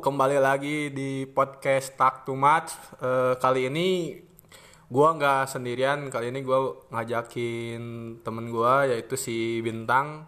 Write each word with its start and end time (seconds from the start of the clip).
Kembali 0.00 0.40
lagi 0.40 0.88
di 0.88 1.28
podcast 1.28 1.92
Talk 1.92 2.24
Too 2.24 2.32
Much. 2.32 2.72
Eh, 3.04 3.36
kali 3.36 3.68
ini 3.68 4.16
gua 4.88 5.12
nggak 5.12 5.44
sendirian. 5.44 6.08
Kali 6.08 6.32
ini 6.32 6.40
gua 6.40 6.72
ngajakin 6.88 7.82
temen 8.24 8.48
gua 8.48 8.88
yaitu 8.88 9.20
si 9.20 9.60
Bintang. 9.60 10.24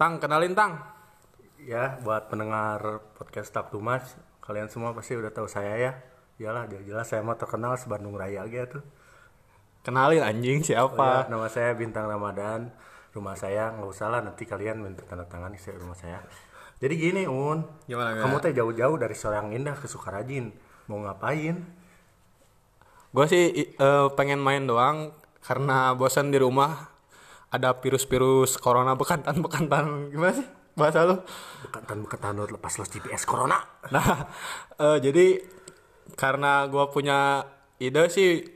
Tang, 0.00 0.16
kenalin 0.16 0.56
Tang. 0.56 0.80
Ya, 1.60 2.00
buat 2.00 2.32
pendengar 2.32 3.04
podcast 3.20 3.52
Tak 3.52 3.68
Tumas, 3.68 4.16
kalian 4.40 4.72
semua 4.72 4.96
pasti 4.96 5.20
udah 5.20 5.28
tahu 5.28 5.44
saya 5.44 5.76
ya. 5.76 5.92
Iyalah, 6.40 6.64
jelas 6.72 7.12
saya 7.12 7.20
mau 7.20 7.36
terkenal 7.36 7.76
sebandung 7.76 8.16
raya 8.16 8.48
gitu. 8.48 8.80
Kenalin 9.84 10.24
anjing 10.24 10.64
Oh, 10.64 10.88
siapa? 10.88 11.28
ya, 11.28 11.28
nama 11.28 11.44
saya 11.52 11.76
Bintang 11.76 12.08
Ramadan. 12.08 12.72
Rumah 13.12 13.36
saya 13.36 13.76
nggak 13.76 13.84
usah 13.84 14.08
lah 14.08 14.24
nanti 14.24 14.48
kalian 14.48 14.80
minta 14.80 15.04
tanda 15.04 15.28
tangan 15.28 15.52
di 15.52 15.60
rumah 15.76 15.92
saya. 15.92 16.24
Jadi 16.80 16.94
gini 16.96 17.22
Un, 17.28 17.60
Gimana, 17.84 18.16
kamu 18.16 18.40
teh 18.40 18.56
jauh-jauh 18.56 18.96
dari 18.96 19.12
Sorang 19.12 19.52
Indah 19.52 19.76
ke 19.76 19.84
Sukarajin, 19.84 20.48
mau 20.88 20.96
ngapain? 21.04 21.60
Gue 23.12 23.26
sih 23.28 23.52
eh, 23.76 24.06
pengen 24.16 24.40
main 24.40 24.64
doang 24.64 25.12
karena 25.44 25.92
bosan 25.92 26.32
di 26.32 26.40
rumah. 26.40 26.88
Ada 27.50 27.74
virus-virus 27.82 28.62
corona 28.62 28.94
bekantan-bekantan 28.94 30.14
gimana 30.14 30.38
sih 30.38 30.46
bahasa 30.78 31.02
lu? 31.02 31.18
Bekantan 31.66 31.98
bekantan 32.06 32.38
lepas 32.38 32.78
los 32.78 32.86
GPS 32.86 33.26
Corona. 33.26 33.58
Nah, 33.90 34.30
eh, 34.78 34.98
jadi 35.02 35.42
karena 36.14 36.64
gua 36.70 36.88
punya 36.88 37.44
ide 37.82 38.06
sih 38.06 38.46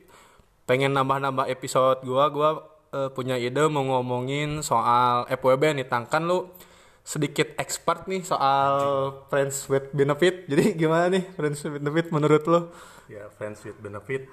pengen 0.65 0.95
nambah-nambah 0.95 1.51
episode 1.51 2.07
gua, 2.07 2.31
gua 2.31 2.51
eh, 2.95 3.11
punya 3.11 3.35
ide 3.35 3.67
mau 3.67 3.83
ngomongin 3.83 4.63
soal 4.63 5.27
FWB 5.27 5.75
nih, 5.75 5.91
Tang. 5.91 6.07
Kan 6.07 6.31
lu 6.31 6.55
sedikit 7.05 7.53
expert 7.55 8.09
nih 8.09 8.25
soal 8.25 8.73
friends 9.29 9.69
with 9.69 9.93
benefit. 9.93 10.43
Jadi 10.51 10.73
gimana 10.75 11.13
nih 11.13 11.23
friends 11.31 11.61
with 11.61 11.77
benefit 11.77 12.09
menurut 12.09 12.43
lu? 12.45 12.61
Ya, 13.07 13.29
friends 13.31 13.61
with 13.61 13.77
benefit. 13.77 14.25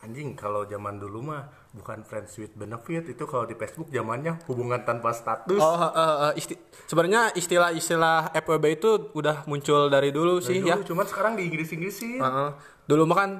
Anjing, 0.00 0.32
kalau 0.32 0.64
zaman 0.64 0.96
dulu 0.96 1.20
mah 1.22 1.48
bukan 1.72 2.04
friends 2.04 2.36
with 2.36 2.52
benefit, 2.52 3.08
itu 3.08 3.24
kalau 3.24 3.44
di 3.44 3.52
Facebook 3.52 3.88
zamannya 3.88 4.36
hubungan 4.44 4.84
tanpa 4.84 5.12
status. 5.12 5.56
Oh, 5.56 5.80
eh, 5.80 5.88
eh, 6.28 6.32
isti- 6.36 6.60
sebenarnya 6.84 7.32
istilah-istilah 7.32 8.32
FWB 8.34 8.64
itu 8.74 8.90
udah 9.12 9.44
muncul 9.44 9.88
dari 9.88 10.12
dulu 10.12 10.40
sih 10.40 10.60
Dulu, 10.60 10.68
ya. 10.68 10.76
Cuman 10.80 11.04
sekarang 11.04 11.32
di 11.36 11.48
Inggris-Inggrisin. 11.48 12.20
Heeh. 12.20 12.48
Dulu 12.84 13.02
mah 13.04 13.16
kan 13.16 13.30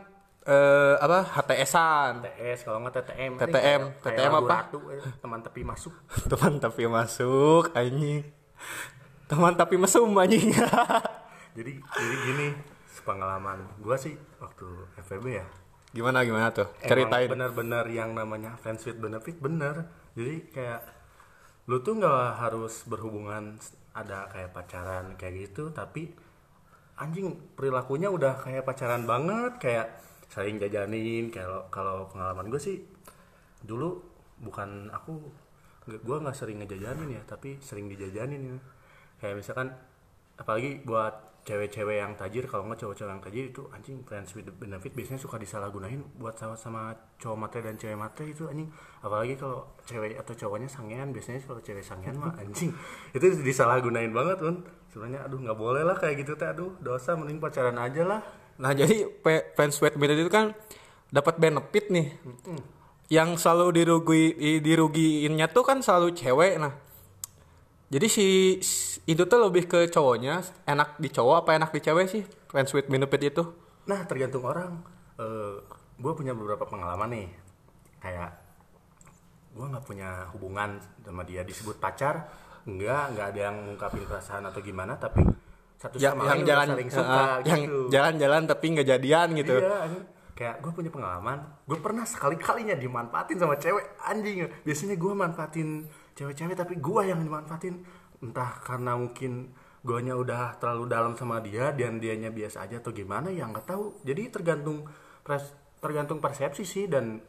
eh, 0.45 0.95
apa 0.97 1.25
HTS-an. 1.37 2.13
TS 2.23 2.65
kalau 2.65 2.81
nggak 2.81 2.95
TTM. 2.99 3.33
TTM. 3.35 3.41
Kayak- 3.41 4.01
kayak 4.01 4.17
TTM 4.17 4.33
lagu 4.35 4.47
apa? 4.47 4.57
Ratu, 4.59 4.79
teman 5.21 5.41
tepi 5.41 5.63
masuk. 5.65 5.93
teman 6.33 6.53
tapi 6.59 6.83
masuk 6.87 7.65
anjing 7.73 8.25
teman 9.31 9.57
tapi 9.57 9.81
mesum 9.81 10.13
anjing 10.17 10.53
Jadi 11.57 11.79
jadi 11.79 12.17
gini, 12.27 12.47
pengalaman 13.07 13.63
gua 13.79 13.95
sih 13.95 14.19
waktu 14.43 14.67
FVB 15.07 15.27
ya. 15.39 15.47
gimana 15.95 16.27
gimana 16.27 16.51
tuh 16.51 16.67
ceritain 16.83 17.31
bener-bener 17.31 17.87
yang 17.87 18.19
namanya 18.19 18.59
friends 18.59 18.83
with 18.83 18.99
benefit 18.99 19.39
bener. 19.39 19.87
Jadi 20.19 20.51
kayak 20.51 20.83
lu 21.71 21.79
tuh 21.87 22.03
nggak 22.03 22.43
harus 22.43 22.83
berhubungan 22.91 23.55
ada 23.95 24.27
kayak 24.27 24.51
pacaran 24.51 25.15
kayak 25.15 25.47
gitu, 25.47 25.71
tapi 25.71 26.11
anjing 26.99 27.39
perilakunya 27.55 28.11
udah 28.11 28.43
kayak 28.43 28.67
pacaran 28.67 29.07
banget, 29.07 29.63
kayak 29.63 29.87
saling 30.27 30.59
jajanin. 30.59 31.31
Kalau 31.31 31.71
kalau 31.71 32.11
pengalaman 32.11 32.51
gue 32.51 32.59
sih 32.59 32.83
dulu 33.63 34.03
bukan 34.43 34.91
aku 34.91 35.31
gua 36.05 36.17
nggak 36.21 36.37
sering 36.37 36.61
ngejajanin 36.63 37.09
ya, 37.17 37.23
tapi 37.25 37.61
sering 37.61 37.87
dijajanin 37.93 38.57
ya. 38.57 38.59
Kayak 39.21 39.37
misalkan 39.41 39.69
apalagi 40.35 40.83
buat 40.83 41.35
cewek-cewek 41.45 42.01
yang 42.01 42.17
tajir 42.17 42.49
kalau 42.49 42.65
nggak 42.65 42.81
cowok-cowok 42.81 43.11
yang 43.13 43.21
tajir 43.21 43.45
itu 43.53 43.63
anjing 43.69 44.01
friends 44.09 44.33
with 44.33 44.49
benefit 44.57 44.97
biasanya 44.97 45.21
suka 45.21 45.37
disalahgunain 45.37 46.01
buat 46.17 46.41
sama 46.41 46.57
sama 46.57 46.97
cowok 47.21 47.37
matre 47.37 47.61
dan 47.61 47.77
cewek 47.77 48.01
matre 48.01 48.25
itu 48.25 48.49
anjing. 48.49 48.73
Apalagi 49.05 49.37
kalau 49.37 49.77
cewek 49.85 50.17
atau 50.17 50.33
cowoknya 50.33 50.73
sangean 50.73 51.13
biasanya 51.13 51.45
kalau 51.45 51.61
cewek 51.61 51.85
sangean 51.85 52.17
mah 52.17 52.33
anjing 52.41 52.73
itu 53.17 53.27
disalahgunain 53.45 54.09
banget 54.09 54.41
kan 54.41 54.57
sebenarnya 54.89 55.21
aduh 55.29 55.39
nggak 55.45 55.59
boleh 55.61 55.83
lah 55.85 55.97
kayak 56.01 56.25
gitu 56.25 56.33
teh. 56.35 56.49
Aduh 56.49 56.81
dosa 56.81 57.13
mending 57.13 57.37
pacaran 57.39 57.77
aja 57.77 58.03
lah. 58.09 58.21
Nah 58.57 58.73
jadi 58.73 59.05
fans 59.53 59.77
with 59.85 60.01
benefit 60.01 60.25
itu 60.25 60.33
kan 60.33 60.57
dapat 61.13 61.37
benefit 61.37 61.93
nih 61.93 62.09
yang 63.07 63.35
selalu 63.35 63.67
dirugi 63.75 64.23
di- 64.33 64.61
dirugiinnya 64.61 65.47
tuh 65.47 65.63
kan 65.63 65.79
selalu 65.79 66.13
cewek 66.13 66.57
nah 66.57 66.73
jadi 67.87 68.07
si 68.07 68.59
itu 69.05 69.23
tuh 69.23 69.39
lebih 69.39 69.65
ke 69.65 69.87
cowoknya 69.87 70.41
enak 70.65 70.97
di 70.97 71.09
cowok 71.09 71.37
apa 71.41 71.51
enak 71.55 71.71
di 71.71 71.81
cewek 71.81 72.07
sih 72.07 72.23
friends 72.47 72.73
with 72.73 72.87
benefit 72.87 73.21
itu 73.23 73.45
Nah 73.85 74.01
tergantung 74.05 74.41
orang. 74.43 74.81
gue 75.95 76.13
punya 76.17 76.33
beberapa 76.33 76.65
pengalaman 76.65 77.13
nih. 77.13 77.29
Kayak 78.01 78.33
gue 79.53 79.61
nggak 79.63 79.85
punya 79.85 80.25
hubungan 80.33 80.81
sama 80.99 81.21
dia 81.23 81.45
disebut 81.45 81.77
pacar. 81.77 82.33
Enggak, 82.65 83.13
nggak 83.13 83.27
ada 83.31 83.41
yang 83.45 83.57
ngungkapin 83.61 84.03
perasaan 84.03 84.49
atau 84.49 84.59
gimana. 84.59 84.97
Tapi 84.97 85.21
satu 85.77 86.01
Ya, 86.01 86.17
sama 86.17 86.25
yang 86.25 86.41
lain 86.41 86.49
jalan 86.49 86.69
saling 86.73 86.91
suka 86.91 87.13
eh, 87.13 87.37
yang 87.45 87.61
gitu. 87.61 87.79
jalan-jalan 87.93 88.43
tapi 88.49 88.65
nggak 88.73 88.89
jadian 88.89 89.29
gitu 89.37 89.55
Iya. 89.55 89.79
Kayak 90.35 90.61
gue 90.61 90.71
punya 90.75 90.91
pengalaman. 90.91 91.47
Gue 91.65 91.79
pernah 91.79 92.03
sekali 92.05 92.35
kalinya 92.37 92.75
dimanfaatin 92.75 93.39
sama 93.39 93.55
cewek 93.57 93.99
anjing. 94.03 94.51
Biasanya 94.67 94.99
gue 94.99 95.13
manfaatin 95.15 95.69
cewek-cewek 96.19 96.55
tapi 96.59 96.75
gue 96.79 97.03
yang 97.07 97.23
dimanfaatin. 97.23 97.81
Entah 98.23 98.59
karena 98.63 98.99
mungkin 98.99 99.55
guanya 99.85 100.17
udah 100.17 100.59
terlalu 100.59 100.85
dalam 100.91 101.13
sama 101.15 101.39
dia 101.45 101.71
dan 101.73 102.01
dianya 102.01 102.33
biasa 102.35 102.67
aja 102.67 102.83
atau 102.83 102.91
gimana 102.91 103.31
ya 103.31 103.47
nggak 103.47 103.67
tahu. 103.69 104.03
Jadi 104.03 104.29
tergantung 104.35 104.85
pres- 105.23 105.55
tergantung 105.79 106.19
persepsi 106.19 106.65
sih 106.65 106.87
dan 106.91 107.23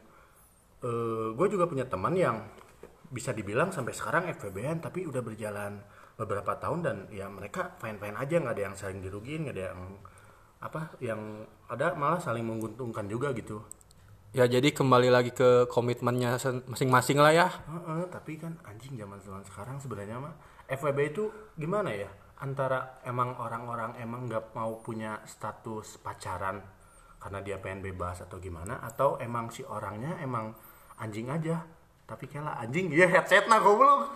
gue 1.36 1.48
juga 1.50 1.66
punya 1.66 1.88
teman 1.88 2.14
yang 2.14 2.46
bisa 3.10 3.34
dibilang 3.34 3.74
sampai 3.74 3.94
sekarang 3.94 4.30
FVBN 4.34 4.82
tapi 4.82 5.06
udah 5.06 5.22
berjalan 5.22 5.82
beberapa 6.16 6.56
tahun 6.56 6.80
dan 6.82 6.96
ya 7.12 7.28
mereka 7.28 7.76
fine 7.78 8.00
fine 8.00 8.16
aja 8.16 8.40
nggak 8.40 8.54
ada 8.56 8.62
yang 8.70 8.76
saling 8.76 9.04
dirugiin 9.04 9.46
nggak 9.46 9.56
ada 9.56 9.64
yang 9.74 9.80
apa 10.66 10.98
yang 10.98 11.46
ada 11.70 11.94
malah 11.94 12.18
saling 12.18 12.42
menguntungkan 12.42 13.06
juga 13.06 13.30
gitu. 13.32 13.62
Ya 14.34 14.44
jadi 14.44 14.68
kembali 14.74 15.08
lagi 15.08 15.30
ke 15.32 15.70
komitmennya 15.70 16.36
masing-masing 16.66 17.16
lah 17.22 17.32
ya. 17.32 17.48
Heeh, 17.48 18.04
tapi 18.10 18.36
kan 18.36 18.58
anjing 18.66 18.98
zaman 18.98 19.16
zaman 19.22 19.40
sekarang 19.46 19.80
sebenarnya 19.80 20.18
mah 20.18 20.34
FWB 20.66 20.98
itu 21.14 21.24
gimana 21.56 21.94
ya? 21.94 22.10
Antara 22.42 23.00
emang 23.06 23.38
orang-orang 23.40 23.96
emang 23.96 24.28
nggak 24.28 24.52
mau 24.52 24.82
punya 24.84 25.24
status 25.24 25.96
pacaran 26.04 26.60
karena 27.16 27.40
dia 27.40 27.56
pengen 27.56 27.80
bebas 27.80 28.20
atau 28.20 28.36
gimana 28.36 28.76
atau 28.84 29.16
emang 29.16 29.48
si 29.48 29.64
orangnya 29.64 30.20
emang 30.20 30.52
anjing 31.00 31.32
aja 31.32 31.64
tapi 32.04 32.28
kalah 32.28 32.60
anjing. 32.60 32.92
Iya 32.92 33.08
headset 33.08 33.48
nah 33.48 33.62
goblok. 33.62 34.12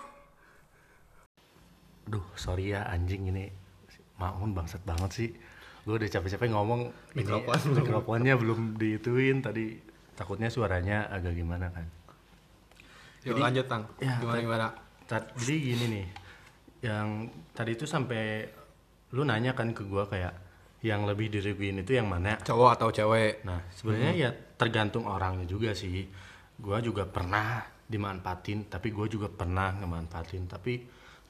Duh, 2.10 2.26
sorry 2.36 2.76
ya 2.76 2.84
anjing 2.90 3.30
ini. 3.30 3.48
Maun 4.20 4.52
bangsat 4.52 4.84
banget 4.84 5.10
sih. 5.16 5.30
Gue 5.84 5.94
udah 5.96 6.08
capek-capek 6.08 6.48
ngomong 6.52 6.80
Mikrofon 7.16 7.56
ini, 7.56 7.76
mikrofonnya 7.80 8.34
belum 8.36 8.76
diituin 8.76 9.40
tadi 9.40 9.80
takutnya 10.12 10.52
suaranya 10.52 11.08
agak 11.08 11.32
gimana 11.32 11.72
kan. 11.72 11.86
Yuk 13.24 13.36
lanjut 13.36 13.68
tang 13.68 13.84
Ya, 14.00 14.16
gimana 14.20 14.40
gimana 14.40 14.66
Jadi 15.10 15.54
gini 15.58 15.84
nih, 15.90 16.06
yang 16.86 17.26
tadi 17.50 17.74
itu 17.74 17.82
sampai 17.84 18.46
lu 19.10 19.26
nanya 19.26 19.58
kan 19.58 19.74
ke 19.74 19.82
gua 19.82 20.06
kayak 20.06 20.32
yang 20.86 21.04
lebih 21.04 21.28
dirugiin 21.28 21.82
itu 21.82 21.98
yang 21.98 22.06
mana? 22.08 22.38
cowok 22.40 22.70
atau 22.78 22.88
cewek 22.94 23.42
Nah, 23.42 23.60
sebenarnya 23.74 24.12
ya 24.16 24.30
tergantung 24.56 25.10
orangnya 25.10 25.44
juga 25.50 25.74
sih. 25.74 26.06
Gua 26.56 26.78
juga 26.78 27.10
pernah 27.10 27.66
dimanfaatin, 27.90 28.70
tapi 28.70 28.94
gue 28.94 29.06
juga 29.10 29.26
pernah 29.26 29.74
ngemanfaatin. 29.74 30.46
Tapi 30.46 30.78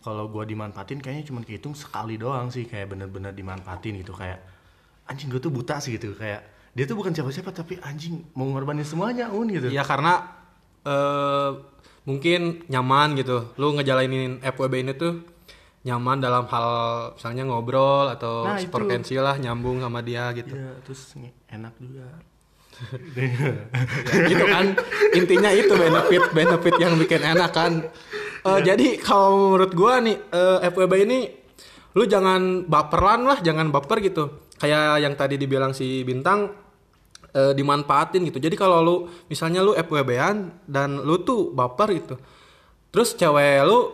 kalau 0.00 0.32
gua 0.32 0.48
dimanfaatin 0.48 1.00
kayaknya 1.00 1.28
cuma 1.28 1.40
kehitung 1.44 1.76
sekali 1.76 2.16
doang 2.16 2.48
sih, 2.48 2.64
kayak 2.64 2.92
bener-bener 2.92 3.32
dimanfaatin 3.36 4.00
gitu 4.00 4.16
kayak 4.16 4.40
anjing 5.10 5.26
gue 5.26 5.42
tuh 5.42 5.50
buta 5.50 5.82
sih 5.82 5.98
gitu 5.98 6.14
kayak 6.14 6.46
dia 6.70 6.86
tuh 6.86 6.94
bukan 6.94 7.10
siapa-siapa 7.10 7.50
tapi 7.50 7.82
anjing 7.82 8.30
mau 8.38 8.46
ngorbanin 8.46 8.86
semuanya 8.86 9.26
un 9.34 9.50
gitu. 9.50 9.66
ya 9.66 9.82
karena 9.82 10.22
eh 10.86 11.50
mungkin 12.08 12.64
nyaman 12.70 13.18
gitu. 13.18 13.52
Lu 13.60 13.76
ngejalanin 13.76 14.40
FWB 14.40 14.74
ini 14.80 14.92
tuh 14.96 15.20
nyaman 15.84 16.20
dalam 16.20 16.44
hal 16.48 16.68
misalnya 17.16 17.44
ngobrol 17.48 18.08
atau 18.12 18.44
Nah, 18.44 18.60
frekuensi 18.60 19.16
lah 19.16 19.40
nyambung 19.40 19.80
sama 19.80 20.04
dia 20.04 20.28
gitu. 20.36 20.52
Iya, 20.52 20.72
terus 20.84 21.16
enak 21.48 21.74
juga. 21.80 22.06
Ya, 23.12 24.24
gitu 24.24 24.44
kan. 24.48 24.72
Intinya 25.12 25.52
itu 25.52 25.68
benefit 25.76 26.24
benefit 26.32 26.74
yang 26.80 26.96
bikin 26.96 27.20
enak 27.20 27.52
kan 27.52 27.84
Eh, 28.40 28.60
jadi 28.64 28.96
kalau 28.96 29.52
menurut 29.52 29.72
gua 29.76 30.00
nih 30.00 30.16
eh, 30.16 30.58
FWB 30.72 30.92
ini 31.04 31.18
lu 31.98 32.06
jangan 32.06 32.64
baperan 32.64 33.28
lah 33.28 33.38
jangan 33.44 33.68
baper 33.68 34.00
gitu. 34.00 34.48
Kayak 34.60 35.00
yang 35.00 35.14
tadi 35.16 35.36
dibilang 35.36 35.76
si 35.76 36.00
bintang 36.04 36.52
eh, 37.36 37.52
dimanfaatin 37.52 38.24
gitu. 38.28 38.40
Jadi 38.40 38.56
kalau 38.56 38.78
lu 38.80 38.96
misalnya 39.28 39.60
lu 39.60 39.76
FWB-an 39.76 40.64
dan 40.64 41.04
lu 41.04 41.20
tuh 41.20 41.52
baper 41.52 41.88
gitu. 41.92 42.14
Terus 42.90 43.14
cewek 43.14 43.60
lu 43.68 43.92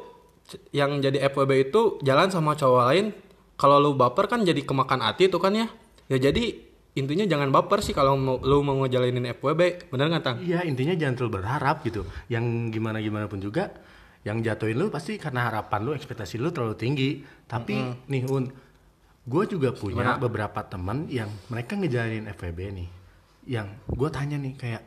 yang 0.70 1.02
jadi 1.02 1.26
FWB 1.26 1.70
itu 1.70 1.99
jalan 2.06 2.31
sama 2.31 2.54
cowok 2.54 2.84
lain 2.94 3.10
kalau 3.58 3.82
lu 3.82 3.99
baper 3.99 4.31
kan 4.31 4.46
jadi 4.46 4.62
kemakan 4.62 5.02
hati 5.02 5.26
tuh 5.26 5.42
kan 5.42 5.58
ya. 5.58 5.66
Ya 6.06 6.22
jadi 6.31 6.54
intinya 6.96 7.28
jangan 7.28 7.52
baper 7.52 7.84
sih 7.84 7.92
kalau 7.92 8.16
mau, 8.16 8.38
lu 8.40 8.62
mau 8.62 8.78
ngejalanin 8.81 9.34
FWB 9.37 9.90
bener 9.90 10.06
nggak 10.06 10.22
tang? 10.22 10.37
Iya 10.38 10.62
intinya 10.64 10.94
jangan 10.94 11.14
terlalu 11.19 11.32
berharap 11.42 11.76
gitu. 11.82 12.06
Yang 12.31 12.72
gimana 12.72 13.02
gimana 13.02 13.26
pun 13.28 13.42
juga, 13.42 13.75
yang 14.26 14.43
jatuhin 14.43 14.75
lu 14.75 14.90
pasti 14.90 15.14
karena 15.17 15.46
harapan 15.46 15.87
lu, 15.87 15.94
ekspektasi 15.94 16.37
lu 16.37 16.50
terlalu 16.50 16.75
tinggi. 16.75 17.11
Tapi 17.46 17.78
nih 18.11 18.26
un, 18.26 18.50
gue 19.23 19.44
juga 19.46 19.70
punya 19.70 20.19
beberapa 20.19 20.67
teman 20.67 21.06
yang 21.06 21.31
mereka 21.46 21.78
ngejalanin 21.78 22.26
FWB 22.34 22.58
nih. 22.75 22.88
Yang 23.46 23.67
gue 23.87 24.08
tanya 24.11 24.37
nih 24.37 24.58
kayak 24.58 24.82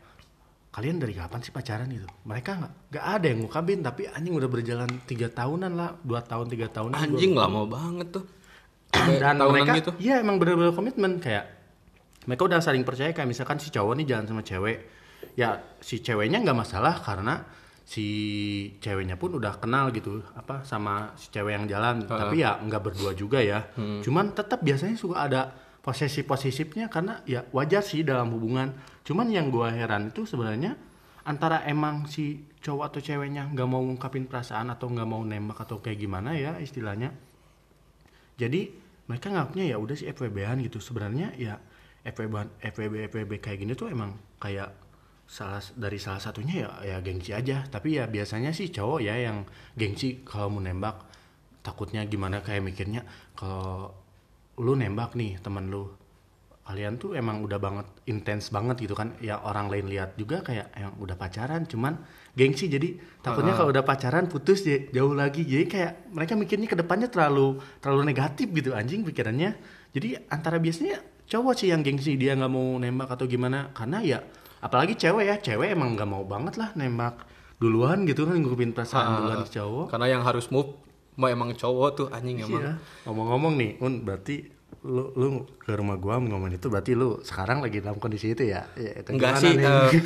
kalian 0.69 0.99
dari 0.99 1.15
kapan 1.15 1.39
sih 1.39 1.55
pacaran 1.55 1.87
gitu? 1.87 2.03
Mereka 2.27 2.51
nggak 2.59 2.73
nggak 2.91 3.05
ada 3.07 3.25
yang 3.25 3.39
ngukabin 3.41 3.79
tapi 3.79 4.11
anjing 4.11 4.35
udah 4.35 4.49
berjalan 4.51 4.91
tiga 5.07 5.31
tahunan 5.31 5.71
lah, 5.71 5.95
dua 6.03 6.19
tahun 6.19 6.51
tiga 6.51 6.67
tahunan. 6.67 6.99
gua- 6.99 7.07
anjing 7.07 7.31
lama 7.31 7.63
banget 7.63 8.07
tuh 8.11 8.25
dan 9.21 9.37
mereka 9.37 9.77
gitu. 9.77 9.91
iya 10.01 10.17
emang 10.19 10.41
bener-bener 10.41 10.73
komitmen 10.73 11.21
kayak 11.21 11.45
mereka 12.25 12.41
udah 12.45 12.59
saling 12.59 12.81
percaya 12.81 13.13
kayak 13.13 13.29
misalkan 13.29 13.61
si 13.61 13.69
cowok 13.69 13.93
nih 14.01 14.05
jalan 14.09 14.25
sama 14.25 14.41
cewek 14.41 14.77
ya 15.37 15.61
si 15.79 16.01
ceweknya 16.01 16.41
nggak 16.41 16.57
masalah 16.57 16.97
karena 16.97 17.45
si 17.89 18.05
ceweknya 18.77 19.17
pun 19.17 19.33
udah 19.33 19.57
kenal 19.57 19.89
gitu 19.89 20.21
apa 20.37 20.61
sama 20.61 21.17
si 21.17 21.33
cewek 21.33 21.57
yang 21.57 21.65
jalan. 21.65 22.05
Tapi 22.05 22.37
ya 22.37 22.61
nggak 22.61 22.81
berdua 22.85 23.17
juga 23.17 23.41
ya. 23.41 23.65
Hmm. 23.73 24.05
cuman 24.05 24.37
tetap 24.37 24.61
biasanya 24.61 24.93
suka 24.93 25.25
ada 25.25 25.49
posesif 25.81 26.29
posesifnya 26.29 26.85
karena 26.85 27.25
ya 27.25 27.49
wajar 27.49 27.81
sih 27.81 28.05
dalam 28.05 28.29
hubungan. 28.29 28.77
Cuman 29.01 29.33
yang 29.33 29.49
gua 29.49 29.73
heran 29.73 30.13
itu 30.13 30.29
sebenarnya 30.29 30.77
antara 31.25 31.65
emang 31.65 32.05
si 32.05 32.45
cowok 32.61 32.93
atau 32.93 32.99
ceweknya 33.01 33.49
nggak 33.49 33.65
mau 33.65 33.81
ngungkapin 33.81 34.29
perasaan 34.29 34.69
atau 34.69 34.85
nggak 34.85 35.09
mau 35.09 35.25
nembak 35.25 35.65
atau 35.65 35.81
kayak 35.81 35.97
gimana 35.97 36.37
ya 36.37 36.61
istilahnya. 36.61 37.09
Jadi 38.37 38.69
mereka 39.09 39.33
nganggapnya 39.33 39.65
ya 39.65 39.81
udah 39.81 39.97
sih 39.97 40.05
FWB-an 40.13 40.61
gitu. 40.61 40.77
Sebenarnya 40.77 41.33
ya 41.41 41.57
FWB 42.05 42.61
FWB 42.61 42.93
FWB 43.09 43.31
kayak 43.41 43.65
gini 43.65 43.73
tuh 43.73 43.89
emang 43.89 44.13
kayak 44.37 44.77
salah 45.29 45.61
dari 45.77 46.01
salah 46.01 46.17
satunya 46.17 46.65
ya 46.65 46.69
ya 46.81 46.97
gengsi 47.05 47.37
aja. 47.37 47.61
Tapi 47.69 48.01
ya 48.01 48.09
biasanya 48.09 48.49
sih 48.49 48.73
cowok 48.73 48.99
ya 49.05 49.13
yang 49.13 49.45
gengsi 49.77 50.25
kalau 50.25 50.57
mau 50.57 50.65
nembak. 50.65 51.05
Takutnya 51.61 52.01
gimana 52.09 52.41
kayak 52.41 52.65
mikirnya 52.65 53.05
kalau 53.37 53.93
lu 54.57 54.73
nembak 54.73 55.13
nih 55.13 55.37
temen 55.37 55.69
lu 55.69 55.85
kalian 56.69 57.01
tuh 57.01 57.17
emang 57.17 57.41
udah 57.41 57.57
banget 57.57 57.87
intens 58.09 58.49
banget 58.49 58.89
gitu 58.89 58.97
kan. 58.97 59.13
Ya 59.21 59.37
orang 59.37 59.69
lain 59.69 59.85
lihat 59.85 60.17
juga 60.17 60.41
kayak 60.41 60.73
yang 60.73 60.97
udah 60.97 61.13
pacaran 61.13 61.69
cuman 61.69 62.01
gengsi. 62.33 62.65
Jadi 62.65 62.97
takutnya 63.21 63.53
kalau 63.53 63.69
udah 63.69 63.85
pacaran 63.85 64.25
putus 64.25 64.65
ya 64.65 64.81
jauh 64.89 65.13
lagi. 65.13 65.45
Jadi 65.45 65.65
kayak 65.69 66.09
mereka 66.09 66.33
mikirnya 66.33 66.65
ke 66.65 66.77
depannya 66.77 67.05
terlalu 67.05 67.61
terlalu 67.77 68.09
negatif 68.09 68.49
gitu 68.49 68.73
anjing 68.73 69.05
pikirannya. 69.05 69.53
Jadi 69.93 70.25
antara 70.29 70.57
biasanya 70.57 71.05
cowok 71.29 71.53
sih 71.53 71.69
yang 71.69 71.85
gengsi 71.85 72.17
dia 72.17 72.33
nggak 72.33 72.49
mau 72.49 72.81
nembak 72.81 73.13
atau 73.13 73.29
gimana. 73.29 73.69
Karena 73.77 74.01
ya 74.01 74.19
apalagi 74.59 74.93
cewek 74.93 75.25
ya 75.25 75.35
cewek 75.37 75.71
emang 75.71 75.93
nggak 75.93 76.05
mau 76.05 76.23
banget 76.23 76.55
lah 76.55 76.71
nembak 76.73 77.23
duluan 77.55 78.03
gitu 78.03 78.23
kan 78.23 78.35
ngungkapin 78.35 78.71
perasaan 78.71 79.19
duluan 79.19 79.43
ke 79.43 79.51
cowok 79.53 79.85
karena 79.89 80.07
yang 80.09 80.21
harus 80.21 80.47
move 80.47 80.79
mah 81.13 81.27
emang 81.27 81.51
cowok 81.51 81.89
tuh 81.93 82.07
anjing 82.09 82.39
emang 82.39 82.61
Iya. 82.61 82.73
Ngomong-ngomong 83.03 83.53
nih, 83.55 83.71
Un, 83.79 83.99
berarti 83.99 84.47
lu 84.79 85.11
lu 85.11 85.27
ke 85.57 85.73
rumah 85.73 85.95
gua 85.95 86.15
ngomongin 86.17 86.55
itu 86.55 86.67
berarti 86.67 86.95
lu 86.95 87.19
sekarang 87.19 87.59
lagi 87.59 87.83
dalam 87.83 87.99
kondisi 87.99 88.31
itu 88.31 88.47
ya? 88.47 88.63
ya 88.73 88.95
itu 88.95 89.09
Enggak 89.11 89.35
sih, 89.37 89.51
nih? 89.51 89.67
eh, 89.67 89.91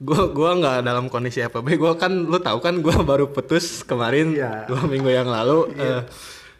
gua 0.00 0.30
gua 0.30 0.50
nggak 0.54 0.76
dalam 0.80 1.06
kondisi 1.08 1.42
FWB. 1.42 1.76
Gua 1.76 1.92
kan 1.94 2.24
lu 2.24 2.38
tahu 2.38 2.56
kan 2.58 2.80
gua 2.80 3.02
baru 3.02 3.28
putus 3.28 3.82
kemarin 3.82 4.32
Iya. 4.32 4.64
dua 4.64 4.80
minggu 4.84 5.08
yang 5.08 5.28
lalu. 5.28 5.68
Eh, 5.74 6.02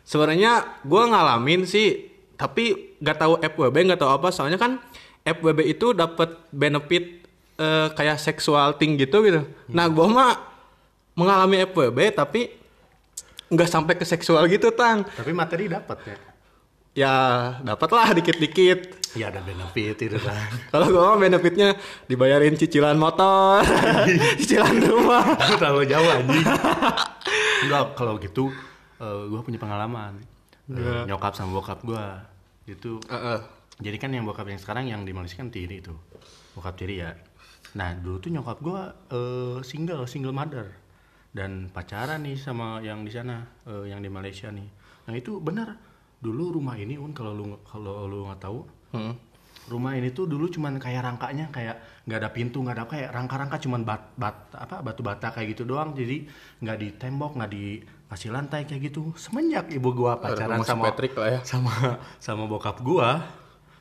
Sebenarnya 0.04 0.64
gua 0.82 1.04
ngalamin 1.06 1.64
sih, 1.64 2.04
tapi 2.34 2.96
nggak 2.96 3.16
tahu 3.18 3.32
FWB 3.42 3.76
nggak 3.86 4.00
tahu 4.00 4.08
apa. 4.10 4.28
Soalnya 4.28 4.56
kan 4.56 4.76
FWB 5.36 5.60
itu 5.68 5.92
dapat 5.92 6.38
benefit 6.48 7.24
eh, 7.58 7.88
kayak 7.92 8.16
seksual 8.22 8.76
thing 8.80 8.96
gitu 8.96 9.20
gitu. 9.26 9.44
Nah 9.68 9.86
gua 9.90 10.06
mah 10.08 10.32
mengalami 11.18 11.66
FWB 11.66 11.98
tapi 12.14 12.54
nggak 13.48 13.68
sampai 13.68 13.94
ke 13.96 14.04
seksual 14.04 14.44
gitu 14.46 14.70
tang. 14.72 15.04
Tapi 15.04 15.32
materi 15.32 15.66
dapat 15.66 15.98
ya? 16.04 16.16
Ya 16.98 17.14
dapat 17.62 17.90
lah 17.94 18.08
dikit-dikit. 18.10 18.98
Ya 19.16 19.32
ada 19.32 19.40
benefit 19.40 19.96
itu 20.02 20.18
kan. 20.18 20.50
Kalau 20.74 20.86
gue 20.92 21.00
mah 21.00 21.16
benefitnya 21.16 21.78
dibayarin 22.10 22.58
cicilan 22.58 22.98
motor, 22.98 23.62
cicilan 24.42 24.76
rumah. 24.82 25.38
Terlalu 25.56 25.88
jauh 25.88 26.08
anjing. 26.10 26.46
Enggak, 27.66 27.98
kalau 27.98 28.14
gitu 28.22 28.54
eh, 29.02 29.22
gua 29.26 29.40
punya 29.42 29.58
pengalaman. 29.58 30.22
Eh, 30.70 31.02
nyokap 31.08 31.32
sama 31.34 31.58
bokap 31.58 31.80
gua 31.82 32.22
itu 32.68 33.00
Heeh. 33.08 33.57
Jadi 33.78 33.96
kan 33.96 34.10
yang 34.10 34.26
bokap 34.26 34.50
yang 34.50 34.58
sekarang 34.58 34.90
yang 34.90 35.06
di 35.06 35.14
Malaysia 35.14 35.38
kan 35.38 35.54
tiri 35.54 35.78
itu. 35.78 35.94
Bokap 36.58 36.74
tiri 36.74 36.98
ya. 36.98 37.14
Nah 37.78 37.94
dulu 37.94 38.18
tuh 38.18 38.30
nyokap 38.34 38.58
gua 38.58 38.90
eh, 39.08 39.62
single 39.62 40.04
single 40.10 40.34
mother. 40.34 40.66
Dan 41.30 41.70
pacaran 41.70 42.26
nih 42.26 42.34
sama 42.34 42.82
yang 42.82 43.06
di 43.06 43.12
sana 43.14 43.46
eh, 43.70 43.92
yang 43.94 44.02
di 44.02 44.10
Malaysia 44.10 44.50
nih. 44.50 44.66
Nah 45.06 45.14
itu 45.14 45.38
benar. 45.38 45.78
Dulu 46.18 46.58
rumah 46.58 46.74
ini 46.74 46.98
un 46.98 47.14
kalau 47.14 47.30
lu 47.30 47.54
kalau 47.62 48.10
lu 48.10 48.26
nggak 48.26 48.42
tahu 48.42 48.60
Hmm. 48.88 49.12
rumah 49.68 49.92
ini 49.94 50.16
tuh 50.16 50.24
dulu 50.24 50.48
cuman 50.48 50.80
kayak 50.80 51.04
rangkanya 51.04 51.52
kayak 51.52 51.76
nggak 52.08 52.24
ada 52.24 52.30
pintu 52.32 52.64
nggak 52.64 52.72
ada 52.72 52.84
kayak 52.88 53.12
rangka-rangka 53.12 53.60
cuman 53.60 53.84
bat, 53.84 54.16
bat 54.16 54.48
apa 54.56 54.80
batu 54.80 55.04
bata 55.04 55.28
kayak 55.28 55.52
gitu 55.54 55.68
doang. 55.68 55.92
Jadi 55.92 56.24
nggak 56.64 56.76
di 56.80 56.88
tembok 56.96 57.36
nggak 57.36 57.52
dikasih 57.52 58.32
lantai 58.32 58.64
kayak 58.64 58.90
gitu. 58.90 59.12
Semenjak 59.14 59.68
ibu 59.70 59.92
gua 59.92 60.16
pacaran 60.16 60.64
sama 60.64 60.88
Patrick 60.88 61.12
lah 61.14 61.28
ya. 61.36 61.40
sama 61.44 62.00
sama 62.16 62.48
bokap 62.48 62.80
gua 62.80 63.22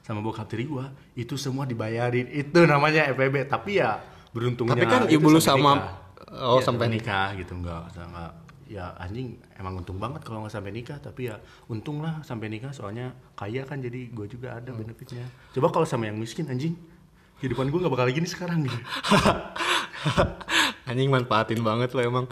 sama 0.07 0.23
bokap 0.23 0.47
tiri 0.47 0.63
gua 0.63 0.87
itu 1.13 1.35
semua 1.35 1.67
dibayarin 1.67 2.31
itu 2.31 2.63
namanya 2.63 3.11
FPB 3.11 3.43
tapi 3.45 3.77
ya 3.77 3.99
beruntungnya 4.31 4.73
Tapi 4.73 4.85
kan 4.87 5.01
ibu 5.05 5.27
lu 5.27 5.37
sama- 5.37 5.75
nikah. 5.75 5.91
oh, 6.47 6.57
Iya, 6.57 6.63
sampai 6.63 6.87
nikah 6.87 7.35
gitu 7.35 7.51
enggak 7.53 7.91
enggak 7.93 8.31
ya 8.67 8.95
anjing 8.97 9.35
emang 9.55 9.75
untung 9.77 9.95
banget 9.95 10.19
kalau 10.21 10.43
nggak 10.43 10.51
sampai 10.53 10.71
nikah 10.71 10.95
tapi 10.97 11.27
ya 11.27 11.39
untung 11.65 11.99
lah 11.99 12.19
sampai 12.21 12.47
nikah 12.47 12.71
soalnya 12.71 13.11
kaya 13.33 13.63
kan 13.63 13.79
jadi 13.79 14.07
gue 14.07 14.27
juga 14.27 14.55
ada 14.55 14.71
benefitnya 14.71 15.23
coba 15.51 15.67
kalau 15.69 15.83
sama 15.83 16.03
yang 16.05 16.15
miskin 16.15 16.43
anjing 16.45 16.75
kehidupan 17.37 17.67
gue 17.67 17.79
nggak 17.79 17.91
bakal 17.91 18.07
gini 18.07 18.27
sekarang 18.27 18.63
gitu 18.63 18.75
Anjing 20.85 21.09
manfaatin 21.09 21.59
banget 21.59 21.91
lo 21.91 22.01
emang. 22.01 22.25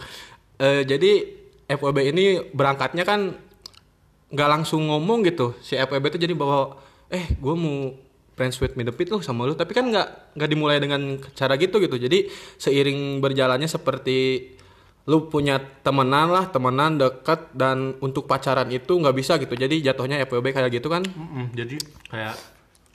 Eh, 0.56 0.82
jadi 0.82 1.28
FWB 1.68 1.98
ini 2.06 2.24
berangkatnya 2.50 3.04
kan 3.04 3.36
nggak 4.28 4.48
langsung 4.50 4.86
ngomong 4.86 5.24
gitu. 5.24 5.52
Si 5.60 5.76
FWB 5.76 6.08
itu 6.08 6.18
jadi 6.18 6.32
bawa, 6.32 6.72
eh 7.08 7.26
gue 7.34 7.54
mau 7.54 7.94
friends 8.36 8.60
with 8.60 8.76
benefit 8.76 9.08
lo 9.08 9.24
sama 9.24 9.48
lu. 9.48 9.56
Tapi 9.56 9.72
kan 9.72 9.88
nggak 9.88 10.36
nggak 10.36 10.48
dimulai 10.52 10.78
dengan 10.78 11.16
cara 11.32 11.56
gitu 11.56 11.80
gitu. 11.80 11.96
Jadi 11.96 12.28
seiring 12.60 13.18
berjalannya 13.24 13.66
seperti 13.66 14.52
lu 15.06 15.30
punya 15.30 15.62
temenan 15.86 16.34
lah, 16.34 16.50
temenan 16.50 16.98
deket 16.98 17.54
dan 17.54 17.94
untuk 18.02 18.26
pacaran 18.26 18.68
itu 18.68 18.90
nggak 18.90 19.16
bisa 19.16 19.38
gitu. 19.38 19.54
Jadi 19.54 19.80
jatuhnya 19.80 20.20
FWB 20.26 20.52
kayak 20.52 20.70
gitu 20.74 20.90
kan. 20.90 21.06
Mm-mm, 21.06 21.54
jadi 21.54 21.76
kayak 22.10 22.34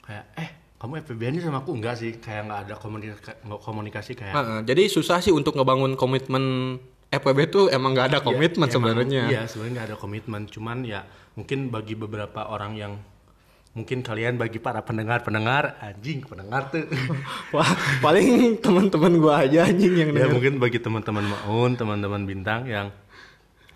kayak 0.04 0.24
eh 0.36 0.48
kamu 0.76 0.98
FPB 1.06 1.22
nya 1.30 1.40
sama 1.46 1.62
aku 1.62 1.78
enggak 1.78 1.94
sih 1.94 2.18
kayak 2.18 2.50
nggak 2.50 2.60
ada 2.66 2.74
komunikasi 2.74 3.32
komunikasi 3.46 4.12
kayak 4.18 4.34
Heeh, 4.34 4.58
jadi 4.66 4.82
susah 4.90 5.22
sih 5.22 5.30
untuk 5.30 5.54
ngebangun 5.54 5.94
komitmen 5.94 6.76
FWB 7.06 7.40
tuh 7.48 7.64
emang 7.70 7.94
nggak 7.94 8.08
ada 8.12 8.18
komitmen 8.18 8.66
Ya, 8.66 8.72
sebenarnya. 8.72 9.22
Iya, 9.30 9.40
sebenarnya 9.46 9.72
nggak 9.78 9.88
ada 9.94 9.96
komitmen. 9.96 10.42
Cuman 10.50 10.82
ya 10.84 11.06
mungkin 11.38 11.72
bagi 11.72 11.94
beberapa 11.96 12.44
orang 12.50 12.76
yang 12.76 12.92
mungkin 13.72 14.04
kalian 14.04 14.36
bagi 14.36 14.60
para 14.60 14.84
pendengar-pendengar 14.84 15.80
anjing 15.80 16.20
pendengar 16.28 16.68
tuh. 16.68 16.84
Wah, 17.56 17.72
paling 18.04 18.60
teman-teman 18.60 19.12
gua 19.16 19.44
aja 19.48 19.64
anjing 19.64 19.96
yang 19.96 20.10
ya 20.12 20.28
denger. 20.28 20.32
mungkin 20.36 20.54
bagi 20.60 20.78
teman-teman 20.78 21.24
Maun, 21.24 21.72
teman-teman 21.80 22.22
bintang 22.28 22.68
yang 22.68 22.92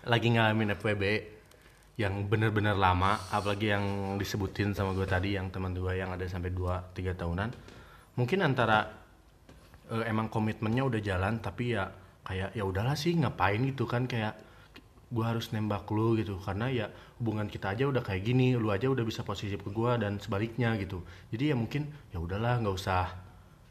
lagi 0.05 0.27
ngalamin 0.31 0.77
FWB 0.77 1.03
yang 1.97 2.29
bener-bener 2.29 2.77
lama, 2.77 3.17
apalagi 3.33 3.73
yang 3.73 4.15
disebutin 4.21 4.77
sama 4.77 4.93
gue 4.93 5.09
tadi 5.09 5.33
yang 5.33 5.49
teman 5.49 5.73
gue 5.73 5.97
yang 5.97 6.13
ada 6.13 6.29
sampai 6.29 6.53
2 6.53 6.93
3 6.93 7.17
tahunan. 7.17 7.49
Mungkin 8.21 8.45
antara 8.45 8.85
eh, 9.89 10.03
emang 10.05 10.29
komitmennya 10.29 10.85
udah 10.85 11.01
jalan 11.01 11.41
tapi 11.41 11.73
ya 11.73 11.89
kayak 12.21 12.53
ya 12.53 12.63
udahlah 12.67 12.93
sih 12.93 13.17
ngapain 13.17 13.65
gitu 13.65 13.89
kan 13.89 14.05
kayak 14.05 14.46
gua 15.07 15.35
harus 15.35 15.51
nembak 15.55 15.87
lu 15.91 16.19
gitu. 16.19 16.35
Karena 16.41 16.67
ya 16.67 16.85
hubungan 17.19 17.47
kita 17.47 17.73
aja 17.73 17.87
udah 17.87 18.03
kayak 18.03 18.23
gini 18.27 18.53
lu 18.59 18.69
aja 18.69 18.91
udah 18.91 19.03
bisa 19.07 19.23
posisi 19.23 19.55
ke 19.55 19.69
gua 19.71 19.95
dan 19.95 20.19
sebaliknya 20.19 20.75
gitu. 20.81 21.03
Jadi 21.31 21.51
ya 21.51 21.55
mungkin 21.55 21.87
ya 22.11 22.19
udahlah 22.19 22.59
nggak 22.63 22.75
usah 22.75 23.05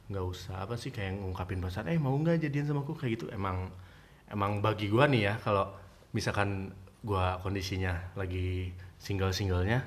nggak 0.07 0.23
usah 0.23 0.63
apa 0.63 0.79
sih 0.79 0.95
kayak 0.95 1.19
ngungkapin 1.19 1.59
perasaan 1.59 1.91
eh 1.91 1.99
mau 1.99 2.15
nggak 2.15 2.47
jadian 2.47 2.67
sama 2.71 2.83
aku 2.87 2.97
kayak 2.97 3.21
gitu. 3.21 3.27
Emang 3.33 3.69
emang 4.33 4.65
bagi 4.65 4.89
gua 4.89 5.07
nih 5.07 5.23
ya 5.33 5.35
kalau 5.43 5.71
misalkan 6.17 6.73
gua 7.05 7.39
kondisinya 7.45 8.17
lagi 8.19 8.73
single 8.99 9.31
singlenya 9.31 9.85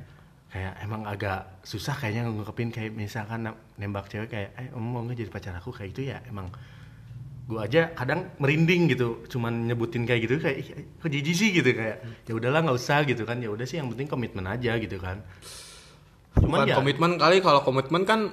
kayak 0.49 0.81
emang 0.81 1.05
agak 1.05 1.61
susah 1.61 1.93
kayaknya 1.93 2.25
ngungkapin 2.25 2.73
kayak 2.73 2.89
misalkan 2.93 3.53
nembak 3.77 4.09
cewek 4.09 4.33
kayak 4.33 4.49
eh 4.57 4.69
mau 4.73 5.01
nggak 5.05 5.17
jadi 5.21 5.31
pacar 5.33 5.53
aku? 5.57 5.69
Kayak 5.73 5.89
gitu 5.93 6.01
ya 6.13 6.17
emang 6.25 6.49
gue 7.49 7.57
aja 7.59 7.89
kadang 7.91 8.29
merinding 8.37 8.93
gitu 8.93 9.25
cuman 9.25 9.65
nyebutin 9.65 10.05
kayak 10.05 10.21
gitu 10.23 10.37
kayak 10.37 10.57
"Ih, 10.61 10.67
kok 10.95 11.09
jijik 11.09 11.33
sih? 11.33 11.49
gitu 11.49 11.73
kayak 11.73 11.97
ya 12.23 12.33
udahlah 12.33 12.61
nggak 12.61 12.77
usah 12.77 13.01
gitu 13.03 13.25
kan. 13.25 13.41
Ya 13.41 13.49
udah 13.49 13.65
sih 13.65 13.81
yang 13.81 13.89
penting 13.89 14.05
komitmen 14.05 14.45
aja 14.45 14.77
gitu 14.77 14.95
kan. 14.95 15.25
Cuman 16.37 16.61
Bukan 16.61 16.69
ya 16.69 16.75
komitmen 16.77 17.11
kali 17.17 17.41
kalau 17.41 17.65
komitmen 17.65 18.05
kan 18.05 18.29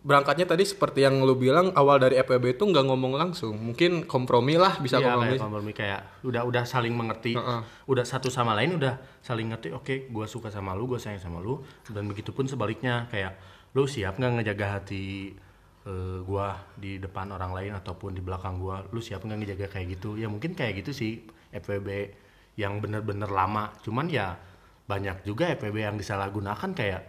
berangkatnya 0.00 0.44
tadi 0.46 0.64
seperti 0.64 1.00
yang 1.00 1.20
lu 1.20 1.32
bilang 1.34 1.72
awal 1.72 1.96
dari 1.96 2.16
FWB 2.18 2.56
itu 2.56 2.64
nggak 2.66 2.84
ngomong 2.84 3.16
langsung. 3.16 3.56
Mungkin 3.56 4.04
kompromi 4.04 4.56
lah 4.56 4.76
bisa 4.76 4.96
Iya, 4.96 5.04
kompromi. 5.10 5.28
kayak 5.30 5.40
kompromi 5.40 5.72
kayak 5.72 6.00
udah 6.22 6.42
udah 6.42 6.64
saling 6.64 6.92
mengerti. 6.92 7.32
Heeh. 7.32 7.60
udah 7.84 8.04
satu 8.04 8.28
sama 8.28 8.52
lain 8.54 8.76
udah 8.76 8.96
saling 9.20 9.48
ngerti 9.50 9.72
oke 9.72 10.08
gue 10.08 10.26
suka 10.26 10.48
sama 10.48 10.72
lu 10.72 10.84
gue 10.86 10.96
sayang 10.96 11.20
sama 11.20 11.36
lu 11.36 11.60
dan 11.86 12.04
begitupun 12.04 12.44
sebaliknya 12.44 13.08
kayak 13.08 13.36
lu 13.72 13.84
siap 13.84 14.16
nggak 14.16 14.40
ngejaga 14.40 14.66
hati 14.74 15.36
eh, 15.84 16.18
gua 16.22 16.56
di 16.74 16.96
depan 16.96 17.28
orang 17.28 17.52
lain 17.52 17.72
ataupun 17.74 18.12
di 18.12 18.20
belakang 18.20 18.56
gua 18.56 18.84
lu 18.88 18.98
siap 18.98 19.20
nggak 19.20 19.38
ngejaga 19.38 19.66
kayak 19.70 20.00
gitu? 20.00 20.16
Ya 20.16 20.26
mungkin 20.26 20.52
kayak 20.52 20.84
gitu 20.84 20.90
sih 20.90 21.12
FWB 21.50 21.88
yang 22.56 22.78
bener-bener 22.78 23.28
lama. 23.28 23.72
Cuman 23.80 24.08
ya 24.08 24.36
banyak 24.84 25.24
juga 25.24 25.48
FWB 25.52 25.76
yang 25.80 25.96
disalahgunakan 25.96 26.70
kayak 26.72 27.02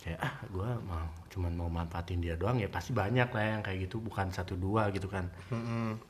kayak 0.00 0.18
ah 0.18 0.34
gua 0.48 0.80
mau 0.80 1.04
cuman 1.30 1.52
mau 1.54 1.68
manfaatin 1.68 2.18
dia 2.18 2.34
doang. 2.34 2.56
Ya 2.56 2.66
pasti 2.66 2.90
banyak 2.90 3.28
lah 3.30 3.44
yang 3.56 3.62
kayak 3.62 3.88
gitu 3.88 4.00
bukan 4.00 4.28
satu 4.28 4.56
dua 4.56 4.88
gitu 4.90 5.06
kan. 5.06 5.28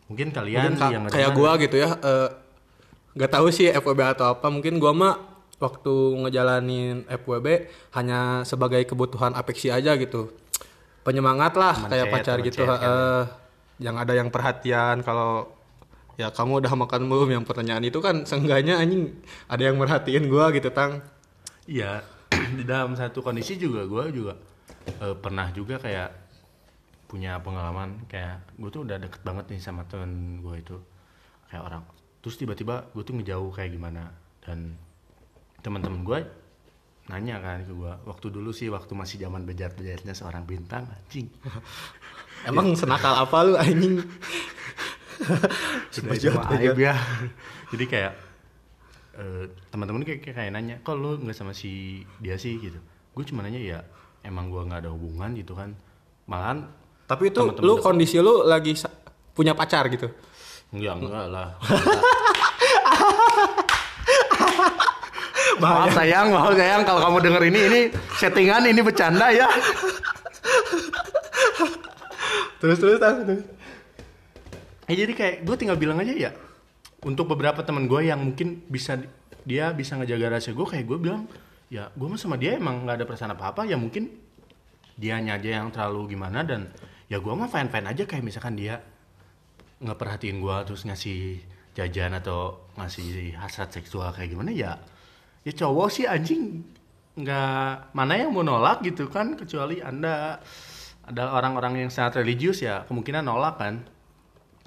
Mungkin 0.06 0.30
kalian 0.30 0.74
mungkin 0.74 0.78
ka- 0.78 0.90
yang 0.90 1.02
kayak 1.06 1.30
gua 1.34 1.50
gitu 1.58 1.76
ya 1.76 1.90
eh, 1.94 2.28
nggak 3.14 3.30
tahu 3.30 3.46
sih 3.50 3.68
FWB 3.68 4.00
atau 4.18 4.32
apa. 4.32 4.46
Mungkin 4.48 4.78
gua 4.78 4.94
mah 4.94 5.14
waktu 5.60 5.92
ngejalanin 6.24 7.04
FWB 7.04 7.68
hanya 7.92 8.42
sebagai 8.42 8.80
kebutuhan 8.82 9.36
apeksi 9.36 9.68
aja 9.68 9.92
gitu 9.94 10.32
penyemangat 11.06 11.56
lah 11.56 11.74
Teman 11.76 11.90
kayak 11.90 12.06
chat, 12.06 12.14
pacar 12.14 12.36
teman 12.36 12.48
gitu 12.48 12.62
chat 12.62 12.68
kan 12.68 12.78
eh, 12.84 13.22
yang 13.80 13.96
ada 13.96 14.12
yang 14.12 14.28
perhatian 14.28 15.00
kalau 15.00 15.48
ya 16.20 16.28
kamu 16.28 16.60
udah 16.60 16.72
makan 16.76 17.08
belum 17.08 17.28
yang 17.40 17.44
pertanyaan 17.48 17.80
itu 17.88 17.96
kan 18.04 18.28
seenggaknya 18.28 18.76
anjing 18.76 19.08
ada 19.48 19.62
yang 19.64 19.80
merhatiin 19.80 20.28
gua 20.28 20.52
gitu 20.52 20.68
tang. 20.68 21.00
Iya, 21.64 22.04
di 22.60 22.64
dalam 22.68 22.92
satu 22.92 23.24
kondisi 23.24 23.56
juga 23.56 23.88
gue 23.88 24.04
juga 24.12 24.36
eh, 25.00 25.16
pernah 25.16 25.48
juga 25.48 25.80
kayak 25.80 26.12
punya 27.08 27.40
pengalaman 27.40 28.04
kayak 28.06 28.52
gue 28.60 28.70
tuh 28.70 28.84
udah 28.84 29.00
deket 29.00 29.24
banget 29.24 29.48
nih 29.56 29.60
sama 29.64 29.88
temen 29.88 30.44
gue 30.44 30.54
itu. 30.60 30.76
Kayak 31.48 31.62
orang 31.72 31.82
terus 32.20 32.36
tiba-tiba 32.36 32.84
gue 32.92 33.00
tuh 33.00 33.16
ngejauh 33.16 33.50
kayak 33.56 33.72
gimana 33.72 34.12
dan 34.44 34.76
teman-teman 35.64 36.04
gue 36.04 36.18
nanya 37.10 37.42
kan 37.42 37.66
ke 37.66 37.74
gue 37.74 37.92
waktu 38.06 38.26
dulu 38.30 38.54
sih 38.54 38.70
waktu 38.70 38.94
masih 38.94 39.18
zaman 39.18 39.42
bejat-bejatnya 39.42 40.14
seorang 40.14 40.46
bintang 40.46 40.86
anjing. 40.86 41.26
Emang 42.48 42.72
senakal 42.78 43.18
apa 43.18 43.36
lu 43.42 43.58
anjing? 43.58 43.98
Sudah 45.92 46.16
itu 46.16 46.32
mah 46.32 46.48
aib 46.56 46.78
ya. 46.78 46.94
Jadi 47.74 47.84
kayak 47.84 48.12
eh, 49.18 49.44
teman-teman 49.68 50.06
kayak, 50.06 50.32
kayak 50.32 50.54
nanya 50.54 50.80
kok 50.80 50.96
lu 50.96 51.18
nggak 51.18 51.36
sama 51.36 51.52
si 51.52 52.00
dia 52.22 52.38
sih? 52.38 52.56
Gitu. 52.56 52.78
Gue 53.12 53.26
cuma 53.26 53.42
nanya 53.42 53.60
ya 53.60 53.78
emang 54.24 54.48
gue 54.48 54.62
nggak 54.62 54.86
ada 54.86 54.90
hubungan 54.94 55.34
gitu 55.34 55.58
kan. 55.58 55.74
Malahan 56.30 56.70
tapi 57.10 57.34
itu 57.34 57.42
Temen-temen 57.42 57.66
lu 57.66 57.74
deket. 57.74 57.84
kondisi 57.84 58.16
lu 58.22 58.46
lagi 58.46 58.72
punya 59.34 59.58
pacar 59.58 59.90
gitu? 59.90 60.06
Enggak 60.70 61.02
enggak 61.02 61.26
lah 61.26 61.48
Bahaya. 65.60 65.86
maaf 65.86 65.92
sayang 65.92 66.26
maaf 66.32 66.52
sayang 66.56 66.82
kalau 66.88 67.00
kamu 67.04 67.16
denger 67.28 67.42
ini 67.52 67.60
ini 67.68 67.80
settingan 68.16 68.62
ini 68.66 68.80
bercanda 68.80 69.28
ya 69.30 69.48
terus 72.60 72.76
terus 72.80 72.98
terus. 73.00 73.42
ya 74.88 74.94
jadi 75.06 75.12
kayak 75.12 75.34
gue 75.44 75.56
tinggal 75.56 75.78
bilang 75.78 76.00
aja 76.00 76.12
ya 76.12 76.30
untuk 77.04 77.28
beberapa 77.32 77.64
teman 77.64 77.88
gue 77.88 78.08
yang 78.08 78.20
mungkin 78.20 78.64
bisa 78.68 79.00
dia 79.44 79.72
bisa 79.72 79.96
ngejaga 79.96 80.36
rahasia 80.36 80.52
gue 80.52 80.66
kayak 80.68 80.84
gue 80.84 80.98
bilang 81.00 81.24
ya 81.72 81.88
gue 81.94 82.06
mah 82.10 82.18
sama 82.20 82.36
dia 82.36 82.58
emang 82.58 82.84
nggak 82.84 83.00
ada 83.00 83.04
perasaan 83.06 83.32
apa 83.32 83.54
apa 83.54 83.62
ya 83.64 83.78
mungkin 83.78 84.10
dianya 85.00 85.40
aja 85.40 85.62
yang 85.62 85.72
terlalu 85.72 86.12
gimana 86.12 86.44
dan 86.44 86.68
ya 87.08 87.16
gue 87.16 87.32
mah 87.32 87.48
fine 87.48 87.72
fine 87.72 87.86
aja 87.88 88.04
kayak 88.04 88.20
misalkan 88.26 88.58
dia 88.58 88.84
nggak 89.80 89.96
perhatiin 89.96 90.44
gue 90.44 90.56
terus 90.68 90.84
ngasih 90.84 91.40
jajan 91.72 92.12
atau 92.20 92.68
ngasih 92.76 93.32
hasrat 93.40 93.72
seksual 93.72 94.12
kayak 94.12 94.36
gimana 94.36 94.52
ya 94.52 94.76
ya 95.40 95.52
cowok 95.54 95.88
sih 95.88 96.04
anjing 96.04 96.60
nggak 97.12 97.92
mana 97.92 98.12
yang 98.14 98.30
mau 98.30 98.40
nolak 98.40 98.80
gitu 98.82 99.06
kan 99.06 99.34
kecuali 99.34 99.80
anda 99.80 100.38
ada 101.02 101.34
orang-orang 101.34 101.82
yang 101.82 101.90
sangat 101.90 102.22
religius 102.22 102.60
ya 102.60 102.86
kemungkinan 102.86 103.20
nolak 103.20 103.58
kan. 103.58 103.82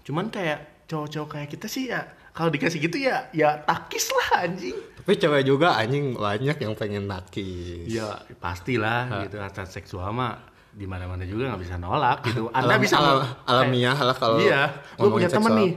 Cuman 0.03 0.27
kayak 0.27 0.85
cowok-cowok 0.85 1.29
kayak 1.29 1.49
kita 1.49 1.67
sih 1.67 1.87
ya 1.87 2.03
kalau 2.35 2.51
dikasih 2.51 2.83
gitu 2.83 2.99
ya 2.99 3.31
ya 3.31 3.63
takis 3.63 4.11
lah 4.11 4.43
anjing. 4.43 4.75
Tapi 4.75 5.15
cewek 5.15 5.47
juga 5.47 5.79
anjing 5.79 6.13
banyak 6.13 6.57
yang 6.59 6.73
pengen 6.75 7.07
nakis 7.07 7.87
ya 7.87 8.19
pastilah 8.35 9.23
gitu 9.23 9.39
hasrat 9.39 9.71
seksual 9.71 10.11
mah 10.11 10.43
di 10.73 10.83
mana-mana 10.83 11.23
juga 11.23 11.47
nggak 11.47 11.61
bisa 11.63 11.79
nolak 11.79 12.27
gitu. 12.27 12.51
Anda 12.57 12.75
Alam- 12.75 12.83
bisa 12.83 12.95
alam- 12.99 13.23
alamiah 13.47 13.95
lah 13.95 14.15
kalau 14.17 14.37
iya 14.37 14.67
gue 14.67 14.99
ngomongin 14.99 15.15
punya 15.15 15.29
temen 15.31 15.51
nih 15.55 15.71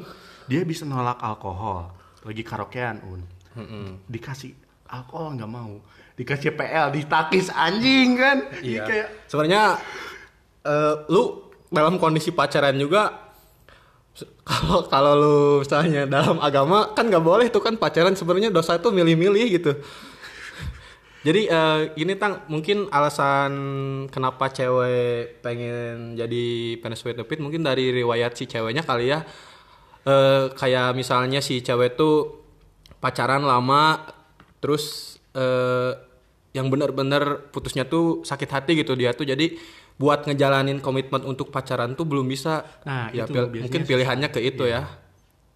dia 0.47 0.61
bisa 0.67 0.83
nolak 0.83 1.23
alkohol 1.23 1.95
lagi 2.26 2.43
karaokean 2.43 3.07
un. 3.07 3.23
Dikasih 4.11 4.66
alkohol 4.88 5.35
nggak 5.35 5.50
mau 5.50 5.78
dikasih 6.16 6.52
PL 6.52 6.90
ditakis 6.90 7.52
anjing 7.52 8.16
kan 8.16 8.38
Jadi 8.57 8.73
Iya. 8.73 8.85
kayak 8.85 9.09
Sebenarnya 9.26 9.62
eh, 10.62 10.95
lu 11.09 11.23
dalam 11.69 11.99
kondisi 11.99 12.31
pacaran 12.31 12.75
juga 12.75 13.26
kalau 14.49 14.87
kalau 14.88 15.12
lu 15.12 15.37
misalnya 15.61 16.09
dalam 16.09 16.40
agama 16.40 16.97
kan 16.97 17.05
nggak 17.05 17.21
boleh 17.21 17.47
tuh 17.50 17.61
kan 17.61 17.76
pacaran 17.76 18.16
sebenarnya 18.16 18.49
dosa 18.49 18.81
itu 18.81 18.88
milih-milih 18.88 19.47
gitu. 19.52 19.73
Jadi 21.26 21.50
eh, 21.50 21.81
gini 21.93 22.14
tang 22.14 22.47
mungkin 22.47 22.87
alasan 22.88 23.52
kenapa 24.09 24.47
cewek 24.49 25.43
pengen 25.43 26.14
jadi 26.14 26.47
penis 26.78 27.02
with 27.02 27.19
the 27.19 27.26
pit 27.26 27.43
mungkin 27.43 27.61
dari 27.61 27.90
riwayat 27.90 28.33
si 28.33 28.47
ceweknya 28.47 28.87
kali 28.87 29.11
ya. 29.11 29.26
Eh, 30.07 30.55
kayak 30.55 30.95
misalnya 30.95 31.43
si 31.43 31.61
cewek 31.61 31.99
tuh 31.99 32.47
pacaran 32.97 33.43
lama 33.43 34.00
terus 34.59 34.85
eh, 35.33 35.93
yang 36.53 36.67
benar-benar 36.67 37.49
putusnya 37.49 37.85
tuh 37.85 38.23
sakit 38.23 38.49
hati 38.49 38.73
gitu 38.77 38.93
dia 38.93 39.11
tuh. 39.11 39.23
Jadi 39.23 39.57
buat 39.97 40.25
ngejalanin 40.25 40.79
komitmen 40.79 41.21
untuk 41.23 41.49
pacaran 41.49 41.93
tuh 41.93 42.05
belum 42.05 42.25
bisa. 42.25 42.65
Nah, 42.83 43.09
ya 43.11 43.25
itu 43.25 43.33
pil- 43.33 43.51
mungkin 43.61 43.83
pilihannya 43.83 44.29
ke 44.29 44.41
itu 44.41 44.65
ya. 44.65 44.89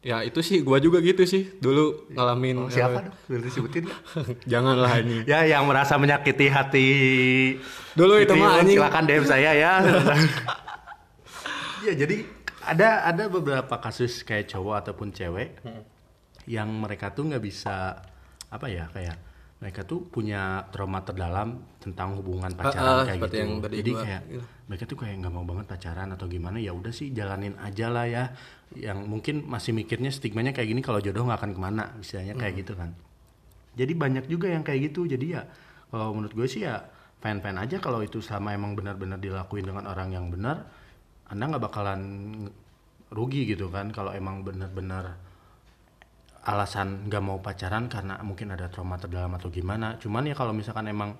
Ya 0.01 0.21
itu 0.21 0.41
sih 0.41 0.61
gua 0.61 0.77
juga 0.77 0.97
gitu 0.99 1.25
sih. 1.25 1.53
Dulu 1.55 2.09
ngalamin 2.11 2.57
Oh, 2.59 2.69
siapa 2.69 3.05
dong 3.05 3.17
boleh 3.27 3.43
disebutin 3.43 3.85
janganlah 4.53 4.97
ini. 4.99 5.25
Ya 5.25 5.45
yang 5.47 5.65
merasa 5.65 5.97
menyakiti 5.97 6.49
hati. 6.49 6.89
Dulu 7.93 8.17
itu 8.19 8.33
mah 8.33 8.59
anjing. 8.59 8.77
silakan 8.77 9.05
DM 9.05 9.25
saya 9.25 9.51
ya. 9.53 9.73
Ya 11.81 11.97
jadi 11.97 12.29
ada 12.63 13.09
ada 13.09 13.25
beberapa 13.27 13.73
kasus 13.77 14.21
kayak 14.21 14.49
cowok 14.49 14.75
ataupun 14.79 15.09
cewek 15.11 15.57
Hmm. 15.61 15.81
yang 16.45 16.69
mereka 16.69 17.09
tuh 17.09 17.25
nggak 17.25 17.41
bisa 17.41 17.97
apa 18.51 18.67
ya 18.67 18.87
kayak 18.91 19.17
mereka 19.61 19.85
tuh 19.85 20.01
punya 20.05 20.41
trauma 20.71 21.01
terdalam 21.01 21.49
tentang 21.79 22.17
hubungan 22.17 22.49
ah, 22.51 22.59
pacaran 22.59 23.05
kayak 23.05 23.19
seperti 23.19 23.29
gitu 23.29 23.37
yang 23.37 23.53
tadi 23.61 23.75
jadi 23.77 23.91
gua- 23.91 24.03
kayak 24.03 24.23
gitu. 24.27 24.45
mereka 24.67 24.85
tuh 24.87 24.97
kayak 24.97 25.15
nggak 25.21 25.33
mau 25.33 25.45
banget 25.45 25.67
pacaran 25.69 26.09
atau 26.11 26.27
gimana 26.27 26.57
ya 26.57 26.73
udah 26.73 26.91
sih 26.91 27.09
jalanin 27.11 27.55
aja 27.59 27.87
lah 27.89 28.07
ya 28.07 28.25
yang 28.73 29.05
mungkin 29.05 29.45
masih 29.45 29.71
mikirnya 29.71 30.09
stigmanya 30.09 30.51
kayak 30.51 30.69
gini 30.69 30.81
kalau 30.81 30.99
jodoh 30.99 31.23
nggak 31.23 31.39
akan 31.39 31.53
ke 31.53 31.61
mana 31.61 31.85
misalnya 31.95 32.35
kayak 32.35 32.53
Hmm. 32.53 32.61
gitu 32.61 32.73
kan 32.75 32.91
jadi 33.71 33.93
banyak 33.95 34.25
juga 34.27 34.49
yang 34.49 34.63
kayak 34.63 34.91
gitu 34.91 35.05
jadi 35.07 35.27
ya 35.31 35.43
kalau 35.89 36.11
menurut 36.11 36.33
gue 36.33 36.47
sih 36.47 36.65
ya 36.65 36.87
fan 37.21 37.39
fan 37.39 37.55
aja 37.55 37.77
kalau 37.79 38.01
itu 38.01 38.19
sama 38.21 38.51
emang 38.51 38.73
benar-benar 38.73 39.19
dilakuin 39.19 39.63
dengan 39.63 39.85
orang 39.85 40.11
yang 40.11 40.27
benar 40.27 40.67
anda 41.27 41.45
nggak 41.47 41.63
bakalan 41.63 42.01
rugi 43.11 43.45
gitu 43.45 43.69
kan 43.69 43.91
kalau 43.91 44.11
emang 44.11 44.41
benar-benar 44.41 45.19
alasan 46.43 47.05
nggak 47.05 47.21
mau 47.21 47.39
pacaran 47.39 47.87
karena 47.87 48.17
mungkin 48.21 48.51
ada 48.51 48.67
trauma 48.67 48.97
terdalam 48.97 49.31
atau 49.31 49.49
gimana 49.49 49.97
cuman 49.97 50.25
ya 50.25 50.33
kalau 50.33 50.51
misalkan 50.51 50.87
emang 50.87 51.13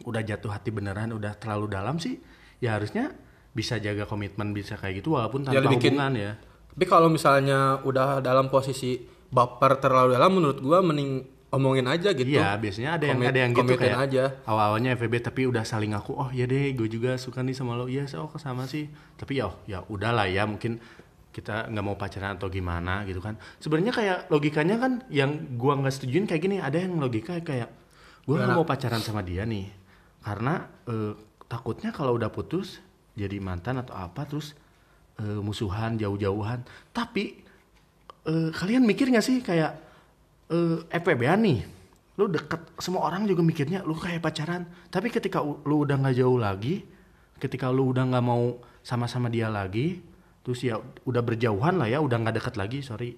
udah 0.00 0.20
jatuh 0.20 0.48
hati 0.48 0.70
beneran 0.70 1.10
udah 1.10 1.34
terlalu 1.34 1.68
dalam 1.68 1.96
sih 1.96 2.16
ya 2.58 2.74
harusnya 2.74 3.12
bisa 3.50 3.76
jaga 3.76 4.04
komitmen 4.04 4.50
bisa 4.50 4.74
kayak 4.74 4.98
gitu 4.98 5.12
walaupun 5.12 5.42
tanpa 5.42 5.54
Ya, 5.54 5.66
hubungan 5.66 6.12
ya 6.14 6.32
tapi 6.70 6.84
kalau 6.86 7.08
misalnya 7.08 7.82
udah 7.82 8.18
dalam 8.18 8.48
posisi 8.48 8.96
baper 9.26 9.76
terlalu 9.76 10.14
dalam 10.14 10.30
menurut 10.32 10.58
gua 10.58 10.78
mending 10.80 11.26
omongin 11.48 11.84
aja 11.84 12.12
gitu 12.12 12.28
Iya, 12.30 12.54
biasanya 12.54 12.90
ada 12.94 13.04
yang 13.04 13.18
Komit- 13.18 13.28
ada 13.28 13.40
yang 13.40 13.52
gitu 13.52 13.72
kayak 13.74 13.98
aja. 13.98 14.24
awal-awalnya 14.44 14.92
FVB 14.94 15.14
tapi 15.22 15.42
udah 15.42 15.64
saling 15.64 15.90
ngaku, 15.90 16.12
oh 16.12 16.28
ya 16.30 16.44
deh, 16.44 16.76
gue 16.76 16.86
juga 16.86 17.16
suka 17.16 17.40
nih 17.40 17.56
sama 17.56 17.72
lo, 17.72 17.88
iya 17.88 18.04
so 18.04 18.28
sama 18.36 18.68
sih. 18.68 18.84
Tapi 19.16 19.40
ya, 19.40 19.48
ya 19.64 19.80
udahlah 19.82 20.28
ya, 20.28 20.44
mungkin 20.44 20.76
kita 21.38 21.70
nggak 21.70 21.84
mau 21.86 21.94
pacaran 21.94 22.34
atau 22.34 22.50
gimana 22.50 23.06
gitu 23.06 23.22
kan. 23.22 23.38
Sebenarnya 23.62 23.94
kayak 23.94 24.18
logikanya 24.26 24.76
kan 24.82 24.92
yang 25.06 25.54
gua 25.54 25.78
nggak 25.78 25.94
setujuin 25.94 26.26
kayak 26.26 26.42
gini, 26.42 26.56
ada 26.58 26.82
yang 26.82 26.98
logika 26.98 27.38
kayak 27.38 27.70
gua 28.26 28.42
nggak 28.42 28.58
mau 28.58 28.66
pacaran 28.66 28.98
sama 28.98 29.22
dia 29.22 29.46
nih, 29.46 29.70
karena 30.26 30.66
eh, 30.90 31.14
takutnya 31.46 31.94
kalau 31.94 32.18
udah 32.18 32.34
putus 32.34 32.82
jadi 33.14 33.38
mantan 33.38 33.78
atau 33.78 33.94
apa 33.94 34.26
terus 34.26 34.58
eh, 35.22 35.38
musuhan 35.38 35.94
jauh-jauhan. 35.94 36.66
Tapi 36.90 37.24
eh, 38.26 38.50
kalian 38.50 38.82
mikir 38.82 39.06
nggak 39.14 39.22
sih 39.22 39.38
kayak 39.38 39.78
eh, 40.50 40.82
FPB-an 40.90 41.40
nih? 41.46 41.60
Lu 42.18 42.26
deket 42.26 42.74
semua 42.82 43.06
orang 43.06 43.30
juga 43.30 43.46
mikirnya 43.46 43.86
lu 43.86 43.94
kayak 43.94 44.18
pacaran. 44.18 44.66
Tapi 44.90 45.06
ketika 45.14 45.38
lu 45.38 45.86
udah 45.86 46.02
nggak 46.02 46.18
jauh 46.18 46.34
lagi 46.34 46.98
ketika 47.38 47.70
lu 47.70 47.94
udah 47.94 48.04
nggak 48.10 48.24
mau 48.26 48.58
sama-sama 48.82 49.30
dia 49.30 49.46
lagi 49.46 50.02
terus 50.48 50.64
ya 50.64 50.80
udah 50.80 51.20
berjauhan 51.20 51.76
lah 51.76 51.92
ya 51.92 52.00
udah 52.00 52.24
nggak 52.24 52.40
deket 52.40 52.54
lagi 52.56 52.80
sorry. 52.80 53.12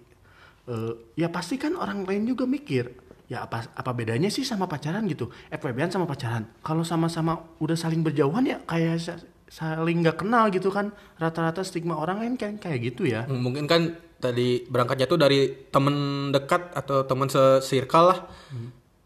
Eh, 0.66 0.92
ya 1.14 1.30
pasti 1.30 1.54
kan 1.54 1.78
orang 1.78 2.02
lain 2.02 2.26
juga 2.26 2.42
mikir 2.42 2.90
ya 3.30 3.46
apa 3.46 3.70
apa 3.70 3.94
bedanya 3.94 4.26
sih 4.26 4.42
sama 4.42 4.66
pacaran 4.66 5.06
gitu? 5.06 5.30
FWB-an 5.46 5.94
sama 5.94 6.10
pacaran. 6.10 6.50
Kalau 6.58 6.82
sama-sama 6.82 7.38
udah 7.62 7.78
saling 7.78 8.02
berjauhan 8.02 8.42
ya 8.42 8.58
kayak 8.66 8.98
sa- 8.98 9.22
saling 9.46 10.02
nggak 10.02 10.26
kenal 10.26 10.50
gitu 10.50 10.74
kan 10.74 10.90
rata-rata 11.22 11.62
stigma 11.62 11.94
orang 11.94 12.18
lain 12.18 12.34
kayak 12.34 12.58
kayak 12.58 12.82
gitu 12.82 13.06
ya. 13.06 13.30
Mungkin 13.30 13.70
kan 13.70 13.94
tadi 14.18 14.66
berangkatnya 14.66 15.06
tuh 15.06 15.14
dari 15.14 15.70
temen 15.70 15.94
dekat 16.34 16.74
atau 16.74 17.06
temen 17.06 17.30
se-circle 17.30 18.10
lah 18.10 18.18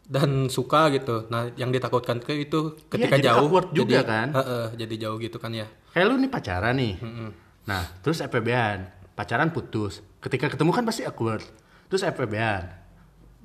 dan 0.09 0.49
suka 0.49 0.89
gitu. 0.89 1.29
Nah 1.29 1.53
yang 1.53 1.69
ditakutkan 1.69 2.17
ke 2.25 2.49
itu 2.49 2.73
ketika 2.89 3.21
jadi 3.21 3.25
jauh 3.29 3.45
awkward 3.45 3.69
juga 3.69 4.01
jadi, 4.01 4.09
kan? 4.09 4.27
Heeh, 4.33 4.65
jadi 4.81 4.95
jauh 5.05 5.17
gitu 5.21 5.37
kan 5.37 5.53
ya. 5.53 5.69
Kayak 5.93 6.05
lu 6.09 6.15
nih 6.17 6.31
pacaran 6.33 6.73
nih 6.73 6.93
nah 7.65 7.83
terus 8.01 8.21
FWB-an 8.21 8.95
pacaran 9.15 9.49
putus. 9.49 10.03
Ketika 10.19 10.51
ketemu 10.51 10.71
kan 10.75 10.83
pasti 10.83 11.07
awkward. 11.07 11.41
Terus 11.87 12.03
FWB-an 12.03 12.63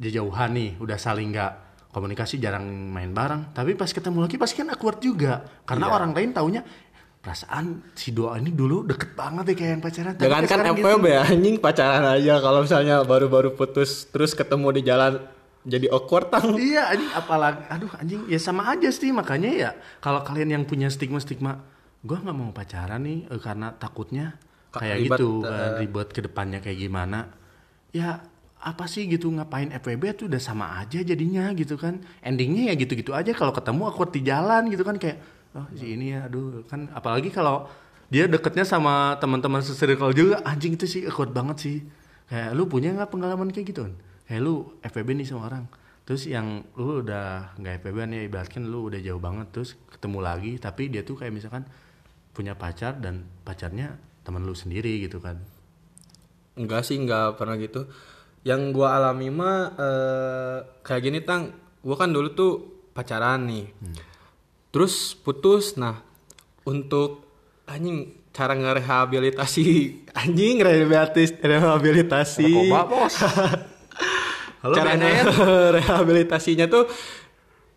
jauhan 0.01 0.51
nih 0.57 0.71
udah 0.81 0.99
saling 0.99 1.31
nggak 1.31 1.53
komunikasi 1.95 2.43
jarang 2.43 2.67
main 2.91 3.15
bareng. 3.15 3.55
Tapi 3.55 3.79
pas 3.79 3.89
ketemu 3.89 4.27
lagi 4.27 4.37
pasti 4.37 4.61
kan 4.61 4.69
awkward 4.75 4.99
juga. 4.99 5.47
Karena 5.65 5.89
orang 5.89 6.11
lain 6.13 6.35
taunya 6.35 6.63
perasaan 7.21 7.93
si 7.93 8.17
doa 8.17 8.41
ini 8.41 8.49
dulu 8.49 8.89
deket 8.89 9.13
banget 9.13 9.53
ya 9.53 9.55
kayak 9.55 9.71
yang 9.71 9.83
pacaran. 9.85 10.13
Jangan 10.17 10.33
kan 10.33 10.43
sekarang 10.49 10.67
FWB 10.81 11.07
anjing 11.21 11.57
pacaran 11.61 12.05
aja. 12.09 12.35
Kalau 12.43 12.61
misalnya 12.65 12.97
baru-baru 13.07 13.55
putus 13.55 14.09
terus 14.09 14.33
ketemu 14.33 14.69
di 14.75 14.83
jalan 14.89 15.21
jadi 15.69 15.93
awkward 15.93 16.33
tang. 16.33 16.57
Iya 16.57 16.97
anjing 16.97 17.13
apalagi 17.13 17.63
aduh 17.69 17.93
anjing 18.01 18.21
ya 18.27 18.41
sama 18.41 18.73
aja 18.73 18.89
sih. 18.89 19.13
Makanya 19.13 19.51
ya 19.53 19.71
kalau 20.01 20.25
kalian 20.25 20.57
yang 20.57 20.65
punya 20.65 20.89
stigma-stigma 20.89 21.61
gua 22.05 22.19
nggak 22.21 22.37
mau 22.37 22.51
pacaran 22.51 23.01
nih 23.05 23.29
eh, 23.29 23.41
karena 23.41 23.73
takutnya 23.77 24.37
Ka- 24.73 24.81
kayak 24.81 24.97
ribet, 25.03 25.19
gitu 25.19 25.31
eh. 25.45 25.51
kan, 25.51 25.71
ribet 25.83 26.09
ke 26.15 26.21
depannya 26.25 26.59
kayak 26.65 26.79
gimana. 26.81 27.29
Ya 27.91 28.25
apa 28.61 28.85
sih 28.85 29.09
gitu 29.09 29.33
ngapain 29.33 29.73
FWB 29.73 30.05
tuh 30.21 30.27
udah 30.29 30.41
sama 30.41 30.81
aja 30.81 31.01
jadinya 31.01 31.51
gitu 31.57 31.77
kan. 31.77 32.01
Endingnya 32.25 32.73
ya 32.73 32.75
gitu-gitu 32.77 33.13
aja 33.13 33.33
kalau 33.33 33.53
ketemu 33.53 33.83
awkward 33.89 34.13
di 34.13 34.21
jalan 34.25 34.69
gitu 34.73 34.85
kan 34.85 34.97
kayak 35.01 35.19
oh 35.57 35.67
si 35.75 35.99
ini 35.99 36.15
ya 36.15 36.31
aduh 36.31 36.63
kan 36.71 36.87
apalagi 36.95 37.35
kalau 37.35 37.67
dia 38.07 38.31
deketnya 38.31 38.63
sama 38.63 39.19
teman-teman 39.19 39.59
se-circle 39.63 40.15
juga 40.15 40.39
anjing 40.47 40.79
itu 40.79 40.87
sih 40.87 41.03
awkward 41.09 41.33
banget 41.35 41.57
sih. 41.61 41.77
Kayak 42.31 42.55
lu 42.55 42.71
punya 42.71 42.95
nggak 42.95 43.11
pengalaman 43.11 43.51
kayak 43.51 43.75
gitu? 43.75 43.91
Kayak 44.29 44.41
lu 44.47 44.55
FWB 44.87 45.09
nih 45.19 45.27
sama 45.27 45.51
orang 45.51 45.65
terus 46.11 46.27
yang 46.27 46.67
lu 46.75 47.07
udah 47.07 47.55
nggak 47.55 47.87
FPB 47.87 47.99
nih 48.11 48.21
ibaratkan 48.27 48.67
lu 48.67 48.91
udah 48.91 48.99
jauh 48.99 49.23
banget 49.23 49.47
terus 49.55 49.79
ketemu 49.95 50.19
lagi 50.19 50.53
tapi 50.59 50.91
dia 50.91 51.07
tuh 51.07 51.15
kayak 51.15 51.31
misalkan 51.31 51.63
punya 52.31 52.55
pacar 52.55 52.99
dan 52.99 53.27
pacarnya 53.43 53.99
teman 54.23 54.47
lu 54.47 54.55
sendiri 54.55 55.03
gitu 55.03 55.19
kan 55.19 55.41
Enggak 56.61 56.83
sih, 56.85 57.01
enggak 57.01 57.41
pernah 57.41 57.57
gitu. 57.57 57.89
Yang 58.45 58.61
gua 58.77 59.01
alami 59.01 59.33
mah 59.33 59.59
eh, 59.81 60.59
kayak 60.85 61.03
gini 61.09 61.21
tang, 61.25 61.57
gua 61.81 61.97
kan 61.97 62.13
dulu 62.13 62.29
tuh 62.37 62.53
pacaran 62.93 63.49
nih. 63.49 63.73
Terus 64.69 65.17
putus. 65.17 65.81
Nah, 65.81 66.05
untuk 66.69 67.25
anjing 67.65 68.13
cara 68.31 68.53
ngerehabilitasi 68.55 69.67
anjing 70.21 70.61
rehabilitasi 70.61 71.41
rehabilitasi 71.41 72.51
Narkoba, 72.51 72.81
bos. 72.87 73.15
Halo, 74.63 74.75
cara 74.77 74.93
rehabilitasinya 75.81 76.69
tuh 76.69 76.85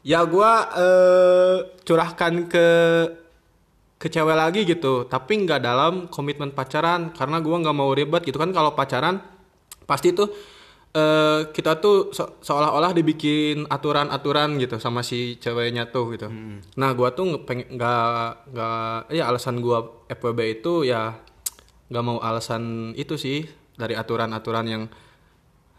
ya 0.04 0.20
gua 0.28 0.68
eh, 0.76 1.58
curahkan 1.88 2.52
ke 2.52 2.68
ke 4.04 4.12
cewek 4.12 4.36
lagi 4.36 4.68
gitu. 4.68 5.08
Tapi 5.08 5.48
nggak 5.48 5.64
dalam 5.64 5.94
komitmen 6.12 6.52
pacaran 6.52 7.16
karena 7.16 7.40
gua 7.40 7.64
nggak 7.64 7.78
mau 7.78 7.96
ribet 7.96 8.28
gitu 8.28 8.36
kan. 8.36 8.52
Kalau 8.52 8.76
pacaran 8.76 9.24
pasti 9.88 10.12
tuh 10.12 10.28
eh, 10.94 11.48
kita 11.56 11.80
tuh 11.80 12.12
se- 12.12 12.36
seolah-olah 12.44 12.92
dibikin 12.92 13.64
aturan-aturan 13.66 14.60
gitu 14.60 14.76
sama 14.78 15.02
si 15.08 15.40
ceweknya 15.40 15.88
tuh 15.88 16.12
gitu. 16.14 16.28
Nah 16.76 16.90
gua 16.94 17.16
tuh 17.16 17.26
nge- 17.32 17.44
pengen 17.48 17.68
nggak 17.80 18.28
nggak 18.52 18.98
ya 19.16 19.24
alasan 19.32 19.64
gua 19.64 20.04
FWB 20.12 20.40
itu 20.60 20.84
ya 20.84 21.16
nggak 21.88 22.04
mau 22.04 22.20
alasan 22.20 22.92
itu 23.00 23.16
sih 23.16 23.48
dari 23.80 23.96
aturan-aturan 23.96 24.66
yang 24.68 24.84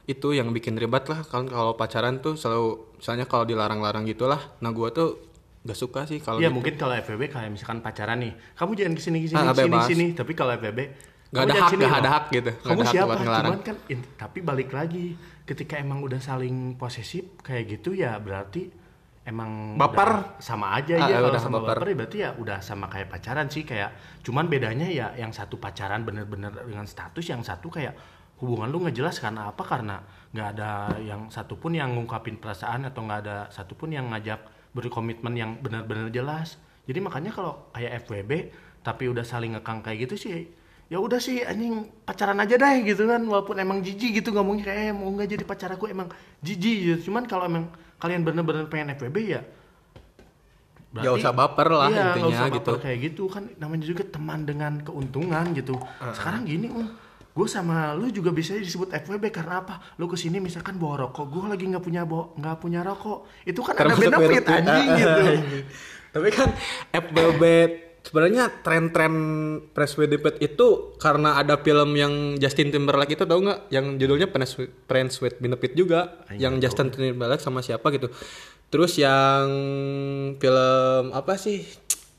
itu 0.05 0.37
yang 0.37 0.49
bikin 0.53 0.77
ribet 0.81 1.07
lah 1.13 1.21
kan. 1.25 1.45
Kalau 1.47 1.77
pacaran 1.77 2.19
tuh 2.25 2.35
selalu 2.41 2.97
misalnya 3.01 3.29
kalau 3.29 3.45
dilarang-larang 3.45 4.09
gitulah 4.09 4.41
nah 4.65 4.73
gua 4.73 4.89
tuh 4.91 5.34
gak 5.65 5.75
suka 5.75 6.05
sih 6.05 6.21
kalau 6.21 6.39
Iya 6.39 6.47
gitu. 6.47 6.55
mungkin 6.55 6.75
kalau 6.77 6.93
FWB 6.95 7.23
kayak 7.27 7.49
misalkan 7.49 7.81
pacaran 7.81 8.21
nih, 8.21 8.33
kamu 8.53 8.71
jangan 8.75 8.93
ke 8.93 9.01
sini 9.01 9.19
ke 9.19 9.29
sini 9.29 9.39
Ah, 9.39 9.45
ke 9.47 9.57
sini 9.57 9.65
bebas. 9.67 9.87
sini. 9.87 10.07
Tapi 10.13 10.33
kalau 10.33 10.53
FWB 10.55 10.81
Nggak 11.27 11.43
ada 11.43 11.55
hak, 11.57 11.69
sini 11.69 11.83
nggak 11.83 11.99
ada 11.99 12.11
hak 12.13 12.25
gitu. 12.31 12.51
Nggak 12.53 12.63
Kamu 12.63 12.71
ada 12.71 12.85
hak 12.85 12.95
siapa? 12.95 13.09
buat 13.09 13.19
ngelarang. 13.19 13.51
Cuman 13.51 13.61
kan, 13.65 13.77
in- 13.89 14.09
tapi 14.15 14.39
balik 14.41 14.71
lagi, 14.71 15.05
ketika 15.43 15.75
emang 15.77 15.99
udah 16.01 16.21
saling 16.21 16.57
posesif 16.75 17.25
kayak 17.41 17.65
gitu 17.71 17.91
ya 17.93 18.15
berarti 18.17 18.69
emang 19.25 19.75
Baper. 19.75 20.37
sama 20.39 20.73
aja 20.75 20.95
Ah, 20.95 21.09
ya 21.09 21.17
kalau 21.17 21.29
udah 21.31 21.41
sama 21.43 21.59
baper. 21.59 21.69
baper. 21.75 21.87
ya 21.87 21.97
berarti 21.97 22.17
ya 22.19 22.31
udah 22.35 22.59
sama 22.61 22.87
kayak 22.87 23.09
pacaran 23.09 23.49
sih 23.49 23.65
kayak 23.65 23.91
cuman 24.21 24.47
bedanya 24.47 24.85
ya 24.85 25.11
yang 25.15 25.33
satu 25.33 25.57
pacaran 25.57 26.05
bener-bener 26.05 26.53
dengan 26.61 26.85
status 26.85 27.25
yang 27.25 27.41
satu 27.41 27.67
kayak 27.67 27.97
hubungan 28.37 28.69
lu 28.69 28.85
nggak 28.85 28.93
jelas 28.95 29.17
karena 29.17 29.49
apa 29.49 29.65
karena 29.65 29.97
nggak 30.31 30.49
ada 30.51 30.71
yang 31.01 31.29
satupun 31.29 31.73
yang 31.73 31.89
ngungkapin 31.91 32.37
perasaan 32.37 32.85
atau 32.85 33.01
nggak 33.01 33.21
ada 33.23 33.37
satupun 33.49 33.91
yang 33.91 34.07
ngajak 34.07 34.45
berkomitmen 34.75 35.35
yang 35.39 35.51
benar-benar 35.63 36.11
jelas. 36.11 36.59
Jadi 36.85 36.99
makanya 37.01 37.31
kalau 37.33 37.71
kayak 37.73 38.05
FWB 38.05 38.33
tapi 38.85 39.09
udah 39.09 39.25
saling 39.25 39.57
ngekang 39.57 39.81
kayak 39.81 40.11
gitu 40.11 40.29
sih 40.29 40.45
ya 40.93 41.01
udah 41.01 41.17
sih 41.17 41.41
anjing 41.41 41.89
pacaran 42.05 42.37
aja 42.37 42.61
deh 42.61 42.85
gitu 42.85 43.09
kan. 43.09 43.25
Walaupun 43.25 43.57
emang 43.57 43.81
jijik 43.81 44.21
gitu 44.21 44.37
ngomongnya 44.37 44.69
kayak 44.69 44.81
"Eh, 44.91 44.93
mau 44.93 45.09
nggak 45.09 45.29
jadi 45.33 45.45
pacar 45.49 45.71
aku? 45.73 45.89
Emang 45.89 46.13
jijik 46.45 46.77
gitu. 46.85 47.09
Cuman 47.09 47.25
kalau 47.25 47.49
emang 47.49 47.73
kalian 47.97 48.21
bener-bener 48.21 48.69
pengen 48.69 48.93
FWB 48.99 49.17
ya 49.25 49.43
Ya 50.95 51.11
usah 51.11 51.35
baper 51.35 51.75
lah 51.75 51.91
iya, 51.91 52.15
intinya 52.15 52.31
usah 52.31 52.47
gitu. 52.55 52.71
baper 52.79 52.87
kayak 52.87 52.99
gitu. 53.11 53.23
Kan 53.27 53.51
namanya 53.59 53.83
juga 53.83 54.07
teman 54.07 54.47
dengan 54.47 54.79
keuntungan 54.79 55.51
gitu. 55.51 55.75
Sekarang 56.15 56.47
gini 56.47 56.71
um 56.71 56.87
gue 57.35 57.49
sama 57.51 57.99
lu 57.99 58.15
juga 58.15 58.31
bisa 58.31 58.55
disebut 58.55 58.95
FWB 58.95 59.35
karena 59.35 59.59
apa? 59.67 59.83
Lu 59.99 60.07
ke 60.07 60.15
sini 60.15 60.39
misalkan 60.39 60.79
bawa 60.79 61.11
rokok. 61.11 61.27
Gue 61.27 61.51
lagi 61.51 61.67
nggak 61.67 61.83
punya 61.83 62.07
bawa 62.07 62.31
nggak 62.39 62.57
punya 62.63 62.81
rokok. 62.87 63.27
Itu 63.43 63.59
kan 63.67 63.75
ada 63.75 63.91
Termasuk 63.91 64.07
benefit 64.07 64.45
anjing 64.47 64.89
gitu. 64.95 65.23
Tapi 66.15 66.29
kan 66.31 66.49
FWB 66.95 67.43
sebenarnya 68.07 68.45
tren-tren 68.63 69.15
press 69.75 69.99
with 69.99 70.15
itu 70.39 70.95
karena 71.03 71.35
ada 71.35 71.59
film 71.59 71.99
yang 71.99 72.39
Justin 72.39 72.71
Timberlake 72.71 73.19
itu 73.19 73.27
tau 73.27 73.43
nggak? 73.43 73.67
Yang 73.75 73.85
judulnya 73.99 74.29
Friends 74.31 74.53
with, 74.55 74.73
Friends 74.87 75.15
with 75.19 75.35
Benefit 75.43 75.75
juga 75.75 76.23
yang 76.39 76.63
Justin 76.63 76.95
Timberlake 76.95 77.43
sama 77.43 77.67
siapa 77.67 77.91
gitu. 77.91 78.15
Terus 78.71 78.95
yang 78.95 79.51
film 80.39 81.11
apa 81.11 81.35
sih? 81.35 81.67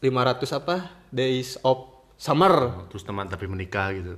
500 0.03 0.59
apa? 0.59 0.91
Days 1.07 1.55
of 1.63 1.95
Summer. 2.19 2.87
terus 2.87 3.03
teman 3.03 3.27
tapi 3.27 3.43
menikah 3.43 3.91
gitu 3.91 4.15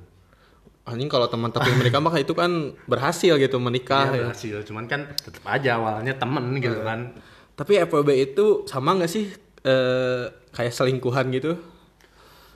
Anjing 0.88 1.12
kalau 1.12 1.28
teman 1.28 1.52
tapi 1.52 1.68
mereka 1.76 2.00
mah 2.00 2.16
itu 2.16 2.32
kan 2.32 2.72
berhasil 2.88 3.36
gitu 3.36 3.60
menikah 3.60 4.08
Iya, 4.08 4.16
ya. 4.16 4.22
berhasil 4.32 4.56
cuman 4.64 4.88
kan 4.88 5.12
tetap 5.14 5.44
aja 5.44 5.76
awalnya 5.76 6.16
temen 6.16 6.56
gitu 6.58 6.80
kan 6.80 7.12
Tapi 7.54 7.84
FWB 7.84 8.10
itu 8.32 8.64
sama 8.64 8.96
nggak 8.96 9.12
sih 9.12 9.28
eh, 9.62 10.24
kayak 10.52 10.72
selingkuhan 10.72 11.28
gitu? 11.30 11.60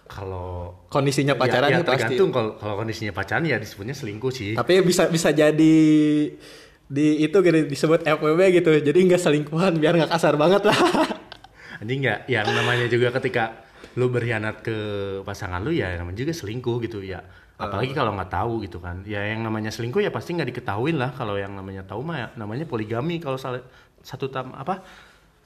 kalau 0.08 0.76
Kondisinya 0.91 1.39
pacaran 1.39 1.72
ya, 1.72 1.80
ya 1.80 1.88
tergantung 1.88 2.36
kalau 2.36 2.60
kalau 2.60 2.76
kondisinya 2.76 3.15
pacaran 3.15 3.48
ya 3.48 3.56
disebutnya 3.56 3.96
selingkuh 3.96 4.28
sih 4.28 4.60
Tapi 4.60 4.84
bisa 4.84 5.08
bisa 5.08 5.32
jadi 5.32 5.76
di 6.91 7.06
itu 7.24 7.38
gitu 7.39 7.58
disebut 7.63 8.04
FWB 8.04 8.60
gitu. 8.60 8.72
Jadi 8.76 9.00
nggak 9.08 9.22
selingkuhan 9.22 9.80
biar 9.80 9.96
nggak 9.96 10.12
kasar 10.12 10.36
banget 10.36 10.67
lah. 10.67 10.76
Anjing 11.82 12.04
nggak, 12.04 12.28
yang 12.28 12.44
namanya 12.46 12.91
juga 12.91 13.15
ketika 13.15 13.63
lu 13.96 14.12
berkhianat 14.12 14.60
ke 14.60 14.76
pasangan 15.24 15.63
lu 15.63 15.72
ya 15.72 15.96
namanya 15.96 16.28
juga 16.28 16.36
selingkuh 16.36 16.84
gitu 16.84 17.00
ya. 17.00 17.24
Apalagi 17.62 17.93
kalau 17.93 18.17
nggak 18.17 18.32
tahu 18.34 18.54
gitu 18.65 18.82
kan. 18.82 19.06
Ya 19.06 19.21
yang 19.30 19.45
namanya 19.45 19.69
selingkuh 19.69 20.02
ya 20.02 20.10
pasti 20.10 20.34
nggak 20.34 20.50
diketahuin 20.50 20.97
lah. 20.97 21.13
Kalau 21.13 21.38
yang 21.38 21.54
namanya 21.54 21.86
tahu 21.86 22.02
mah 22.02 22.17
ya, 22.17 22.28
namanya 22.34 22.65
poligami. 22.65 23.21
Kalau 23.21 23.38
satu 24.02 24.26
tam 24.34 24.58
apa 24.58 24.82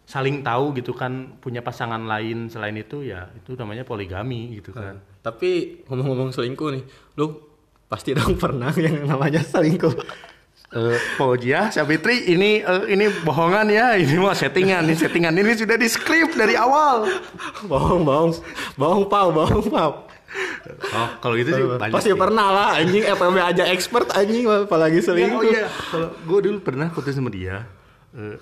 saling 0.06 0.46
tahu 0.46 0.78
gitu 0.78 0.94
kan 0.94 1.34
punya 1.42 1.66
pasangan 1.66 1.98
lain 2.06 2.46
selain 2.46 2.78
itu 2.78 3.02
ya 3.02 3.26
itu 3.34 3.58
namanya 3.58 3.84
poligami 3.84 4.56
gitu 4.62 4.72
kan. 4.72 5.02
Tapi 5.26 5.82
ngomong-ngomong 5.90 6.30
selingkuh 6.32 6.70
nih, 6.78 6.84
lu 7.18 7.42
pasti 7.90 8.14
dong 8.14 8.38
pernah 8.44 8.72
yang 8.78 9.06
namanya 9.10 9.42
selingkuh. 9.42 9.94
Eh, 10.76 10.98
Fauzia, 11.16 11.72
Sabitri, 11.72 12.28
ini 12.36 12.60
eh, 12.60 12.84
ini 12.92 13.08
bohongan 13.24 13.70
ya, 13.70 13.96
ini 13.96 14.18
mah 14.20 14.36
settingan, 14.36 14.84
ini 14.84 14.98
settingan 14.98 15.32
ini 15.32 15.56
sudah 15.56 15.78
di 15.80 15.88
skrip 15.88 16.36
dari 16.36 16.58
awal. 16.60 17.08
bohong, 17.70 18.04
bohong, 18.04 18.32
bohong 18.76 19.06
pau, 19.08 19.30
bohong 19.32 19.66
pau. 19.72 19.92
Oh, 20.92 21.10
kalau 21.20 21.36
gitu 21.36 21.50
sih 21.50 21.64
banyak 21.64 21.94
Pasti 21.94 22.10
sih. 22.10 22.18
pernah 22.18 22.48
lah 22.50 22.68
anjing 22.76 23.04
FWB 23.04 23.38
aja 23.38 23.64
expert 23.68 24.08
anjing 24.12 24.44
apalagi 24.46 24.98
Ya, 24.98 25.04
selingkuh. 25.04 25.38
oh 25.38 25.44
iya, 25.44 25.66
kalau 25.86 26.10
gue 26.12 26.40
dulu 26.44 26.58
pernah 26.60 26.88
putus 26.88 27.14
sama 27.14 27.30
dia. 27.30 27.64
eh, 28.12 28.36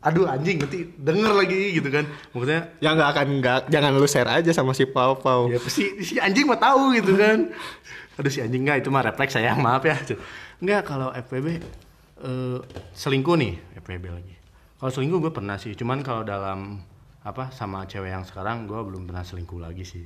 aduh 0.00 0.24
anjing 0.24 0.56
nanti 0.56 0.88
denger 0.90 1.32
lagi 1.32 1.58
gitu 1.72 1.88
kan. 1.88 2.04
Maksudnya 2.30 2.60
Ya 2.78 2.90
nggak 2.90 3.08
akan 3.10 3.26
nggak 3.38 3.58
jangan 3.68 3.90
lu 3.92 4.04
share 4.04 4.30
aja 4.32 4.50
sama 4.50 4.72
si 4.72 4.84
Pau 4.84 5.14
Pau. 5.14 5.46
ya 5.46 5.60
si, 5.62 6.00
si 6.00 6.16
anjing 6.16 6.44
mah 6.44 6.56
tahu 6.56 6.94
gitu 6.94 7.14
kan. 7.14 7.52
Aduh 8.16 8.28
si 8.28 8.40
anjing 8.40 8.62
enggak 8.62 8.80
itu 8.80 8.88
mah 8.88 9.02
refleks 9.02 9.32
saya 9.32 9.52
maaf 9.54 9.82
ya. 9.82 10.00
Enggak 10.56 10.82
kalau 10.84 11.12
FPB 11.12 11.46
eh, 12.18 12.58
selingkuh 12.92 13.34
nih 13.34 13.54
FPB 13.78 14.04
lagi. 14.08 14.34
Kalau 14.76 14.90
selingkuh 14.90 15.20
gue 15.20 15.30
pernah 15.30 15.54
sih, 15.54 15.74
cuman 15.74 16.00
kalau 16.00 16.22
dalam 16.22 16.80
apa 17.20 17.48
sama 17.50 17.84
cewek 17.84 18.08
yang 18.08 18.24
sekarang 18.24 18.64
gue 18.64 18.80
belum 18.80 19.04
pernah 19.04 19.20
selingkuh 19.20 19.58
lagi 19.58 19.84
sih. 19.84 20.04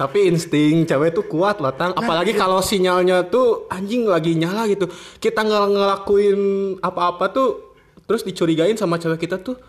Tapi 0.00 0.32
insting 0.32 0.88
cewek 0.88 1.12
tuh 1.12 1.28
kuat 1.28 1.60
loh 1.60 1.76
tang. 1.76 1.92
Apalagi 1.92 2.32
kalau 2.32 2.64
sinyalnya 2.64 3.28
tuh 3.28 3.68
anjing 3.68 4.08
lagi 4.08 4.32
nyala 4.32 4.64
gitu. 4.64 4.88
Kita 5.20 5.44
nggak 5.44 5.76
ngelakuin 5.76 6.40
apa-apa 6.80 7.28
tuh, 7.28 7.76
terus 8.08 8.24
dicurigain 8.24 8.80
sama 8.80 8.96
cewek 8.96 9.28
kita 9.28 9.36
tuh, 9.44 9.60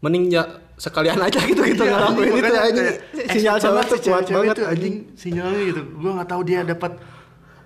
mending 0.00 0.32
ya 0.32 0.64
sekalian 0.74 1.16
aja 1.22 1.38
gitu 1.46 1.62
kita 1.62 1.84
Iya, 1.86 1.92
ngelakuin 1.96 2.28
anjing, 2.28 2.44
itu 2.44 2.60
anjing. 2.60 2.88
Sinyal 3.30 3.56
cewek 3.62 3.82
tuh 3.84 3.98
kuat 3.98 4.00
cewek-cewek 4.04 4.36
banget 4.42 4.56
itu, 4.56 4.64
anjing 4.66 4.94
sinyalnya 5.14 5.60
gitu 5.70 5.82
gue 5.86 6.10
nggak 6.18 6.28
tahu 6.28 6.42
dia 6.42 6.60
dapat 6.66 6.92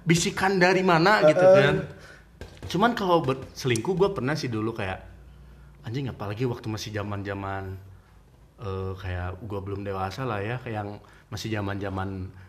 bisikan 0.05 0.53
dari 0.61 0.83
mana 0.85 1.25
gitu 1.25 1.41
kan 1.41 1.75
cuman 2.69 2.91
kalau 2.93 3.25
selingkuh 3.57 3.97
gue 3.97 4.09
pernah 4.13 4.37
sih 4.37 4.53
dulu 4.53 4.77
kayak 4.77 5.01
anjing 5.89 6.13
apalagi 6.13 6.45
waktu 6.45 6.69
masih 6.69 6.93
zaman 6.93 7.25
eh, 8.63 8.93
kayak 8.99 9.43
gue 9.43 9.61
belum 9.63 9.81
dewasa 9.83 10.27
lah 10.27 10.43
ya 10.43 10.57
kayak 10.63 10.77
yang 10.85 10.91
masih 11.29 11.49
zaman 11.53 11.77
zaman 11.79 12.09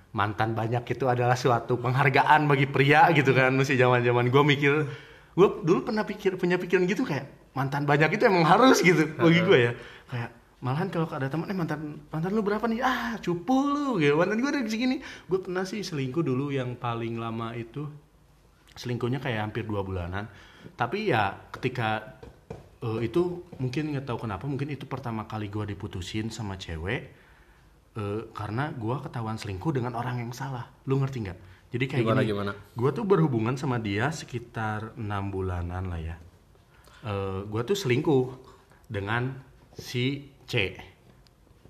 mantan 0.09 0.57
banyak 0.57 0.81
itu 0.89 1.05
adalah 1.05 1.37
suatu 1.37 1.77
penghargaan 1.77 2.49
bagi 2.49 2.65
pria 2.65 3.13
gitu 3.13 3.29
kan 3.33 3.53
masih 3.53 3.77
zaman 3.77 4.01
zaman 4.01 4.33
gue 4.33 4.43
mikir 4.43 4.73
gue 5.37 5.47
dulu 5.61 5.85
pernah 5.85 6.01
pikir 6.03 6.35
punya 6.35 6.57
pikiran 6.57 6.89
gitu 6.89 7.05
kayak 7.05 7.29
mantan 7.53 7.85
banyak 7.85 8.09
itu 8.17 8.23
emang 8.25 8.45
harus 8.45 8.81
gitu 8.81 9.09
bagi 9.17 9.41
gue 9.41 9.57
ya. 9.57 9.71
Kayak 10.09 10.29
malahan 10.59 10.87
kalau 10.91 11.07
ada 11.09 11.27
teman 11.31 11.47
eh 11.49 11.57
mantan 11.57 12.03
mantan 12.11 12.31
lu 12.35 12.41
berapa 12.43 12.65
nih? 12.69 12.79
Ah 12.83 13.17
cupu 13.21 13.57
lu 13.69 13.87
gitu. 14.01 14.15
Mantan 14.17 14.37
gue 14.41 14.49
udah 14.49 14.63
segini. 14.69 14.97
Gue 15.25 15.39
pernah 15.41 15.65
sih 15.65 15.81
selingkuh 15.81 16.23
dulu 16.23 16.53
yang 16.53 16.77
paling 16.77 17.17
lama 17.17 17.53
itu 17.57 17.87
selingkuhnya 18.77 19.19
kayak 19.19 19.49
hampir 19.49 19.65
dua 19.65 19.81
bulanan. 19.81 20.29
Tapi 20.75 21.11
ya 21.11 21.35
ketika 21.51 22.19
eh, 22.83 22.99
itu 23.07 23.43
mungkin 23.59 23.95
nggak 23.95 24.05
tahu 24.07 24.27
kenapa 24.27 24.45
mungkin 24.47 24.71
itu 24.71 24.85
pertama 24.87 25.25
kali 25.27 25.51
gue 25.51 25.75
diputusin 25.75 26.31
sama 26.31 26.55
cewek 26.55 27.01
eh, 27.99 28.21
karena 28.31 28.71
gue 28.73 28.95
ketahuan 29.03 29.35
selingkuh 29.35 29.71
dengan 29.75 29.93
orang 29.95 30.23
yang 30.23 30.31
salah 30.31 30.67
lu 30.87 30.99
ngerti 30.99 31.17
nggak 31.27 31.39
jadi 31.69 31.85
kayak 31.85 32.01
Gimana, 32.01 32.21
gini 32.25 32.29
gimana? 32.33 32.51
gue 32.55 32.89
tuh 32.95 33.05
berhubungan 33.05 33.55
sama 33.59 33.77
dia 33.77 34.09
sekitar 34.09 34.97
enam 34.97 35.29
bulanan 35.29 35.85
lah 35.91 36.01
ya 36.01 36.15
eh 37.05 37.39
gue 37.47 37.61
tuh 37.63 37.77
selingkuh 37.77 38.25
dengan 38.89 39.37
si 39.77 40.27
C 40.49 40.75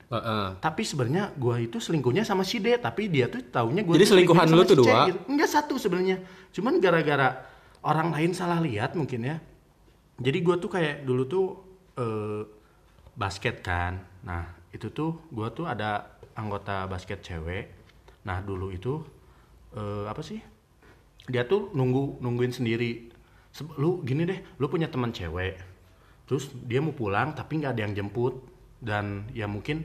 Heeh. 0.10 0.48
tapi 0.58 0.82
sebenarnya 0.82 1.38
gua 1.38 1.62
itu 1.62 1.78
selingkuhnya 1.78 2.26
sama 2.26 2.42
si 2.42 2.58
D 2.58 2.74
tapi 2.82 3.14
dia 3.14 3.30
tuh 3.30 3.46
taunya 3.46 3.86
gua 3.86 3.94
Jadi 3.94 4.06
tuh 4.10 4.12
selingkuhan 4.18 4.48
lu 4.50 4.66
tuh 4.66 4.82
si 4.82 4.82
C 4.82 4.90
dua? 4.90 5.06
gitu. 5.06 5.20
enggak 5.30 5.50
satu 5.54 5.78
sebenarnya 5.78 6.18
cuman 6.50 6.82
gara-gara 6.82 7.46
orang 7.86 8.10
lain 8.18 8.34
salah 8.34 8.58
lihat 8.58 8.98
mungkin 8.98 9.22
ya 9.22 9.38
jadi 10.20 10.38
gua 10.44 10.56
tuh 10.60 10.70
kayak 10.72 11.08
dulu 11.08 11.24
tuh 11.26 11.46
eh, 11.96 12.44
basket 13.16 13.64
kan. 13.64 14.04
Nah 14.28 14.44
itu 14.76 14.92
tuh 14.92 15.24
gua 15.32 15.52
tuh 15.52 15.66
ada 15.66 16.20
anggota 16.36 16.86
basket 16.88 17.24
cewek. 17.24 17.72
Nah 18.28 18.44
dulu 18.44 18.72
itu 18.72 19.04
eh, 19.76 20.06
apa 20.08 20.20
sih? 20.20 20.40
Dia 21.28 21.48
tuh 21.48 21.72
nunggu 21.72 22.20
nungguin 22.20 22.52
sendiri. 22.52 23.12
Se- 23.50 23.66
lu 23.80 24.04
gini 24.06 24.28
deh 24.28 24.40
lu 24.60 24.68
punya 24.68 24.92
teman 24.92 25.16
cewek. 25.16 25.56
Terus 26.28 26.52
dia 26.68 26.80
mau 26.84 26.94
pulang 26.94 27.34
tapi 27.34 27.60
nggak 27.60 27.74
ada 27.76 27.82
yang 27.88 27.94
jemput. 27.96 28.44
Dan 28.80 29.28
ya 29.36 29.44
mungkin 29.44 29.84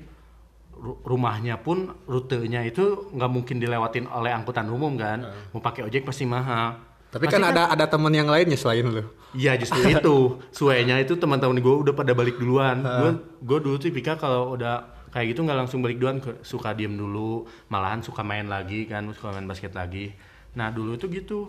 ru- 0.71 1.03
rumahnya 1.03 1.59
pun 1.59 1.91
rutenya 2.07 2.63
itu 2.63 3.11
nggak 3.11 3.31
mungkin 3.31 3.59
dilewatin 3.59 4.07
oleh 4.07 4.31
angkutan 4.31 4.71
umum 4.71 4.95
kan. 4.95 5.23
Mau 5.51 5.63
pakai 5.63 5.87
ojek 5.87 6.07
pasti 6.07 6.27
mahal 6.27 6.94
Tapi 7.15 7.31
kan 7.31 7.47
ada 7.47 7.71
ada 7.71 7.87
teman 7.87 8.11
yang 8.11 8.27
lainnya 8.27 8.59
selain 8.59 8.83
lu. 8.91 9.07
Iya 9.39 9.55
justru 9.55 9.87
itu 9.95 10.43
suenya 10.51 10.99
itu 10.99 11.15
teman-teman 11.15 11.63
gue 11.63 11.75
udah 11.87 11.95
pada 11.95 12.11
balik 12.11 12.43
duluan. 12.43 12.83
Gue 12.83 13.11
gue 13.39 13.59
dulu 13.63 13.79
tuh 13.79 13.87
tipikal 13.95 14.19
kalau 14.19 14.59
udah 14.59 15.07
kayak 15.15 15.31
gitu 15.31 15.47
nggak 15.47 15.55
langsung 15.63 15.79
balik 15.79 16.03
duluan, 16.03 16.19
suka 16.43 16.75
diem 16.75 16.91
dulu, 16.99 17.47
malahan 17.71 18.03
suka 18.03 18.27
main 18.27 18.51
lagi 18.51 18.91
kan, 18.91 19.07
suka 19.15 19.31
main 19.31 19.47
basket 19.47 19.71
lagi. 19.79 20.11
Nah 20.59 20.75
dulu 20.75 20.99
tuh 20.99 21.07
gitu. 21.15 21.47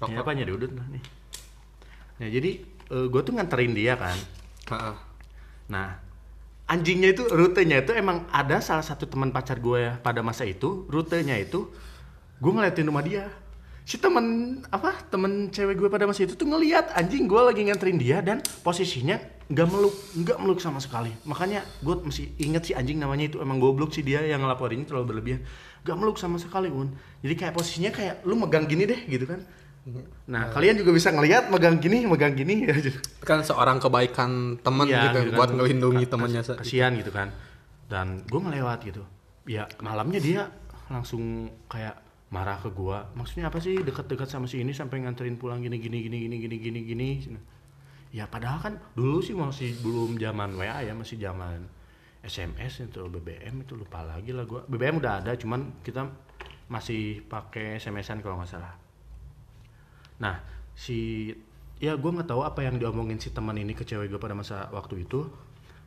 Ini 0.00 0.16
apa 0.16 0.32
nih 0.32 0.48
udut 0.48 0.72
lah 0.72 0.88
nih. 0.88 1.04
Nah 2.24 2.28
jadi 2.32 2.50
gue 2.88 3.20
tuh 3.20 3.32
nganterin 3.36 3.76
dia 3.76 4.00
kan. 4.00 4.16
Heeh. 4.72 4.96
Nah 5.68 6.00
anjingnya 6.64 7.12
itu 7.12 7.28
rutenya 7.28 7.84
itu 7.84 7.92
emang 7.92 8.24
ada 8.32 8.64
salah 8.64 8.80
satu 8.80 9.04
teman 9.04 9.28
pacar 9.28 9.60
gue 9.60 9.84
ya 9.84 9.92
pada 10.00 10.24
masa 10.24 10.48
itu 10.48 10.88
rutenya 10.88 11.36
itu 11.36 11.68
gue 12.40 12.52
ngeliatin 12.52 12.88
rumah 12.88 13.04
dia 13.04 13.28
si 13.84 13.96
temen 13.96 14.24
apa 14.68 14.96
temen 15.06 15.48
cewek 15.48 15.76
gue 15.76 15.88
pada 15.88 16.04
masa 16.04 16.24
itu 16.24 16.32
tuh 16.32 16.44
ngeliat 16.44 16.96
anjing 16.96 17.24
gue 17.24 17.36
lagi 17.38 17.60
nganterin 17.62 17.96
dia 17.96 18.18
dan 18.18 18.40
posisinya 18.60 19.20
nggak 19.44 19.68
meluk 19.68 19.92
nggak 20.16 20.38
meluk 20.38 20.56
sama 20.58 20.80
sekali. 20.80 21.12
Makanya 21.22 21.60
gue 21.78 21.94
masih 22.00 22.32
inget 22.38 22.62
si 22.62 22.72
anjing 22.72 22.96
namanya 22.96 23.28
itu 23.28 23.38
emang 23.38 23.60
goblok 23.60 23.92
sih 23.92 24.00
dia 24.00 24.24
yang 24.24 24.40
ngelaporinnya 24.40 24.84
terlalu 24.84 25.06
berlebihan. 25.10 25.44
Nggak 25.84 25.96
meluk 25.96 26.16
sama 26.16 26.36
sekali 26.36 26.68
un. 26.68 26.88
Jadi 27.20 27.34
kayak 27.34 27.52
posisinya 27.52 27.90
kayak 27.90 28.24
lu 28.24 28.34
megang 28.34 28.64
gini 28.64 28.84
deh 28.84 29.04
gitu 29.04 29.28
kan. 29.28 29.44
Nah 30.24 30.48
kalian 30.48 30.80
juga 30.80 30.96
bisa 30.96 31.12
ngeliat 31.12 31.52
megang 31.52 31.76
gini 31.76 32.08
megang 32.08 32.32
gini 32.32 32.64
Kan 33.28 33.44
seorang 33.44 33.76
kebaikan 33.76 34.56
teman 34.58 34.88
Iya, 34.88 35.12
gitu, 35.12 35.18
gitu 35.20 35.30
kan. 35.30 35.36
buat 35.36 35.50
ngelindungi 35.52 36.04
Ka- 36.04 36.12
temannya. 36.16 36.40
kas- 36.40 36.58
kasihan 36.58 36.92
gitu 36.96 37.12
kan. 37.12 37.28
Dan 37.84 38.24
gue 38.24 38.40
ngelewat 38.40 38.80
gitu. 38.80 39.04
Ya 39.44 39.68
malamnya 39.78 40.24
dia 40.24 40.48
langsung 40.88 41.52
kayak 41.68 42.00
marah 42.34 42.58
ke 42.58 42.74
gua. 42.74 43.06
Maksudnya 43.14 43.46
apa 43.46 43.62
sih? 43.62 43.78
Dekat-dekat 43.78 44.26
sama 44.26 44.50
si 44.50 44.58
ini 44.58 44.74
sampai 44.74 45.06
nganterin 45.06 45.38
pulang 45.38 45.62
gini 45.62 45.78
gini 45.78 46.02
gini 46.02 46.26
gini 46.26 46.36
gini 46.42 46.56
gini 46.58 46.82
gini. 46.82 47.10
Ya 48.10 48.26
padahal 48.26 48.58
kan 48.58 48.74
dulu 48.98 49.22
sih 49.22 49.38
masih 49.38 49.78
belum 49.86 50.18
zaman 50.18 50.58
WA 50.58 50.82
ya 50.82 50.94
masih 50.98 51.22
zaman 51.22 51.70
SMS 52.26 52.90
itu 52.90 53.06
BBM 53.06 53.62
itu 53.62 53.78
lupa 53.78 54.02
lagi 54.02 54.34
lah 54.34 54.42
gua. 54.42 54.66
BBM 54.66 54.98
udah 54.98 55.22
ada 55.22 55.38
cuman 55.38 55.78
kita 55.86 56.10
masih 56.66 57.22
pakai 57.30 57.78
SMS-an 57.78 58.18
kalau 58.18 58.42
nggak 58.42 58.50
salah. 58.50 58.74
Nah, 60.18 60.40
si 60.74 61.30
ya 61.82 61.98
gue 61.98 62.10
nggak 62.10 62.30
tahu 62.30 62.40
apa 62.46 62.64
yang 62.64 62.80
diomongin 62.80 63.20
si 63.20 63.34
teman 63.34 63.58
ini 63.60 63.76
ke 63.76 63.84
cewek 63.84 64.08
gue 64.08 64.20
pada 64.20 64.32
masa 64.32 64.72
waktu 64.72 65.04
itu. 65.04 65.28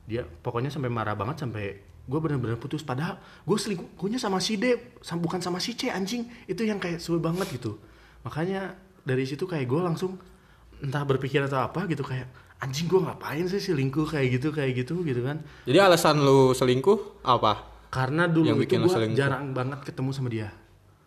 Dia 0.07 0.23
pokoknya 0.23 0.71
sampai 0.71 0.91
marah 0.93 1.17
banget 1.17 1.43
sampai 1.43 1.81
gue 2.07 2.19
bener-bener 2.23 2.55
putus. 2.55 2.81
Padahal 2.81 3.19
gue 3.19 3.57
selingkuhnya 3.59 4.17
sama 4.17 4.39
si 4.39 4.55
D, 4.55 4.79
bukan 5.19 5.43
sama 5.43 5.59
si 5.59 5.75
C 5.75 5.91
anjing. 5.91 6.25
Itu 6.47 6.63
yang 6.63 6.79
kayak 6.79 7.03
suwe 7.03 7.19
banget 7.19 7.51
gitu. 7.59 7.75
Makanya 8.23 8.79
dari 9.03 9.27
situ 9.27 9.43
kayak 9.43 9.67
gue 9.67 9.81
langsung 9.83 10.15
entah 10.79 11.03
berpikir 11.03 11.43
atau 11.43 11.59
apa 11.61 11.85
gitu 11.91 12.01
kayak 12.01 12.27
anjing 12.57 12.89
gue 12.89 12.97
ngapain 13.01 13.45
sih 13.45 13.61
selingkuh 13.61 14.09
kayak 14.09 14.41
gitu 14.41 14.49
kayak 14.55 14.71
gitu 14.73 15.03
gitu 15.05 15.21
kan. 15.21 15.43
Jadi 15.67 15.77
alasan 15.77 16.23
lu 16.23 16.55
selingkuh 16.55 17.21
apa? 17.27 17.77
Karena 17.91 18.25
dulu 18.27 18.57
Yang 18.57 18.67
itu 18.67 18.75
gue 18.81 19.15
jarang 19.15 19.53
banget 19.53 19.83
ketemu 19.85 20.09
sama 20.15 20.29
dia. 20.31 20.49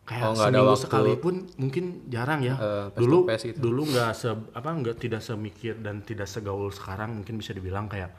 Kayak 0.08 0.26
Oh, 0.26 0.34
seminggu 0.34 0.74
waktu. 0.74 0.82
sekali 0.82 1.12
pun 1.22 1.34
mungkin 1.54 1.84
jarang 2.10 2.42
ya. 2.42 2.58
Face 2.58 2.98
dulu 2.98 3.18
gitu. 3.30 3.58
dulu 3.62 3.82
nggak 3.94 4.10
se 4.10 4.30
apa 4.30 4.68
nggak 4.74 4.96
tidak 4.98 5.22
semikir 5.22 5.78
dan 5.78 6.02
tidak 6.02 6.26
segaul 6.26 6.72
sekarang 6.74 7.22
mungkin 7.22 7.38
bisa 7.38 7.54
dibilang 7.54 7.86
kayak 7.86 8.10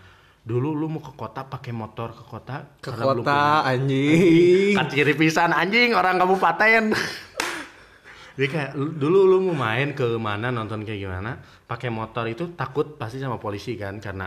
dulu 0.42 0.74
lu 0.74 0.90
mau 0.90 1.00
ke 1.00 1.14
kota 1.14 1.46
pakai 1.46 1.70
motor 1.70 2.12
ke 2.12 2.24
kota 2.24 2.66
Ke 2.78 2.90
karena 2.90 3.04
belum 3.08 3.22
kota 3.22 3.30
punya- 3.30 3.62
anjing. 3.72 4.74
kan 4.74 4.86
ciri 4.88 5.14
pisan 5.14 5.52
anjing 5.52 5.94
orang 5.94 6.18
kabupaten. 6.18 6.84
Jadi 8.32 8.48
kayak 8.48 8.72
lu- 8.74 8.96
dulu 8.96 9.20
lu 9.28 9.38
mau 9.44 9.58
main 9.62 9.92
ke 9.92 10.18
mana 10.18 10.50
nonton 10.50 10.82
kayak 10.82 10.98
gimana 11.00 11.38
pakai 11.64 11.90
motor 11.90 12.26
itu 12.26 12.52
takut 12.52 12.96
pasti 12.96 13.18
sama 13.18 13.38
polisi 13.38 13.76
kan 13.76 14.00
karena 14.00 14.26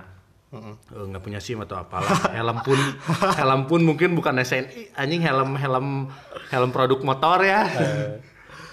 eh, 0.52 0.74
nggak 1.02 1.18
punya 1.18 1.40
sim 1.40 1.58
atau 1.58 1.74
apalah. 1.74 2.30
Helm 2.30 2.62
pun 2.62 2.78
helm 3.34 3.62
pun 3.64 3.80
mungkin 3.82 4.14
bukan 4.14 4.38
SNI 4.38 4.94
anjing 4.94 5.18
helm 5.18 5.56
helm 5.56 5.86
helm 6.48 6.70
produk 6.70 7.00
motor 7.00 7.42
ya. 7.42 7.66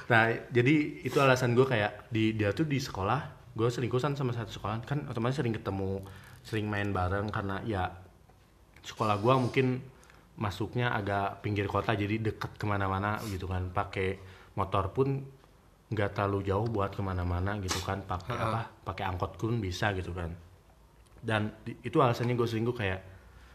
Nah 0.06 0.24
jadi 0.48 0.74
itu 1.02 1.18
alasan 1.18 1.52
gue 1.52 1.64
kayak 1.64 2.06
di 2.08 2.36
dia 2.36 2.52
tuh 2.52 2.68
di 2.68 2.78
sekolah 2.78 3.24
gue 3.52 3.66
selingkuhan 3.66 4.14
sama 4.14 4.32
satu 4.32 4.52
sekolah 4.52 4.84
kan 4.84 5.08
otomatis 5.08 5.36
sering 5.36 5.52
ketemu 5.52 6.04
sering 6.42 6.68
main 6.68 6.90
bareng 6.90 7.30
karena 7.30 7.62
ya 7.64 7.90
sekolah 8.82 9.22
gua 9.22 9.38
mungkin 9.38 9.82
masuknya 10.42 10.90
agak 10.90 11.46
pinggir 11.46 11.70
kota 11.70 11.94
jadi 11.94 12.18
deket 12.18 12.58
ke 12.58 12.66
mana-mana 12.66 13.22
gitu 13.30 13.46
kan. 13.46 13.70
Pakai 13.70 14.18
motor 14.58 14.90
pun 14.90 15.22
nggak 15.92 16.18
terlalu 16.18 16.50
jauh 16.50 16.66
buat 16.66 16.96
ke 16.96 17.02
mana-mana 17.06 17.62
gitu 17.62 17.78
kan. 17.86 18.02
Pakai 18.02 18.34
apa? 18.34 18.62
Pakai 18.82 19.04
angkot 19.06 19.38
pun 19.38 19.62
bisa 19.62 19.94
gitu 19.94 20.16
kan. 20.16 20.34
Dan 21.22 21.54
di- 21.62 21.78
itu 21.86 22.02
alasannya 22.02 22.34
gue 22.34 22.48
selingkuh 22.50 22.74
kayak 22.74 23.00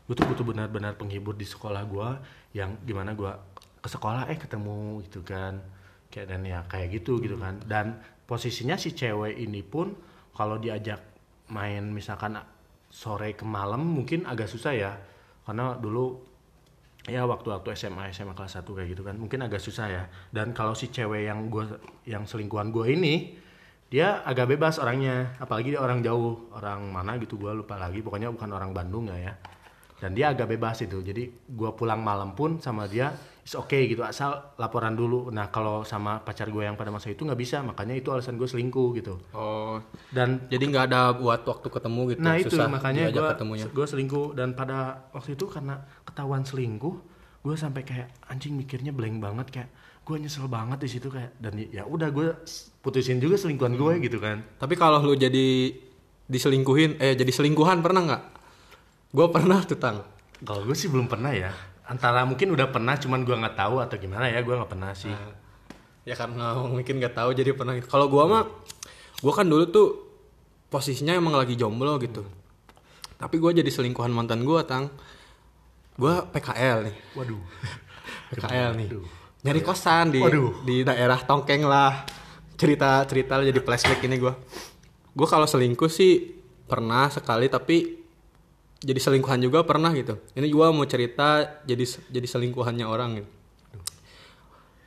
gue 0.06 0.14
tuh 0.14 0.22
butuh 0.22 0.46
benar-benar 0.46 0.94
penghibur 0.94 1.34
di 1.34 1.42
sekolah 1.42 1.82
gue 1.82 2.08
yang 2.54 2.78
gimana 2.86 3.18
gue 3.18 3.32
ke 3.82 3.88
sekolah 3.90 4.30
eh 4.30 4.38
ketemu 4.38 5.02
gitu 5.10 5.26
kan. 5.26 5.58
Kayak 6.06 6.26
dan 6.30 6.40
ya 6.46 6.62
kayak 6.70 7.02
gitu 7.02 7.18
gitu 7.18 7.34
kan. 7.34 7.58
Dan 7.66 7.98
posisinya 8.30 8.78
si 8.78 8.94
cewek 8.94 9.34
ini 9.34 9.66
pun 9.66 9.90
kalau 10.30 10.60
diajak 10.62 11.02
main 11.50 11.82
misalkan 11.90 12.38
sore 12.90 13.34
ke 13.34 13.44
malam 13.44 13.82
mungkin 13.82 14.24
agak 14.28 14.50
susah 14.50 14.72
ya. 14.76 14.92
Karena 15.46 15.78
dulu 15.78 16.18
ya 17.06 17.22
waktu-waktu 17.22 17.78
SMA 17.78 18.10
SMA 18.10 18.34
kelas 18.34 18.58
1 18.58 18.66
kayak 18.66 18.88
gitu 18.98 19.02
kan 19.06 19.14
mungkin 19.18 19.42
agak 19.46 19.62
susah 19.62 19.86
ya. 19.88 20.04
Dan 20.30 20.50
kalau 20.52 20.74
si 20.74 20.90
cewek 20.90 21.26
yang 21.30 21.50
gua 21.50 21.78
yang 22.06 22.26
selingkuhan 22.26 22.70
gue 22.70 22.86
ini 22.92 23.14
dia 23.86 24.22
agak 24.26 24.54
bebas 24.54 24.82
orangnya. 24.82 25.34
Apalagi 25.38 25.74
dia 25.74 25.80
orang 25.82 26.02
jauh. 26.02 26.50
Orang 26.54 26.90
mana 26.90 27.18
gitu 27.18 27.38
gua 27.38 27.54
lupa 27.54 27.78
lagi. 27.78 28.02
Pokoknya 28.02 28.30
bukan 28.30 28.50
orang 28.50 28.70
Bandung 28.74 29.08
ya 29.10 29.30
ya 29.30 29.34
dan 29.96 30.12
dia 30.12 30.32
agak 30.32 30.52
bebas 30.52 30.84
itu. 30.84 31.00
Jadi 31.00 31.28
gua 31.52 31.72
pulang 31.72 32.04
malam 32.04 32.36
pun 32.36 32.60
sama 32.60 32.84
dia 32.84 33.16
is 33.46 33.54
okay 33.54 33.86
gitu 33.86 34.02
asal 34.02 34.58
laporan 34.58 34.98
dulu. 34.98 35.30
Nah 35.30 35.54
kalau 35.54 35.86
sama 35.86 36.18
pacar 36.18 36.50
gue 36.50 36.66
yang 36.66 36.74
pada 36.74 36.90
masa 36.90 37.14
itu 37.14 37.22
nggak 37.22 37.38
bisa 37.38 37.62
makanya 37.62 37.94
itu 37.94 38.10
alasan 38.10 38.34
gue 38.34 38.48
selingkuh 38.50 38.98
gitu. 38.98 39.22
Oh, 39.30 39.78
dan 40.10 40.50
jadi 40.50 40.66
nggak 40.66 40.84
ada 40.90 41.14
buat 41.14 41.46
waktu 41.46 41.70
ketemu 41.70 42.00
gitu. 42.10 42.20
Nah 42.26 42.34
itu 42.42 42.58
susah 42.58 42.66
makanya 42.66 43.06
gue 43.14 43.30
gue 43.70 43.86
selingkuh. 43.86 44.34
Dan 44.34 44.58
pada 44.58 45.06
waktu 45.14 45.38
itu 45.38 45.46
karena 45.46 45.78
ketahuan 46.02 46.42
selingkuh 46.42 46.94
gue 47.46 47.54
sampai 47.54 47.86
kayak 47.86 48.10
anjing 48.26 48.58
mikirnya 48.58 48.90
blank 48.90 49.22
banget. 49.22 49.46
Kayak 49.54 49.70
gue 50.02 50.16
nyesel 50.26 50.50
banget 50.50 50.82
di 50.82 50.90
situ 50.90 51.06
kayak. 51.06 51.38
Dan 51.38 51.54
ya 51.70 51.86
udah 51.86 52.10
gue 52.10 52.34
putusin 52.82 53.22
juga 53.22 53.38
selingkuhan 53.38 53.78
gue 53.78 54.10
gitu 54.10 54.18
kan. 54.18 54.42
Tapi 54.58 54.74
kalau 54.74 54.98
lu 55.06 55.14
jadi 55.14 55.70
diselingkuhin, 56.26 56.98
eh 56.98 57.14
jadi 57.14 57.30
selingkuhan 57.30 57.78
pernah 57.78 58.02
nggak? 58.02 58.22
Gue 59.16 59.26
pernah 59.32 59.64
tuh 59.64 59.80
tang. 59.80 60.04
kalau 60.44 60.68
gue 60.68 60.76
sih 60.76 60.92
belum 60.92 61.08
pernah 61.08 61.32
ya 61.32 61.48
antara 61.88 62.28
mungkin 62.28 62.52
udah 62.52 62.68
pernah 62.68 62.92
cuman 63.00 63.24
gue 63.24 63.32
nggak 63.32 63.56
tahu 63.56 63.80
atau 63.80 63.96
gimana 63.96 64.28
ya 64.28 64.44
gue 64.44 64.52
nggak 64.52 64.68
pernah 64.68 64.92
sih 64.92 65.08
Ya 66.06 66.14
karena 66.14 66.54
mungkin 66.54 67.02
nggak 67.02 67.18
tahu 67.18 67.34
jadi 67.34 67.50
pernah. 67.50 67.74
gitu. 67.74 67.90
Kalau 67.90 68.06
gua 68.06 68.30
mah, 68.30 68.44
gua 69.18 69.32
kan 69.34 69.42
dulu 69.42 69.66
tuh 69.66 69.88
posisinya 70.70 71.18
emang 71.18 71.34
lagi 71.34 71.58
jomblo 71.58 71.98
gitu. 71.98 72.22
Tapi 73.18 73.42
gua 73.42 73.50
jadi 73.50 73.66
selingkuhan 73.66 74.14
mantan 74.14 74.46
gua 74.46 74.62
tang. 74.62 74.86
Gua 75.98 76.22
PKL 76.30 76.86
nih, 76.86 76.96
waduh 77.18 77.42
PKL 78.30 78.70
nih. 78.78 78.86
Waduh. 78.86 79.06
Nyari 79.42 79.60
kosan 79.66 80.14
di 80.14 80.22
Waduh. 80.22 80.62
di 80.62 80.86
daerah 80.86 81.18
Tongkeng 81.18 81.66
lah. 81.66 82.06
Cerita 82.54 83.02
cerita 83.10 83.42
jadi 83.42 83.58
flashback 83.58 83.98
ini 84.06 84.22
gua. 84.22 84.38
Gua 85.10 85.26
kalau 85.26 85.50
selingkuh 85.50 85.90
sih 85.90 86.38
pernah 86.70 87.10
sekali 87.10 87.50
tapi 87.50 87.98
jadi 88.86 89.00
selingkuhan 89.02 89.42
juga 89.42 89.66
pernah 89.66 89.90
gitu. 89.90 90.14
Ini 90.38 90.46
gua 90.54 90.70
mau 90.70 90.86
cerita 90.86 91.42
jadi 91.66 91.82
jadi 92.06 92.26
selingkuhannya 92.30 92.86
orang 92.86 93.10
gitu. 93.18 93.30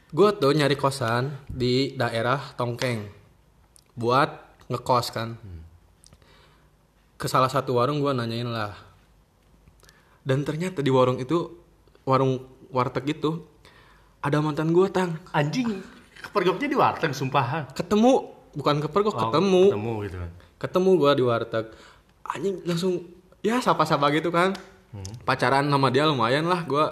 Gue 0.10 0.34
tuh 0.34 0.58
nyari 0.58 0.74
kosan 0.74 1.30
di 1.46 1.94
daerah 1.94 2.42
Tongkeng 2.58 3.06
buat 3.94 4.30
ngekos 4.66 5.14
kan. 5.14 5.38
Ke 7.14 7.30
salah 7.30 7.52
satu 7.52 7.78
warung 7.78 8.02
gue 8.02 8.10
nanyain 8.10 8.50
lah. 8.50 8.74
Dan 10.26 10.42
ternyata 10.42 10.82
di 10.82 10.90
warung 10.90 11.22
itu 11.22 11.62
warung 12.10 12.42
warteg 12.74 13.22
itu 13.22 13.44
ada 14.24 14.42
mantan 14.42 14.74
gue 14.74 14.88
tang. 14.90 15.14
anjing 15.30 15.78
kepergoknya 16.26 16.68
di 16.68 16.76
warteg 16.76 17.16
sumpahan 17.16 17.70
Ketemu 17.72 18.12
bukan 18.52 18.84
kepergok 18.84 19.14
Oh, 19.16 19.22
ketemu. 19.32 19.64
ketemu 19.72 19.94
gitu 20.10 20.18
kan 20.20 20.32
Ketemu 20.60 20.90
gue 20.98 21.12
di 21.14 21.24
warteg. 21.24 21.66
Anjing 22.26 22.56
langsung 22.66 22.94
ya 23.42 23.60
sapa-sapa 23.60 24.10
gitu 24.16 24.30
kan. 24.34 24.56
Pacaran 25.24 25.70
sama 25.70 25.94
dia 25.94 26.10
lumayan 26.10 26.50
lah 26.50 26.66
gue 26.66 26.86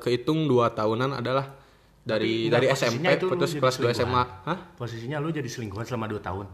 kehitung 0.00 0.48
dua 0.48 0.72
tahunan 0.72 1.20
adalah 1.20 1.60
dari 2.00 2.48
Tapi 2.48 2.54
dari 2.54 2.66
SMP 2.72 3.06
putus 3.20 3.52
kelas 3.54 3.76
2 3.76 3.92
SMA. 3.92 4.24
Hah? 4.48 4.58
posisinya 4.74 5.20
lu 5.20 5.28
jadi 5.30 5.46
selingkuhan 5.46 5.84
selama 5.84 6.08
2 6.08 6.18
tahun 6.24 6.46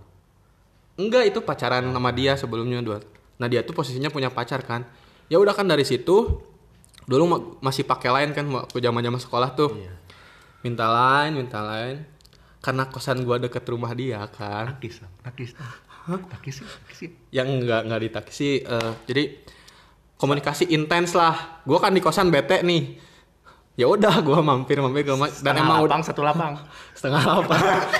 Enggak 0.97 1.29
itu 1.29 1.39
pacaran 1.45 1.85
sama 1.93 2.09
dia 2.09 2.41
sebelumnya 2.41 2.81
dua. 2.81 3.05
Nah 3.37 3.47
dia 3.53 3.61
tuh 3.61 3.77
posisinya 3.77 4.09
punya 4.09 4.33
pacar 4.33 4.65
kan. 4.65 4.89
Ya 5.29 5.37
udah 5.37 5.53
kan 5.53 5.69
dari 5.69 5.85
situ 5.85 6.41
dulu 7.05 7.25
ma- 7.29 7.45
masih 7.61 7.85
pakai 7.85 8.09
lain 8.09 8.31
kan 8.33 8.49
waktu 8.49 8.81
zaman 8.81 9.05
zaman 9.05 9.21
sekolah 9.21 9.53
tuh. 9.53 9.77
Iya. 9.77 9.93
Minta 10.65 10.89
lain, 10.89 11.37
minta 11.37 11.61
lain. 11.61 12.01
Karena 12.65 12.89
kosan 12.89 13.29
gua 13.29 13.37
deket 13.37 13.61
rumah 13.69 13.93
dia 13.93 14.25
kan. 14.33 14.73
nakis 14.73 15.05
nakis 15.21 15.53
sih 16.95 17.09
Yang 17.35 17.49
enggak 17.63 17.81
enggak 17.87 18.01
ditaksi 18.07 18.63
eh, 18.63 18.93
jadi 19.11 19.25
komunikasi 20.17 20.73
intens 20.73 21.13
lah. 21.13 21.63
Gua 21.65 21.79
kan 21.81 21.93
di 21.93 22.01
kosan 22.01 22.33
bete 22.33 22.65
nih. 22.65 22.97
Ya 23.77 23.85
udah 23.85 24.25
gua 24.25 24.41
mampir 24.41 24.81
mampir 24.81 25.05
ke 25.05 25.13
rumah. 25.13 25.29
Dan 25.29 25.61
emang 25.61 25.85
udah 25.85 26.01
lapang 26.01 26.03
satu 26.03 26.25
lapang. 26.25 26.57
Setengah 26.97 27.45
apa 27.45 27.57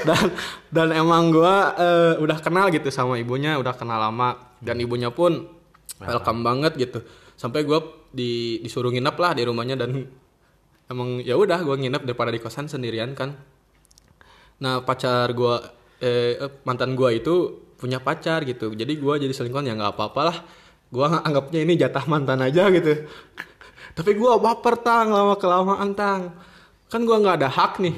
dan 0.09 0.25
dan 0.73 0.89
emang 0.97 1.29
gua 1.29 1.77
eh, 1.77 2.15
udah 2.17 2.41
kenal 2.41 2.73
gitu 2.73 2.89
sama 2.89 3.21
ibunya 3.21 3.61
udah 3.61 3.77
kenal 3.77 4.01
lama. 4.01 4.57
Dan 4.57 4.81
ibunya 4.81 5.13
pun 5.13 5.45
welcome 6.01 6.41
banget 6.41 6.73
gitu. 6.81 7.05
Sampai 7.37 7.69
gua 7.69 7.85
di 8.09 8.65
disuruh 8.65 8.89
nginep 8.89 9.17
lah 9.21 9.37
di 9.37 9.45
rumahnya 9.45 9.77
dan 9.77 10.09
emang 10.89 11.21
ya 11.21 11.37
udah 11.37 11.61
gua 11.61 11.77
nginep 11.77 12.09
daripada 12.09 12.33
di 12.33 12.41
kosan 12.41 12.73
sendirian 12.73 13.13
kan. 13.13 13.37
Nah 14.65 14.81
pacar 14.81 15.29
gua 15.37 15.61
eh 16.01 16.41
eh, 16.41 16.51
mantan 16.65 16.97
gua 16.97 17.13
itu 17.13 17.66
punya 17.77 18.01
pacar 18.01 18.43
gitu. 18.49 18.73
Jadi 18.73 18.97
gua 18.99 19.21
jadi 19.21 19.33
selingkuhan 19.33 19.69
ya 19.69 19.77
nggak 19.77 19.95
apa-apalah 19.97 20.45
gua 20.89 21.21
anggapnya 21.23 21.61
ini 21.63 21.77
jatah 21.77 22.05
mantan 22.09 22.41
aja 22.43 22.69
gitu. 22.73 23.07
Tapi 23.97 24.11
gua 24.17 24.41
baper 24.41 24.81
tang 24.81 25.13
lama 25.13 25.37
kelamaan 25.37 25.93
tang. 25.93 26.33
Kan 26.89 27.05
gua 27.05 27.21
nggak 27.21 27.37
ada 27.45 27.49
hak 27.53 27.79
nih 27.81 27.97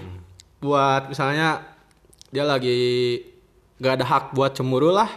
buat 0.58 1.06
misalnya 1.06 1.62
dia 2.34 2.42
lagi 2.42 2.76
nggak 3.78 3.94
ada 4.02 4.06
hak 4.06 4.24
buat 4.34 4.52
cemburu 4.54 4.90
lah. 4.90 5.08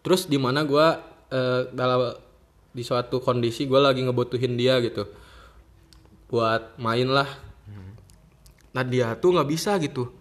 Terus 0.00 0.24
di 0.24 0.40
mana 0.40 0.64
gua 0.64 1.00
eh, 1.28 1.68
dalam 1.76 2.16
di 2.72 2.82
suatu 2.86 3.20
kondisi 3.20 3.68
gua 3.68 3.92
lagi 3.92 4.00
ngebutuhin 4.00 4.56
dia 4.56 4.80
gitu. 4.80 5.04
Buat 6.32 6.80
main 6.80 7.08
lah. 7.10 7.28
Nah 8.70 8.86
dia 8.86 9.18
tuh 9.18 9.34
nggak 9.34 9.50
bisa 9.50 9.74
gitu 9.82 10.19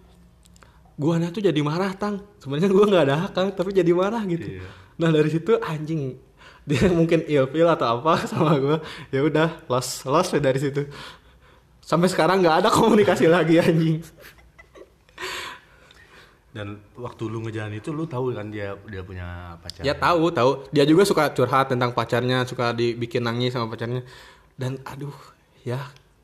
guanya 0.99 1.31
tuh 1.31 1.39
jadi 1.39 1.55
marah 1.63 1.95
tang. 1.95 2.19
Sebenarnya 2.43 2.67
gua 2.67 2.85
nggak 2.91 3.03
ada 3.07 3.15
hak 3.23 3.31
Kang, 3.31 3.49
tapi 3.55 3.71
jadi 3.71 3.91
marah 3.95 4.19
gitu. 4.27 4.59
Iya. 4.59 4.67
nah 4.99 5.15
dari 5.15 5.31
situ 5.31 5.55
anjing 5.63 6.19
dia 6.67 6.91
mungkin 6.99 7.23
ilfil 7.23 7.63
atau 7.71 8.03
apa 8.03 8.19
sama 8.31 8.59
gua. 8.59 8.77
Ya 9.09 9.23
udah 9.23 9.63
lost 9.71 10.03
lost 10.03 10.35
deh 10.35 10.43
dari 10.43 10.59
situ. 10.59 10.91
Sampai 11.79 12.11
sekarang 12.11 12.43
nggak 12.43 12.67
ada 12.67 12.69
komunikasi 12.75 13.31
lagi 13.31 13.63
anjing. 13.63 14.03
Dan 16.49 16.81
waktu 16.97 17.23
lu 17.29 17.45
ngejalan 17.45 17.77
itu 17.77 17.95
lu 17.95 18.03
tahu 18.03 18.35
kan 18.35 18.51
dia 18.51 18.75
dia 18.91 18.99
punya 18.99 19.55
pacar? 19.63 19.81
Ya 19.87 19.95
tahu 19.95 20.27
tahu. 20.35 20.67
Dia 20.75 20.83
juga 20.83 21.07
suka 21.07 21.31
curhat 21.31 21.71
tentang 21.71 21.95
pacarnya 21.95 22.43
suka 22.43 22.75
dibikin 22.75 23.23
nangis 23.23 23.55
sama 23.55 23.71
pacarnya. 23.71 24.03
Dan 24.59 24.75
aduh 24.83 25.15
ya 25.63 25.79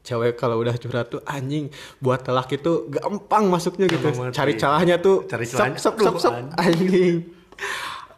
cewek 0.06 0.38
kalau 0.38 0.62
udah 0.62 0.78
curhat 0.78 1.10
tuh 1.10 1.26
anjing 1.26 1.74
buat 1.98 2.22
telak 2.22 2.54
itu 2.54 2.86
gampang 2.94 3.50
masuknya 3.50 3.90
gitu. 3.90 4.14
Gampang 4.14 4.30
banget, 4.30 4.34
cari 4.38 4.54
iya. 4.54 4.62
celahnya 4.62 4.96
tuh 5.02 5.26
Cari 5.26 5.46
sep 5.50 5.58
celahnya, 5.58 5.80
sep 5.82 5.96
sep 5.98 6.14
aduh, 6.14 6.22
sep 6.22 6.36
anjing. 6.62 7.16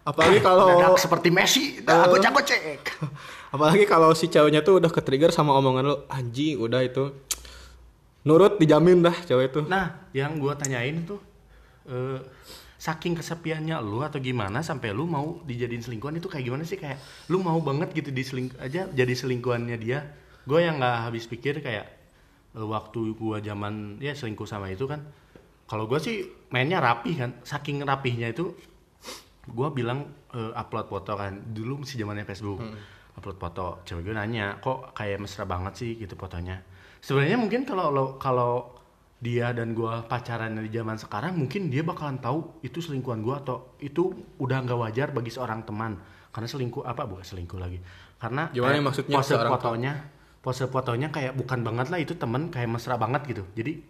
Apalagi 0.08 0.40
kalau 0.44 0.96
seperti 1.00 1.30
Messi 1.32 1.64
dah 1.84 2.08
gocek 2.12 2.32
gocek 2.32 2.82
apalagi 3.56 3.88
kalau 3.88 4.12
si 4.12 4.28
ceweknya 4.28 4.60
tuh 4.60 4.84
udah 4.84 4.92
ke 4.92 5.00
trigger 5.00 5.32
sama 5.32 5.56
omongan 5.56 5.84
lo 5.88 5.96
anjing 6.12 6.60
udah 6.60 6.84
itu 6.84 7.16
nurut 8.28 8.60
dijamin 8.60 9.00
dah 9.00 9.16
cewek 9.24 9.56
itu. 9.56 9.62
Nah 9.68 10.12
yang 10.12 10.36
gua 10.36 10.60
tanyain 10.60 11.08
tuh 11.08 11.20
eh, 11.88 12.20
saking 12.76 13.16
kesepiannya 13.16 13.80
lu 13.80 14.04
atau 14.04 14.20
gimana 14.20 14.60
sampai 14.60 14.92
lu 14.92 15.08
mau 15.08 15.40
dijadiin 15.48 15.80
selingkuhan 15.80 16.20
itu 16.20 16.28
kayak 16.28 16.44
gimana 16.44 16.64
sih? 16.68 16.76
Kayak 16.76 17.00
lu 17.32 17.40
mau 17.40 17.60
banget 17.64 17.96
gitu 17.96 18.12
diseling 18.12 18.52
aja 18.60 18.88
jadi 18.92 19.14
selingkuhannya 19.16 19.78
dia 19.80 20.04
gue 20.48 20.60
yang 20.64 20.80
nggak 20.80 21.12
habis 21.12 21.28
pikir 21.28 21.60
kayak 21.60 21.86
eh, 22.56 22.64
waktu 22.64 23.14
gua 23.20 23.44
zaman 23.44 24.00
ya 24.00 24.16
selingkuh 24.16 24.48
sama 24.48 24.72
itu 24.72 24.88
kan 24.88 25.04
kalau 25.68 25.84
gua 25.84 26.00
sih 26.00 26.24
mainnya 26.48 26.80
rapi 26.80 27.20
kan. 27.20 27.44
Saking 27.44 27.84
rapihnya 27.84 28.32
itu 28.32 28.56
gua 29.52 29.76
bilang 29.76 30.08
eh, 30.32 30.52
upload 30.56 30.88
foto 30.88 31.20
kan. 31.20 31.52
Dulu 31.52 31.84
masih 31.84 32.00
zamannya 32.00 32.24
Facebook. 32.24 32.64
Upload 33.20 33.38
foto. 33.38 33.68
Cewek 33.84 34.08
gue 34.08 34.16
nanya 34.16 34.64
kok 34.64 34.96
kayak 34.96 35.20
mesra 35.20 35.44
banget 35.44 35.74
sih? 35.76 35.92
Gitu 36.00 36.16
fotonya. 36.16 36.64
Sebenarnya 37.04 37.36
mungkin 37.36 37.68
kalau 37.68 37.92
lo 37.92 38.06
kalau 38.16 38.80
dia 39.20 39.52
dan 39.52 39.76
gua 39.76 40.08
pacaran 40.08 40.56
di 40.62 40.72
zaman 40.72 40.96
sekarang 40.96 41.34
mungkin 41.36 41.68
dia 41.68 41.82
bakalan 41.84 42.22
tahu 42.22 42.62
itu 42.64 42.80
selingkuhan 42.80 43.20
gua 43.26 43.44
atau 43.44 43.76
itu 43.84 44.14
udah 44.40 44.64
nggak 44.64 44.80
wajar 44.80 45.08
bagi 45.12 45.36
seorang 45.36 45.68
teman. 45.68 46.00
Karena 46.32 46.48
selingkuh 46.48 46.86
apa? 46.88 47.04
Bukan 47.04 47.26
selingkuh 47.26 47.60
lagi. 47.60 47.82
Karena 48.22 48.48
Gimana 48.56 48.78
kayak 48.78 48.86
maksudnya? 48.88 49.16
pose 49.20 49.34
fotonya 49.36 49.94
pose 50.48 50.64
fotonya 50.72 51.12
kayak 51.12 51.36
bukan 51.36 51.60
banget 51.60 51.92
lah 51.92 52.00
itu 52.00 52.16
temen 52.16 52.48
kayak 52.48 52.72
mesra 52.72 52.96
banget 52.96 53.28
gitu 53.28 53.44
jadi 53.52 53.84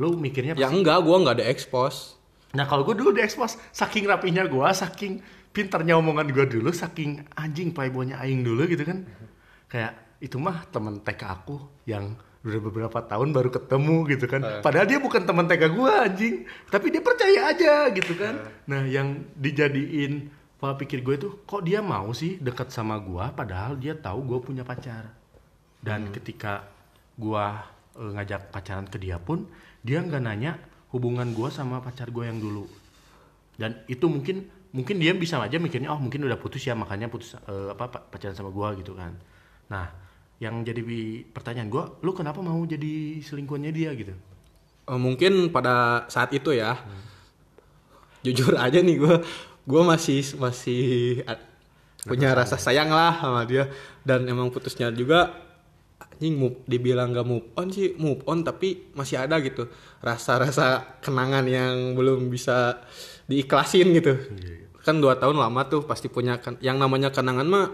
lu 0.00 0.16
mikirnya 0.16 0.56
ya 0.56 0.72
enggak 0.72 1.04
gua 1.04 1.20
nggak 1.20 1.36
ada 1.36 1.46
expose 1.52 2.18
Nah 2.56 2.64
kalau 2.64 2.80
gue 2.86 2.96
dulu 2.96 3.12
diekspos, 3.12 3.60
saking 3.76 4.08
rapinya 4.08 4.48
gue, 4.48 4.68
saking 4.72 5.20
pintarnya 5.52 6.00
omongan 6.00 6.32
gue 6.32 6.46
dulu, 6.48 6.72
saking 6.72 7.28
anjing 7.36 7.76
playboynya 7.76 8.16
aing 8.24 8.40
dulu 8.40 8.64
gitu 8.64 8.88
kan. 8.88 9.04
Kayak 9.68 10.16
itu 10.24 10.40
mah 10.40 10.64
temen 10.72 11.04
TK 11.04 11.22
aku 11.28 11.60
yang 11.84 12.16
udah 12.40 12.60
beberapa 12.64 12.98
tahun 13.04 13.36
baru 13.36 13.52
ketemu 13.52 13.96
gitu 14.16 14.24
kan. 14.24 14.64
Padahal 14.64 14.88
dia 14.88 14.96
bukan 14.96 15.28
teman 15.28 15.44
TK 15.44 15.62
gue 15.68 15.92
anjing, 15.92 16.34
tapi 16.72 16.88
dia 16.88 17.02
percaya 17.04 17.52
aja 17.52 17.74
gitu 17.92 18.16
kan. 18.16 18.40
Nah 18.64 18.88
yang 18.88 19.28
dijadiin 19.36 20.32
pola 20.56 20.72
pikir 20.80 21.04
gue 21.04 21.14
itu, 21.20 21.28
kok 21.44 21.62
dia 21.68 21.84
mau 21.84 22.16
sih 22.16 22.40
dekat 22.40 22.72
sama 22.72 22.96
gue, 22.96 23.24
padahal 23.36 23.76
dia 23.76 23.92
tahu 23.92 24.24
gue 24.24 24.38
punya 24.40 24.64
pacar. 24.64 25.12
Dan 25.78 26.10
ketika 26.10 26.66
gue 27.18 27.44
eh, 27.98 28.10
ngajak 28.14 28.50
pacaran 28.54 28.86
ke 28.86 28.98
dia 28.98 29.16
pun, 29.18 29.46
dia 29.82 30.02
nggak 30.02 30.22
nanya 30.22 30.58
hubungan 30.90 31.30
gue 31.36 31.48
sama 31.52 31.82
pacar 31.82 32.10
gue 32.10 32.24
yang 32.26 32.40
dulu. 32.40 32.66
Dan 33.58 33.74
itu 33.90 34.06
mungkin 34.06 34.46
mungkin 34.68 35.00
dia 35.00 35.16
bisa 35.16 35.40
aja 35.40 35.56
mikirnya 35.56 35.88
oh 35.88 36.00
mungkin 36.00 36.28
udah 36.28 36.36
putus 36.36 36.60
ya 36.68 36.76
makanya 36.76 37.08
putus 37.08 37.34
eh, 37.34 37.68
apa 37.72 37.88
pa- 37.88 38.04
pacaran 38.04 38.36
sama 38.36 38.52
gua 38.52 38.76
gitu 38.76 38.92
kan. 38.92 39.16
Nah 39.72 39.88
yang 40.38 40.62
jadi 40.62 40.84
pertanyaan 41.32 41.72
gua 41.72 41.98
lu 42.04 42.12
kenapa 42.14 42.38
mau 42.44 42.60
jadi 42.62 43.18
selingkuhannya 43.18 43.72
dia? 43.72 43.90
gitu. 43.96 44.14
Eh, 44.88 45.00
mungkin 45.00 45.48
pada 45.50 46.04
saat 46.12 46.30
itu 46.36 46.52
ya. 46.52 46.76
Jujur 48.22 48.58
aja 48.58 48.82
nih 48.82 48.98
gue 48.98 49.16
gue 49.68 49.82
masih 49.84 50.24
masih 50.40 50.82
punya 52.02 52.34
rasa 52.34 52.60
sayang 52.60 52.92
lah 52.92 53.14
sama 53.18 53.42
dia. 53.48 53.72
Dan 54.04 54.28
emang 54.28 54.52
putusnya 54.52 54.92
juga 54.92 55.32
anjing 56.18 56.34
move, 56.34 56.66
dibilang 56.66 57.14
gak 57.14 57.22
move 57.22 57.46
on 57.54 57.70
sih 57.70 57.94
move 57.94 58.26
on 58.26 58.42
tapi 58.42 58.90
masih 58.98 59.22
ada 59.22 59.38
gitu 59.38 59.70
rasa-rasa 60.02 60.98
kenangan 60.98 61.46
yang 61.46 61.94
belum 61.94 62.26
bisa 62.26 62.82
diiklasin 63.30 63.94
gitu 63.94 64.18
kan 64.82 64.98
dua 64.98 65.14
tahun 65.14 65.38
lama 65.38 65.70
tuh 65.70 65.86
pasti 65.86 66.10
punya 66.10 66.42
kan 66.42 66.58
yang 66.58 66.82
namanya 66.82 67.14
kenangan 67.14 67.46
mah 67.46 67.66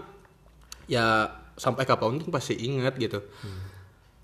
ya 0.85 1.25
sampai 1.57 1.89
kapan 1.89 2.21
pun 2.21 2.29
pasti 2.29 2.53
ingat 2.53 2.93
gitu 3.01 3.23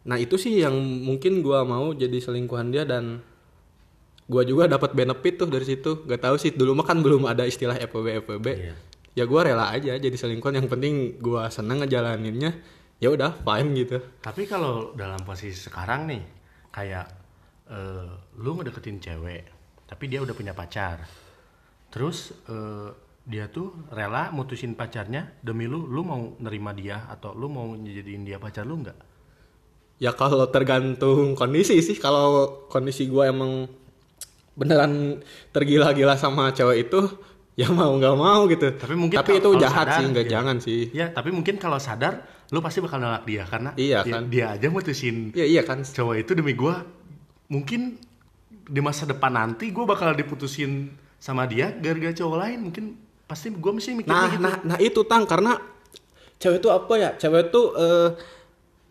Nah 0.02 0.18
itu 0.18 0.38
sih 0.38 0.62
yang 0.62 0.74
mungkin 1.06 1.46
gua 1.46 1.62
mau 1.62 1.94
jadi 1.94 2.18
selingkuhan 2.18 2.74
dia 2.74 2.84
dan 2.88 3.22
gua 4.26 4.42
juga 4.42 4.66
dapat 4.66 4.98
benefit 4.98 5.46
tuh 5.46 5.50
dari 5.50 5.66
situ. 5.66 5.92
Gak 6.10 6.26
tahu 6.26 6.36
sih 6.42 6.54
dulu 6.54 6.82
mah 6.82 6.86
kan 6.88 7.06
belum 7.06 7.30
ada 7.30 7.46
istilah 7.46 7.78
FWB 7.78 8.26
FWB. 8.26 8.48
Iya. 8.50 8.74
Ya 9.12 9.24
gua 9.28 9.46
rela 9.46 9.70
aja 9.70 10.00
jadi 10.00 10.16
selingkuhan 10.16 10.58
yang 10.58 10.68
penting 10.72 11.22
gua 11.22 11.52
seneng 11.54 11.86
ngejalaninnya. 11.86 12.81
Ya 13.02 13.10
udah 13.10 13.34
fine 13.42 13.70
gitu. 13.82 13.98
tapi 14.22 14.46
kalau 14.46 14.94
dalam 14.94 15.26
posisi 15.26 15.58
sekarang 15.58 16.06
nih 16.06 16.24
kayak 16.70 17.08
eh, 17.68 18.14
lu 18.38 18.54
ngedeketin 18.56 19.02
cewek 19.02 19.44
tapi 19.90 20.06
dia 20.06 20.22
udah 20.22 20.38
punya 20.38 20.54
pacar 20.54 21.02
terus 21.90 22.32
eh, 22.46 22.94
dia 23.26 23.50
tuh 23.50 23.74
rela 23.90 24.30
mutusin 24.30 24.78
pacarnya 24.78 25.34
demi 25.42 25.66
lu 25.66 25.90
lu 25.90 26.06
mau 26.06 26.38
nerima 26.38 26.78
dia 26.78 27.10
atau 27.10 27.34
lu 27.34 27.50
mau 27.50 27.74
jadiin 27.74 28.22
dia 28.22 28.38
pacar 28.38 28.70
lu 28.70 28.86
nggak 28.86 29.12
Ya 30.02 30.10
kalau 30.18 30.50
tergantung 30.50 31.38
kondisi 31.38 31.78
sih. 31.86 31.94
Kalau 32.02 32.66
kondisi 32.74 33.06
gua 33.06 33.30
emang 33.30 33.70
beneran 34.58 35.22
tergila-gila 35.54 36.18
sama 36.18 36.50
cewek 36.58 36.90
itu 36.90 37.06
ya 37.54 37.70
mau 37.70 37.94
nggak 37.94 38.18
mau 38.18 38.50
gitu. 38.50 38.74
Tapi 38.82 38.98
mungkin 38.98 39.22
tapi 39.22 39.38
itu 39.38 39.50
jahat 39.62 39.86
sadar, 39.86 39.98
sih, 40.02 40.06
nggak 40.10 40.26
iya. 40.26 40.34
jangan 40.34 40.58
sih. 40.58 40.82
Ya, 40.90 41.06
tapi 41.14 41.30
mungkin 41.30 41.62
kalau 41.62 41.78
sadar, 41.78 42.26
lu 42.52 42.60
pasti 42.60 42.84
bakal 42.84 43.00
nolak 43.00 43.24
dia 43.24 43.48
karena 43.48 43.72
Iya, 43.74 44.04
dia, 44.04 44.14
kan. 44.14 44.24
dia 44.28 44.46
aja 44.52 44.68
mutusin 44.68 45.32
Iya 45.32 45.46
iya 45.48 45.62
kan. 45.64 45.82
cowok 45.82 46.16
itu 46.20 46.32
demi 46.36 46.52
gua. 46.52 46.84
Mungkin 47.48 47.96
di 48.68 48.80
masa 48.80 49.08
depan 49.08 49.32
nanti 49.32 49.72
gua 49.72 49.88
bakal 49.88 50.12
diputusin 50.12 50.92
sama 51.16 51.48
dia 51.48 51.72
gara-gara 51.74 52.12
cowok 52.12 52.38
lain. 52.38 52.60
Mungkin 52.68 52.86
pasti 53.24 53.52
gua 53.52 53.72
mesti 53.72 53.96
mikirnya 53.96 54.12
Nah, 54.12 54.30
gitu. 54.30 54.44
nah, 54.44 54.56
nah 54.68 54.78
itu 54.78 55.02
tang 55.04 55.24
karena 55.24 55.56
cewek 56.38 56.60
itu 56.60 56.70
apa 56.70 56.94
ya? 56.96 57.10
Cewek 57.16 57.42
itu 57.48 57.62
eh, 57.74 58.10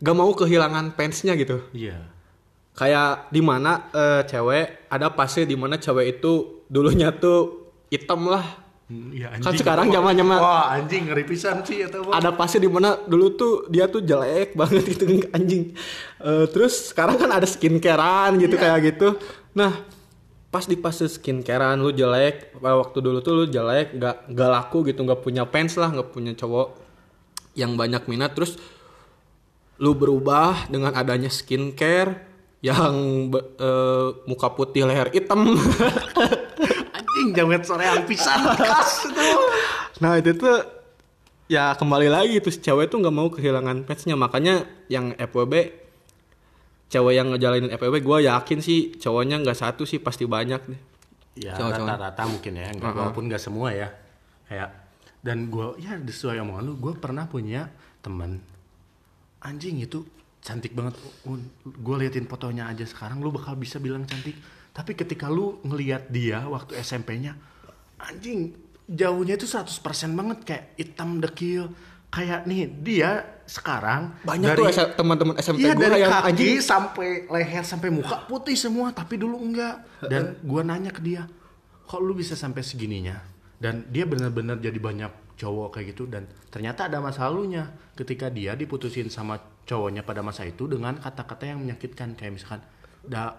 gak 0.00 0.16
mau 0.16 0.32
kehilangan 0.32 0.96
fansnya 0.96 1.36
gitu. 1.36 1.60
Iya. 1.76 2.00
Kayak 2.72 3.28
di 3.28 3.44
mana 3.44 3.92
eh, 3.92 4.22
cewek 4.24 4.88
ada 4.88 5.12
fase 5.12 5.44
di 5.44 5.52
mana 5.52 5.76
cewek 5.76 6.16
itu 6.16 6.64
dulunya 6.66 7.12
tuh 7.12 7.68
hitam 7.92 8.24
lah. 8.24 8.69
Hmm, 8.90 9.14
Iya 9.14 9.38
Kan 9.38 9.54
sekarang 9.54 9.86
zamannya 9.86 10.24
mah- 10.26 10.42
Wah, 10.42 10.66
anjing 10.74 11.06
ngeri 11.06 11.22
pisan 11.22 11.62
sih 11.62 11.86
atau 11.86 12.02
apa? 12.02 12.18
Ada 12.18 12.34
fase 12.34 12.58
di 12.58 12.66
mana 12.66 12.98
dulu 12.98 13.26
tuh 13.32 13.52
dia 13.70 13.86
tuh 13.86 14.02
jelek 14.02 14.54
banget 14.58 14.82
gitu 14.90 15.06
anjing. 15.30 15.70
Eh, 16.18 16.46
terus 16.50 16.90
sekarang 16.90 17.14
kan 17.14 17.30
ada 17.30 17.46
skincarean 17.46 18.34
gitu 18.36 18.58
kayak 18.58 18.90
gitu. 18.90 19.14
Nah, 19.54 19.78
pas 20.50 20.66
di 20.66 20.74
fase 20.74 21.06
skincarean 21.06 21.78
lu 21.78 21.94
jelek, 21.94 22.50
waktu 22.58 22.98
dulu 22.98 23.22
tuh 23.22 23.32
lu 23.32 23.44
jelek, 23.46 23.94
gak, 23.94 24.26
gak 24.28 24.50
laku 24.50 24.82
gitu, 24.82 24.98
gak 25.00 25.22
punya 25.22 25.46
fans 25.46 25.78
lah, 25.78 25.88
gak 25.88 26.10
punya 26.10 26.34
cowok 26.34 26.74
yang 27.54 27.78
banyak 27.78 28.02
minat. 28.04 28.34
Terus 28.34 28.58
lu 29.78 29.94
berubah 29.94 30.66
dengan 30.66 30.92
adanya 30.92 31.30
skincare 31.30 32.26
yang 32.58 33.30
eh, 33.30 34.08
muka 34.26 34.50
putih 34.50 34.82
leher 34.82 35.14
hitam. 35.14 35.46
Anjing 37.30 37.46
jamet 37.46 37.62
soreang 37.62 38.02
pisan 38.10 38.42
kas 38.58 39.06
itu. 39.06 39.30
Nah 40.02 40.18
itu 40.18 40.34
tuh 40.34 40.58
ya 41.46 41.78
kembali 41.78 42.10
lagi 42.10 42.42
tuh 42.42 42.50
si 42.50 42.58
cewek 42.58 42.90
tuh 42.90 42.98
nggak 42.98 43.14
mau 43.14 43.30
kehilangan 43.30 43.86
fansnya 43.86 44.18
makanya 44.18 44.66
yang 44.90 45.14
FWB 45.14 45.70
cewek 46.90 47.14
yang 47.14 47.30
ngejalanin 47.30 47.70
FWB 47.70 48.02
gue 48.02 48.18
yakin 48.26 48.58
sih 48.58 48.98
cowoknya 48.98 49.38
nggak 49.46 49.54
satu 49.54 49.86
sih 49.86 50.02
pasti 50.02 50.26
banyak 50.26 50.58
deh. 50.66 50.80
Ya 51.38 51.54
rata-rata 51.54 52.26
mungkin 52.26 52.58
ya, 52.58 52.74
enggak, 52.74 52.90
walaupun 52.90 53.30
nggak 53.30 53.38
semua 53.38 53.70
ya. 53.70 53.94
Kayak 54.50 54.74
dan 55.22 55.46
gua 55.46 55.78
ya 55.78 55.94
sesuai 55.94 56.42
omongan 56.42 56.64
lu, 56.66 56.74
gue 56.82 56.98
pernah 56.98 57.30
punya 57.30 57.70
teman 58.02 58.42
anjing 59.38 59.78
itu 59.78 60.02
cantik 60.42 60.74
banget. 60.74 60.98
Gue 61.62 61.96
liatin 61.96 62.26
fotonya 62.26 62.66
aja 62.66 62.82
sekarang, 62.82 63.22
lu 63.22 63.30
bakal 63.30 63.54
bisa 63.54 63.78
bilang 63.78 64.02
cantik. 64.10 64.34
Tapi 64.70 64.94
ketika 64.94 65.26
lu 65.26 65.58
ngelihat 65.62 66.08
dia 66.08 66.46
waktu 66.46 66.78
SMP-nya, 66.78 67.34
anjing 67.98 68.54
jauhnya 68.86 69.34
itu 69.34 69.46
100% 69.46 69.66
banget 70.12 70.38
kayak 70.42 70.64
hitam 70.76 71.18
dekil. 71.18 71.70
Kayak 72.10 72.42
nih 72.42 72.66
dia 72.66 73.10
sekarang 73.46 74.18
Banyak 74.26 74.50
dari- 74.50 74.74
tuh 74.74 74.98
teman-teman 74.98 75.34
SMP 75.38 75.62
Iya 75.62 75.78
gue 75.78 75.82
dari 75.84 76.02
yang 76.02 76.10
kaki 76.10 76.26
anjing. 76.34 76.58
sampai 76.58 77.08
leher 77.30 77.62
sampai 77.62 77.86
muka 77.86 78.26
putih 78.26 78.58
semua 78.58 78.90
tapi 78.90 79.14
dulu 79.14 79.38
enggak. 79.38 79.86
Dan 80.02 80.34
gua 80.42 80.66
nanya 80.66 80.90
ke 80.90 80.98
dia 80.98 81.30
kok 81.86 82.02
lu 82.02 82.10
bisa 82.10 82.34
sampai 82.34 82.66
segininya? 82.66 83.14
Dan 83.54 83.86
dia 83.86 84.10
benar-benar 84.10 84.58
jadi 84.58 84.74
banyak 84.74 85.38
cowok 85.38 85.68
kayak 85.70 85.94
gitu 85.94 86.10
dan 86.10 86.26
ternyata 86.50 86.90
ada 86.90 86.98
masa 86.98 87.30
lalunya. 87.30 87.70
Ketika 87.94 88.26
dia 88.26 88.58
diputusin 88.58 89.06
sama 89.06 89.38
cowoknya 89.62 90.02
pada 90.02 90.18
masa 90.18 90.42
itu 90.42 90.66
dengan 90.66 90.98
kata-kata 90.98 91.46
yang 91.46 91.62
menyakitkan 91.62 92.18
kayak 92.18 92.32
misalkan 92.34 92.62
da 93.06 93.38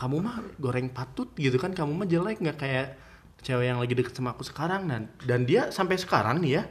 kamu 0.00 0.16
mah 0.24 0.40
goreng 0.56 0.88
patut 0.88 1.28
gitu 1.36 1.60
kan 1.60 1.76
kamu 1.76 1.92
mah 1.92 2.08
jelek 2.08 2.40
nggak 2.40 2.56
kayak 2.56 2.96
cewek 3.44 3.68
yang 3.68 3.76
lagi 3.76 3.92
deket 3.92 4.16
sama 4.16 4.32
aku 4.32 4.48
sekarang. 4.48 4.88
Dan 4.88 5.12
dan 5.28 5.44
dia 5.44 5.68
sampai 5.68 6.00
sekarang 6.00 6.40
nih 6.40 6.52
ya 6.56 6.62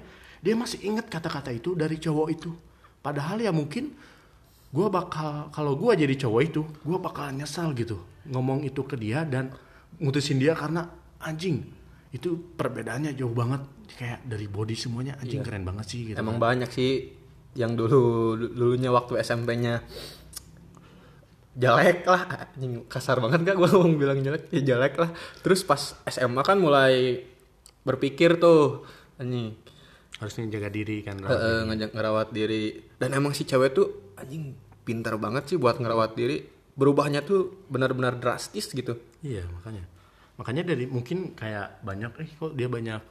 dia 0.41 0.57
masih 0.57 0.81
inget 0.81 1.05
kata-kata 1.05 1.53
itu 1.53 1.77
dari 1.77 2.01
cowok 2.01 2.27
itu. 2.33 2.49
Padahal 3.05 3.37
ya 3.37 3.53
mungkin 3.53 3.93
gue 4.69 4.87
bakal 4.89 5.53
kalau 5.53 5.77
gue 5.77 5.93
jadi 5.93 6.15
cowok 6.25 6.41
itu 6.41 6.61
gue 6.65 6.97
bakal 6.97 7.29
nyesal 7.33 7.73
gitu 7.73 8.01
ngomong 8.29 8.61
itu 8.65 8.85
ke 8.85 8.93
dia 8.97 9.25
dan 9.25 9.49
mutusin 9.97 10.37
dia 10.37 10.53
karena 10.53 10.85
anjing 11.21 11.65
itu 12.09 12.33
perbedaannya 12.57 13.13
jauh 13.13 13.33
banget. 13.33 13.61
Kayak 13.89 14.25
dari 14.25 14.45
body 14.49 14.73
semuanya 14.77 15.13
anjing 15.21 15.45
keren 15.45 15.65
banget 15.65 15.85
sih 15.85 16.01
gitu 16.13 16.17
emang 16.17 16.37
kan. 16.37 16.45
banyak 16.49 16.69
sih 16.69 17.13
yang 17.57 17.73
dulu 17.73 18.37
dulunya 18.37 18.93
waktu 18.93 19.17
SMP-nya 19.25 19.81
jelek 21.59 22.07
lah. 22.07 22.21
Anjing 22.55 22.87
kasar 22.87 23.19
banget 23.19 23.43
gak 23.43 23.57
gue 23.59 23.67
ngomong 23.67 23.99
bilang 23.99 24.19
jelek? 24.23 24.47
Ya 24.55 24.73
jelek 24.73 24.95
lah. 24.95 25.11
Terus 25.43 25.67
pas 25.67 25.99
SMA 26.07 26.41
kan 26.41 26.57
mulai 26.57 27.27
berpikir 27.83 28.39
tuh 28.39 28.87
anjing. 29.19 29.59
Harusnya 30.19 30.47
jaga 30.51 30.71
diri 30.71 31.03
kan 31.03 31.19
Eh, 31.19 31.31
eh, 31.31 31.61
ngajak 31.67 31.91
ngerawat 31.91 32.31
diri. 32.31 32.79
Dan 32.95 33.15
emang 33.15 33.35
si 33.35 33.43
cewek 33.43 33.75
tuh 33.75 34.15
anjing 34.15 34.55
pintar 34.87 35.19
banget 35.19 35.51
sih 35.51 35.57
buat 35.59 35.77
ngerawat 35.77 36.15
diri. 36.15 36.39
Berubahnya 36.79 37.27
tuh 37.27 37.67
benar-benar 37.67 38.15
drastis 38.15 38.71
gitu. 38.71 38.95
Iya 39.19 39.43
makanya. 39.51 39.83
Makanya 40.39 40.63
dari 40.63 40.87
mungkin 40.87 41.35
kayak 41.35 41.83
banyak 41.83 42.11
eh 42.23 42.31
kok 42.39 42.55
dia 42.55 42.71
banyak 42.71 43.03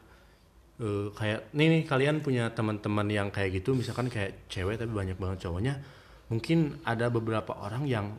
eh, 0.80 1.06
kayak 1.12 1.52
nih 1.52 1.66
nih 1.68 1.82
kalian 1.84 2.24
punya 2.24 2.48
teman-teman 2.56 3.04
yang 3.12 3.28
kayak 3.28 3.60
gitu 3.60 3.76
misalkan 3.76 4.08
kayak 4.08 4.48
cewek 4.48 4.80
tapi 4.80 4.88
banyak 4.88 5.20
banget 5.20 5.44
cowoknya 5.44 5.84
mungkin 6.32 6.80
ada 6.84 7.08
beberapa 7.12 7.56
orang 7.56 7.84
yang 7.88 8.16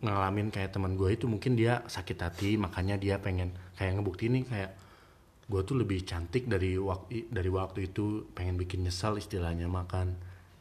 ngalamin 0.00 0.48
kayak 0.48 0.72
teman 0.72 0.96
gue 0.96 1.12
itu 1.12 1.28
mungkin 1.28 1.56
dia 1.56 1.84
sakit 1.84 2.18
hati 2.20 2.56
makanya 2.56 2.96
dia 2.96 3.20
pengen 3.20 3.52
kayak 3.76 4.00
ngebuktiin 4.00 4.32
nih 4.40 4.44
kayak 4.48 4.70
gue 5.50 5.60
tuh 5.66 5.76
lebih 5.82 6.06
cantik 6.06 6.46
dari 6.46 6.78
waktu 6.78 7.26
dari 7.26 7.50
waktu 7.50 7.90
itu 7.90 8.30
pengen 8.38 8.54
bikin 8.54 8.86
nyesal 8.86 9.18
istilahnya 9.18 9.66
makan. 9.66 10.14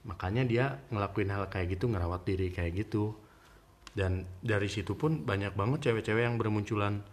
Makanya 0.10 0.44
dia 0.50 0.66
ngelakuin 0.90 1.30
hal 1.30 1.46
kayak 1.46 1.78
gitu 1.78 1.86
ngerawat 1.94 2.26
diri 2.26 2.50
kayak 2.50 2.74
gitu. 2.74 3.14
Dan 3.94 4.26
dari 4.42 4.66
situ 4.66 4.98
pun 4.98 5.22
banyak 5.22 5.54
banget 5.54 5.90
cewek-cewek 5.90 6.26
yang 6.26 6.42
bermunculan 6.42 7.06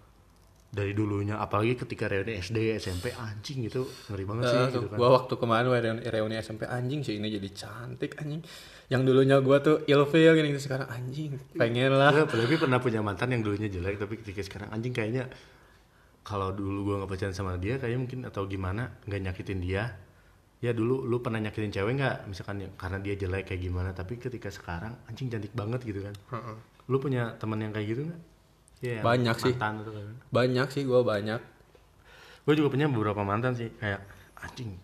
dari 0.77 0.93
dulunya 0.93 1.41
apalagi 1.41 1.72
ketika 1.81 2.05
reuni 2.05 2.37
SD 2.37 2.77
SMP 2.77 3.09
anjing 3.16 3.64
itu 3.64 3.81
ngeri 4.12 4.24
banget 4.29 4.45
sih 4.45 4.59
Eh, 4.61 4.68
gitu 4.77 4.87
kan 4.93 4.97
Gua 5.01 5.09
waktu 5.16 5.35
kemarin 5.41 5.72
reuni, 5.72 6.03
reuni 6.05 6.37
SMP 6.37 6.68
anjing 6.68 7.01
sih 7.01 7.16
ini 7.16 7.33
jadi 7.33 7.49
cantik 7.49 8.20
anjing. 8.20 8.45
Yang 8.93 9.03
dulunya 9.09 9.41
gua 9.41 9.64
tuh 9.64 9.89
ilfeel 9.89 10.37
gini 10.37 10.53
sekarang 10.61 10.93
anjing. 10.93 11.41
Pengen 11.57 11.97
lah. 11.97 12.12
Gue 12.12 12.29
apalagi 12.29 12.57
pernah 12.61 12.79
punya 12.79 13.01
mantan 13.01 13.33
yang 13.33 13.41
dulunya 13.41 13.72
jelek 13.72 13.97
tapi 13.97 14.20
ketika 14.20 14.45
sekarang 14.45 14.68
anjing 14.68 14.93
kayaknya 14.93 15.33
kalau 16.20 16.53
dulu 16.53 16.93
gua 16.93 16.95
nggak 17.01 17.11
pacaran 17.16 17.33
sama 17.33 17.57
dia 17.57 17.81
kayaknya 17.81 18.01
mungkin 18.05 18.20
atau 18.29 18.45
gimana 18.45 19.01
nggak 19.09 19.20
nyakitin 19.33 19.64
dia 19.64 19.97
ya 20.61 20.72
dulu 20.72 21.05
lu 21.05 21.20
pernah 21.20 21.41
nyakitin 21.41 21.72
cewek 21.72 22.01
nggak 22.01 22.16
misalkan 22.29 22.64
ya, 22.64 22.68
karena 22.81 22.99
dia 23.01 23.14
jelek 23.16 23.53
kayak 23.53 23.61
gimana 23.61 23.91
tapi 23.93 24.16
ketika 24.16 24.49
sekarang 24.49 24.97
anjing 25.05 25.29
cantik 25.29 25.53
banget 25.53 25.85
gitu 25.85 26.01
kan 26.01 26.16
lu 26.89 26.97
punya 26.97 27.37
teman 27.37 27.61
yang 27.61 27.77
kayak 27.77 27.93
gitu 27.93 28.03
nggak 28.09 28.20
Yang 28.79 29.03
Banyak 29.03 29.37
sih. 29.39 29.53
mantan 29.53 29.74
itu 29.79 29.91
kan 29.91 30.07
Banyak 30.29 30.68
sih 30.68 30.83
gua 30.83 31.01
banyak. 31.03 31.41
gue 32.43 32.55
juga 32.55 32.70
punya 32.70 32.87
beberapa 32.87 33.20
mantan 33.20 33.53
sih 33.53 33.66
kayak 33.74 34.07
anjing 34.37 34.79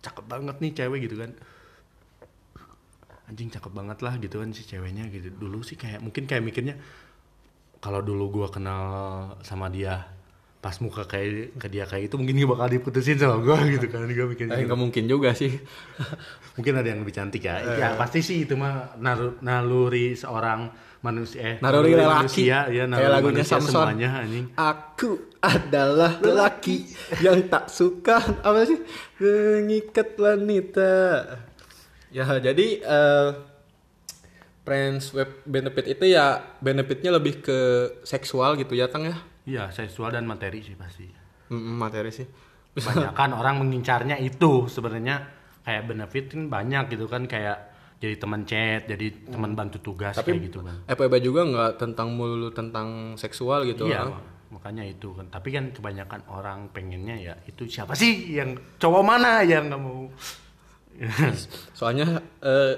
cakep 0.00 0.24
banget 0.24 0.56
nih 0.58 0.72
cewek 0.72 1.04
gitu 1.04 1.16
kan 1.16 1.36
anjing 3.26 3.46
cakep 3.48 3.68
banget 3.70 3.98
lah 4.00 4.16
gitu 4.16 4.36
kan 4.36 4.48
si 4.50 4.64
ceweknya 4.64 5.06
gitu 5.08 5.28
dulu 5.30 5.60
sih 5.60 5.76
kayak 5.76 6.00
mungkin 6.00 6.24
kayak 6.24 6.40
mikirnya 6.40 6.74
kalau 7.78 8.00
dulu 8.00 8.32
gua 8.32 8.48
kenal 8.48 8.84
sama 9.40 9.68
dia 9.68 10.08
pas 10.58 10.72
muka 10.76 11.04
kayak 11.04 11.52
ke 11.54 11.68
dia 11.68 11.84
kayak 11.84 12.08
itu 12.08 12.16
mungkin 12.16 12.36
gak 12.38 12.50
bakal 12.50 12.68
diputusin 12.70 13.16
sama 13.16 13.38
gua 13.38 13.60
gitu 13.70 13.86
kan 13.86 14.04
gue 14.04 14.26
mikirnya 14.26 14.56
Eh, 14.56 14.64
gitu. 14.64 14.72
mungkin 14.74 15.04
juga 15.04 15.32
sih. 15.32 15.52
mungkin 16.56 16.72
ada 16.74 16.88
yang 16.88 17.00
lebih 17.00 17.12
cantik 17.12 17.40
ya 17.40 17.60
ya 17.70 17.88
pasti 17.94 18.20
sih 18.20 18.44
itu 18.44 18.52
mah 18.54 18.96
naluri 19.40 20.12
seorang 20.12 20.68
manusia 21.00 21.40
eh, 21.40 21.56
Naluri 21.58 21.92
lelaki. 21.92 22.12
manusia 22.14 22.46
ya 22.46 22.84
Kayak 22.84 22.86
naluri 22.86 23.08
lagunya 23.10 23.40
Samson. 23.42 23.72
semuanya 23.72 24.08
anjing 24.18 24.46
Aku 24.52 25.10
adalah 25.38 26.12
lelaki 26.18 26.84
yang 27.18 27.40
tak 27.46 27.68
suka 27.68 28.20
apa 28.40 28.60
sih 28.62 28.76
mengikat 29.16 30.12
wanita. 30.14 30.92
Ya 32.08 32.26
jadi 32.38 32.66
eh 32.78 33.28
friends 34.60 35.10
web 35.10 35.40
benefit 35.44 35.86
itu 35.90 36.04
ya 36.06 36.26
benefitnya 36.58 37.10
lebih 37.10 37.40
ke 37.40 37.58
seksual 38.02 38.54
gitu 38.54 38.72
ya 38.72 38.86
Tang 38.86 39.02
ya. 39.04 39.16
iya 39.42 39.64
seksual 39.68 40.10
dan 40.10 40.24
materi 40.24 40.60
sih 40.60 40.74
pasti 40.74 41.08
Mm, 41.48 41.74
materi 41.76 42.10
sih. 42.10 42.28
banyak 42.72 43.10
kan 43.10 43.32
orang 43.32 43.58
mengincarnya 43.58 44.14
itu 44.16 44.66
sebenarnya 44.66 45.26
kayak 45.60 45.82
benefit 45.84 46.30
kan 46.30 46.46
banyak 46.46 46.84
gitu 46.88 47.04
kan 47.04 47.26
kayak 47.26 47.69
jadi 48.00 48.16
teman 48.16 48.48
chat 48.48 48.88
jadi 48.88 49.06
teman 49.28 49.52
bantu 49.52 49.76
tugas 49.84 50.16
Tapi 50.16 50.34
kayak 50.34 50.42
gitu 50.48 50.64
kan 50.64 50.76
FWB 50.88 51.14
juga 51.20 51.40
nggak 51.44 51.70
tentang 51.76 52.08
mulu 52.16 52.48
tentang 52.48 53.14
seksual 53.20 53.68
gitu. 53.68 53.86
iya 53.86 54.08
ah. 54.08 54.24
makanya 54.50 54.82
itu 54.82 55.12
kan 55.14 55.28
tapi 55.28 55.52
kan 55.52 55.70
kebanyakan 55.70 56.24
orang 56.32 56.72
pengennya 56.72 57.16
ya 57.20 57.34
itu 57.44 57.68
siapa 57.68 57.92
sih 57.94 58.34
yang 58.34 58.56
cowok 58.80 59.04
mana 59.04 59.44
yang 59.44 59.68
nggak 59.68 59.80
mau 59.80 60.08
Soalnya 61.78 62.20
eh, 62.44 62.74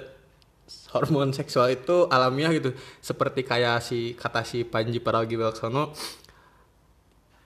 hormon 0.95 1.35
seksual 1.35 1.75
itu 1.75 2.07
alamiah 2.07 2.53
gitu. 2.55 2.71
Seperti 3.03 3.43
kayak 3.43 3.83
si 3.83 4.15
kata 4.15 4.47
si 4.47 4.63
Panji 4.63 5.03
Pragiwaksono 5.03 5.93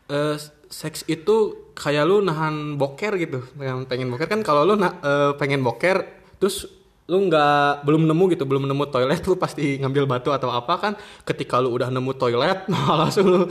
eh 0.07 0.39
seks 0.71 1.03
itu 1.11 1.67
kayak 1.75 2.05
lu 2.07 2.23
nahan 2.23 2.79
boker 2.79 3.19
gitu. 3.19 3.43
Yang 3.59 3.91
pengen 3.91 4.09
boker 4.13 4.29
kan 4.31 4.41
kalau 4.47 4.63
lu 4.63 4.75
na- 4.79 4.99
eh, 5.03 5.33
pengen 5.39 5.65
boker 5.65 6.07
terus 6.39 6.69
lu 7.07 7.31
nggak 7.31 7.87
belum 7.87 8.03
nemu 8.11 8.25
gitu 8.35 8.43
belum 8.43 8.67
nemu 8.67 8.85
toilet 8.91 9.23
lu 9.23 9.39
pasti 9.39 9.79
ngambil 9.79 10.11
batu 10.11 10.35
atau 10.35 10.51
apa 10.51 10.75
kan? 10.79 10.93
Ketika 11.23 11.63
lu 11.63 11.71
udah 11.71 11.87
nemu 11.87 12.13
toilet 12.19 12.67
malah 12.71 13.07
langsung 13.07 13.27
lu 13.31 13.43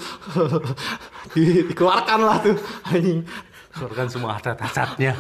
di, 1.36 1.64
dikeluarkan 1.72 2.20
lah 2.20 2.38
tuh 2.44 2.56
anjing. 2.92 3.24
Keluarkan 3.76 4.08
semua 4.08 4.40
harta 4.40 4.56
acatnya 4.56 5.16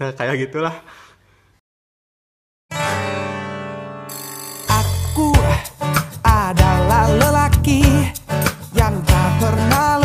nah, 0.00 0.12
kayak 0.12 0.48
gitulah. 0.48 0.76
Aku 4.68 5.32
adalah 6.24 7.12
lelaki 7.12 7.84
yang 8.72 8.96
tak 9.04 9.28
pernah 9.36 10.01